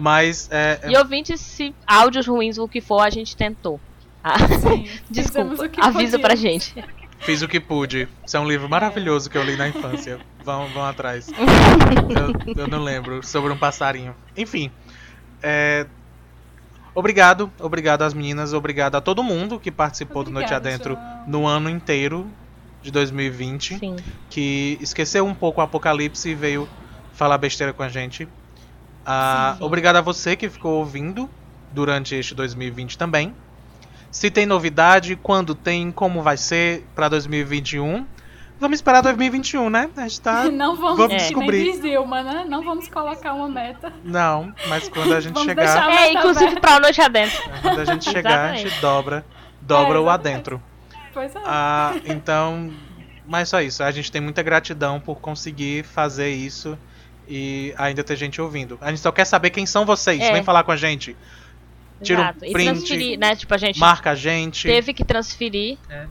Mas 0.00 0.48
é, 0.50 0.80
é- 0.82 0.90
E 0.92 0.96
ouvintes, 0.96 1.40
se 1.40 1.74
áudios 1.86 2.26
ruins 2.26 2.56
ou 2.56 2.64
o 2.64 2.68
que 2.68 2.80
for, 2.80 3.00
a 3.00 3.10
gente 3.10 3.36
tentou. 3.36 3.78
Ah, 4.24 4.34
desculpa, 5.10 5.68
avisa 5.80 6.18
pra 6.18 6.30
podíamos. 6.30 6.64
gente. 6.72 6.84
fiz 7.20 7.42
o 7.42 7.48
que 7.48 7.60
pude. 7.60 8.08
Isso 8.26 8.36
é 8.36 8.40
um 8.40 8.48
livro 8.48 8.68
maravilhoso 8.68 9.28
que 9.28 9.36
eu 9.36 9.42
li 9.44 9.56
na 9.56 9.68
infância. 9.68 10.18
Vão, 10.42 10.66
vão 10.68 10.84
atrás. 10.84 11.28
eu, 12.56 12.62
eu 12.62 12.66
não 12.68 12.82
lembro. 12.82 13.22
Sobre 13.24 13.52
um 13.52 13.56
passarinho. 13.58 14.14
Enfim. 14.36 14.70
é, 15.42 15.86
Obrigado, 16.98 17.48
obrigado 17.60 18.02
às 18.02 18.12
meninas, 18.12 18.52
obrigado 18.52 18.96
a 18.96 19.00
todo 19.00 19.22
mundo 19.22 19.60
que 19.60 19.70
participou 19.70 20.24
do 20.24 20.32
Noite 20.32 20.52
Obrigada, 20.52 20.68
Adentro 20.68 20.98
no 21.28 21.46
ano 21.46 21.70
inteiro 21.70 22.28
de 22.82 22.90
2020. 22.90 23.78
Sim. 23.78 23.96
que 24.28 24.76
esqueceu 24.80 25.24
um 25.24 25.32
pouco 25.32 25.60
o 25.60 25.64
apocalipse 25.64 26.28
e 26.28 26.34
veio 26.34 26.68
falar 27.12 27.38
besteira 27.38 27.72
com 27.72 27.84
a 27.84 27.88
gente. 27.88 28.26
Ah, 29.06 29.54
Sim. 29.56 29.64
obrigado 29.64 29.94
a 29.94 30.00
você 30.00 30.34
que 30.34 30.48
ficou 30.48 30.72
ouvindo 30.72 31.30
durante 31.72 32.16
este 32.16 32.34
2020 32.34 32.98
também. 32.98 33.32
Se 34.10 34.28
tem 34.28 34.44
novidade, 34.44 35.14
quando 35.14 35.54
tem, 35.54 35.92
como 35.92 36.20
vai 36.20 36.36
ser 36.36 36.84
para 36.96 37.08
2021. 37.08 38.04
Vamos 38.60 38.78
esperar 38.78 39.00
2021, 39.02 39.70
né? 39.70 39.88
A 39.96 40.02
gente 40.02 40.20
tá. 40.20 40.44
Não 40.50 40.74
vamos, 40.76 40.96
Vamos 40.98 41.12
que 41.14 41.18
descobrir. 41.22 41.64
nem 41.64 41.80
Dilma, 41.80 42.22
né? 42.22 42.44
Não 42.48 42.62
vamos 42.62 42.88
colocar 42.88 43.32
uma 43.34 43.48
meta. 43.48 43.92
Não, 44.04 44.52
mas 44.68 44.88
quando 44.88 45.14
a 45.14 45.20
gente 45.20 45.32
Vamos 45.34 45.48
chegar. 45.48 45.64
deixar- 45.64 45.90
É, 46.02 46.12
inclusive 46.12 46.60
pra 46.60 46.80
Noite 46.80 47.00
Adentro. 47.00 47.40
Quando 47.62 47.80
a 47.80 47.84
gente 47.84 48.04
chegar, 48.10 48.50
a 48.50 48.56
gente 48.56 48.80
dobra. 48.80 49.24
Dobra 49.60 49.98
É, 49.98 50.00
o 50.00 50.08
adentro. 50.08 50.62
Pois 51.12 51.34
é. 51.34 51.40
Ah, 51.44 51.94
então, 52.04 52.70
mas 53.26 53.48
só 53.48 53.60
isso. 53.60 53.82
A 53.82 53.90
gente 53.90 54.10
tem 54.10 54.20
muita 54.20 54.42
gratidão 54.42 54.98
por 55.00 55.20
conseguir 55.20 55.84
fazer 55.84 56.30
isso 56.30 56.76
e 57.28 57.74
ainda 57.76 58.02
ter 58.02 58.16
gente 58.16 58.40
ouvindo. 58.40 58.78
A 58.80 58.88
gente 58.90 59.00
só 59.00 59.12
quer 59.12 59.24
saber 59.24 59.50
quem 59.50 59.66
são 59.66 59.84
vocês. 59.84 60.20
É. 60.20 60.32
Vem 60.32 60.42
falar 60.42 60.62
com 60.64 60.72
a 60.72 60.76
gente. 60.76 61.16
Tira 62.02 62.20
um 62.20 62.22
Exato. 62.22 62.44
E 62.44 62.52
print, 62.52 62.66
transferir, 62.70 63.18
né? 63.18 63.34
Tipo, 63.36 63.54
a 63.54 63.58
gente 63.58 63.78
Marca 63.80 64.10
a 64.10 64.14
gente. 64.14 64.66
teve 64.68 64.94
que 64.94 65.04
transferir. 65.04 65.76
É. 65.90 66.06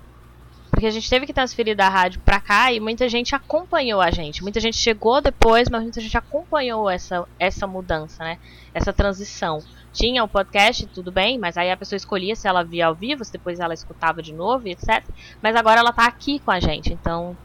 Porque 0.69 0.85
a 0.85 0.91
gente 0.91 1.09
teve 1.09 1.25
que 1.25 1.33
transferir 1.33 1.75
da 1.75 1.89
rádio 1.89 2.19
pra 2.21 2.39
cá 2.39 2.71
e 2.71 2.79
muita 2.79 3.07
gente 3.09 3.33
acompanhou 3.33 3.99
a 3.99 4.11
gente. 4.11 4.43
Muita 4.43 4.59
gente 4.59 4.77
chegou 4.77 5.21
depois, 5.21 5.69
mas 5.69 5.81
muita 5.81 5.99
gente 5.99 6.15
acompanhou 6.17 6.89
essa, 6.89 7.25
essa 7.39 7.65
mudança, 7.65 8.23
né? 8.23 8.37
Essa 8.73 8.93
transição. 8.93 9.59
Tinha 9.91 10.23
o 10.23 10.27
podcast, 10.27 10.85
tudo 10.87 11.11
bem, 11.11 11.39
mas 11.39 11.57
aí 11.57 11.71
a 11.71 11.77
pessoa 11.77 11.97
escolhia 11.97 12.35
se 12.35 12.47
ela 12.47 12.63
via 12.63 12.85
ao 12.85 12.93
vivo, 12.93 13.25
se 13.25 13.31
depois 13.31 13.59
ela 13.59 13.73
escutava 13.73 14.21
de 14.21 14.31
novo, 14.33 14.67
e 14.67 14.71
etc. 14.71 15.03
Mas 15.41 15.55
agora 15.55 15.79
ela 15.79 15.91
tá 15.91 16.05
aqui 16.05 16.37
com 16.39 16.51
a 16.51 16.59
gente, 16.59 16.93
então 16.93 17.35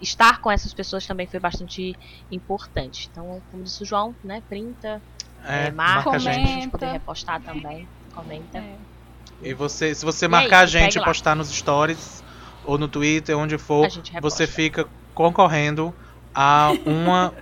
estar 0.00 0.40
com 0.40 0.50
essas 0.50 0.72
pessoas 0.72 1.06
também 1.06 1.26
foi 1.26 1.38
bastante 1.38 1.94
importante. 2.30 3.08
Então, 3.12 3.40
como 3.50 3.62
disse 3.62 3.82
o 3.82 3.86
João, 3.86 4.14
né? 4.24 4.42
Printa, 4.48 5.00
É, 5.44 5.66
é, 5.66 5.70
marca, 5.70 6.10
marca 6.10 6.10
a 6.12 6.18
gente. 6.18 6.34
gente. 6.36 6.44
pra 6.44 6.46
gente 6.46 6.54
Comenta. 6.54 6.78
poder 6.78 6.92
repostar 6.92 7.40
também. 7.42 7.88
Comenta. 8.14 8.58
É. 8.58 8.74
E 9.42 9.52
você, 9.54 9.94
se 9.94 10.04
você 10.04 10.24
E 10.24 10.28
marcar 10.28 10.58
aí, 10.58 10.62
a 10.64 10.66
gente 10.66 10.96
e 10.96 10.98
lá. 10.98 11.04
postar 11.04 11.34
nos 11.36 11.50
stories 11.50 12.21
ou 12.64 12.78
no 12.78 12.88
Twitter, 12.88 13.36
onde 13.36 13.58
for, 13.58 13.88
você 14.20 14.46
fica 14.46 14.86
concorrendo 15.14 15.94
a 16.34 16.72
uma 16.86 17.32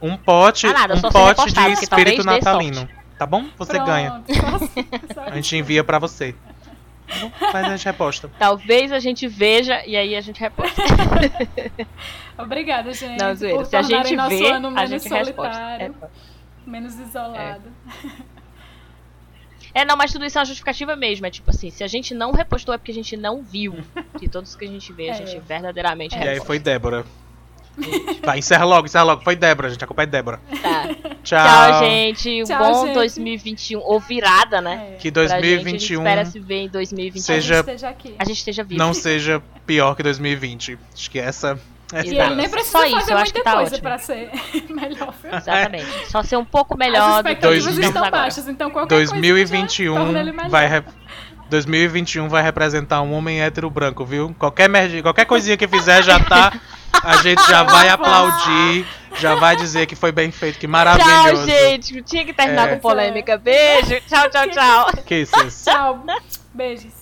um 0.00 0.16
pote, 0.16 0.66
Ah, 0.66 0.72
nada, 0.72 0.94
um 0.96 1.00
pote 1.00 1.52
de 1.52 1.72
espírito 1.72 2.24
natalino. 2.24 2.88
Tá 3.16 3.24
bom? 3.24 3.44
Você 3.56 3.74
Pronto, 3.74 3.86
ganha. 3.86 4.22
A 5.30 5.36
gente 5.36 5.56
envia 5.56 5.84
pra 5.84 6.00
você. 6.00 6.32
Tá? 6.32 7.50
Mas 7.52 7.66
a 7.66 7.76
gente 7.76 7.84
reposta. 7.84 8.30
Talvez 8.38 8.90
a 8.90 8.98
gente 8.98 9.28
veja 9.28 9.84
e 9.86 9.96
aí 9.96 10.16
a 10.16 10.20
gente 10.20 10.40
reposta. 10.40 10.82
Obrigada, 12.38 12.92
gente. 12.94 13.20
Não, 13.20 13.34
zoeira. 13.34 13.64
Se 13.66 13.76
a 13.76 13.82
gente 13.82 14.16
vê, 14.16 14.50
a 14.50 14.60
menos 14.60 14.90
gente 14.90 15.08
resposta. 15.08 15.54
solitário, 15.54 15.94
menos 16.66 16.98
isolado. 16.98 17.68
É, 18.04 18.08
não, 19.86 19.96
mas 19.96 20.12
tudo 20.12 20.24
isso 20.24 20.36
é 20.36 20.40
uma 20.40 20.44
justificativa 20.44 20.94
mesmo. 20.94 21.24
É 21.26 21.30
tipo 21.30 21.50
assim, 21.50 21.70
se 21.70 21.82
a 21.82 21.86
gente 21.86 22.14
não 22.14 22.30
repostou 22.32 22.74
é 22.74 22.78
porque 22.78 22.90
a 22.90 22.94
gente 22.94 23.16
não 23.16 23.42
viu. 23.42 23.76
E 24.20 24.28
todos 24.28 24.54
que 24.54 24.64
a 24.64 24.68
gente 24.68 24.92
vê, 24.92 25.10
a 25.10 25.14
É. 25.14 25.26
gente 25.26 25.40
verdadeiramente 25.40 26.14
E 26.16 26.28
aí 26.28 26.40
foi 26.40 26.58
Débora. 26.58 27.04
Vai, 28.22 28.38
encerra 28.40 28.66
logo, 28.66 28.86
encerra 28.86 29.04
logo. 29.04 29.22
Foi 29.22 29.34
Débora, 29.34 29.70
gente. 29.70 29.82
A 29.82 29.86
culpa 29.86 30.02
é 30.02 30.06
Débora. 30.06 30.38
Tá. 30.60 30.88
Tchau. 31.24 31.38
Tchau, 31.38 31.80
gente. 31.84 32.42
Um 32.42 32.44
Tchau, 32.44 32.58
bom 32.58 32.84
gente. 32.86 32.94
2021. 32.94 33.80
Ou 33.80 33.98
virada, 33.98 34.60
né? 34.60 34.90
É. 34.92 34.96
Que 34.96 35.10
Pra 35.10 35.22
gente, 35.22 35.32
a 35.32 35.36
gente 35.40 35.54
2021 35.54 36.00
espera 36.02 36.24
se 36.26 36.38
ver 36.38 36.60
em 36.64 36.68
2021. 36.68 37.22
seja- 37.22 37.54
A 37.54 37.56
gente 37.56 37.68
esteja 37.70 37.88
aqui. 37.88 38.14
A 38.18 38.24
gente 38.26 38.36
esteja 38.38 38.62
vivo. 38.62 38.78
não 38.78 38.92
seja 38.92 39.42
pior 39.64 39.94
que 39.94 40.02
2020. 40.02 40.78
Acho 40.92 41.10
que 41.10 41.18
essa 41.18 41.58
é 41.92 42.04
E 42.04 42.34
nem 42.34 42.48
precisa 42.48 42.78
Só 42.78 42.84
isso, 42.84 42.94
fazer 43.00 43.12
eu 43.12 43.16
acho 43.18 43.32
muita 43.32 43.38
que 43.38 43.42
tá 43.44 43.52
coisa 43.54 43.66
ótimo. 43.74 43.82
pra 43.82 43.98
ser 43.98 44.30
melhor. 44.70 45.14
viu? 45.22 45.34
Exatamente. 45.34 46.10
Só 46.10 46.22
ser 46.22 46.36
um 46.36 46.44
pouco 46.44 46.74
As 46.74 46.78
melhor 46.78 47.08
do 47.08 47.12
que 47.24 47.30
expectativas 47.30 47.64
Dois 47.64 47.76
mil- 47.78 47.88
estão 47.88 48.04
agora. 48.04 48.22
baixas, 48.22 48.48
então 48.48 48.70
qualquer 48.70 48.94
coisa 48.96 49.12
2021 49.12 49.94
torna 49.94 50.20
ele 50.20 50.32
melhor. 50.32 50.48
vai 50.50 50.66
re- 50.68 50.84
2021 51.50 52.28
vai 52.28 52.42
representar 52.42 53.02
um 53.02 53.12
homem 53.12 53.42
hétero 53.42 53.68
branco, 53.68 54.04
viu? 54.04 54.34
Qualquer 54.38 54.68
merda, 54.68 55.02
qualquer 55.02 55.26
coisinha 55.26 55.56
que 55.56 55.68
fizer 55.68 56.02
já 56.02 56.18
tá 56.18 56.52
a 57.02 57.16
gente 57.16 57.46
já 57.48 57.62
vai 57.62 57.88
aplaudir, 57.88 58.86
já 59.18 59.34
vai 59.34 59.56
dizer 59.56 59.86
que 59.86 59.94
foi 59.96 60.12
bem 60.12 60.30
feito, 60.30 60.58
que 60.58 60.66
Tchau, 60.66 60.70
maravilhoso. 60.70 61.46
gente. 61.46 62.02
Tinha 62.02 62.24
que 62.24 62.32
terminar 62.32 62.68
É. 62.68 62.74
com 62.74 62.80
polêmica. 62.80 63.36
Beijo. 63.36 64.00
Tchau, 64.08 64.30
tchau, 64.30 64.48
tchau. 64.48 64.86
Kisses. 65.04 65.64
Tchau. 65.64 66.04
Beijos. 66.54 67.01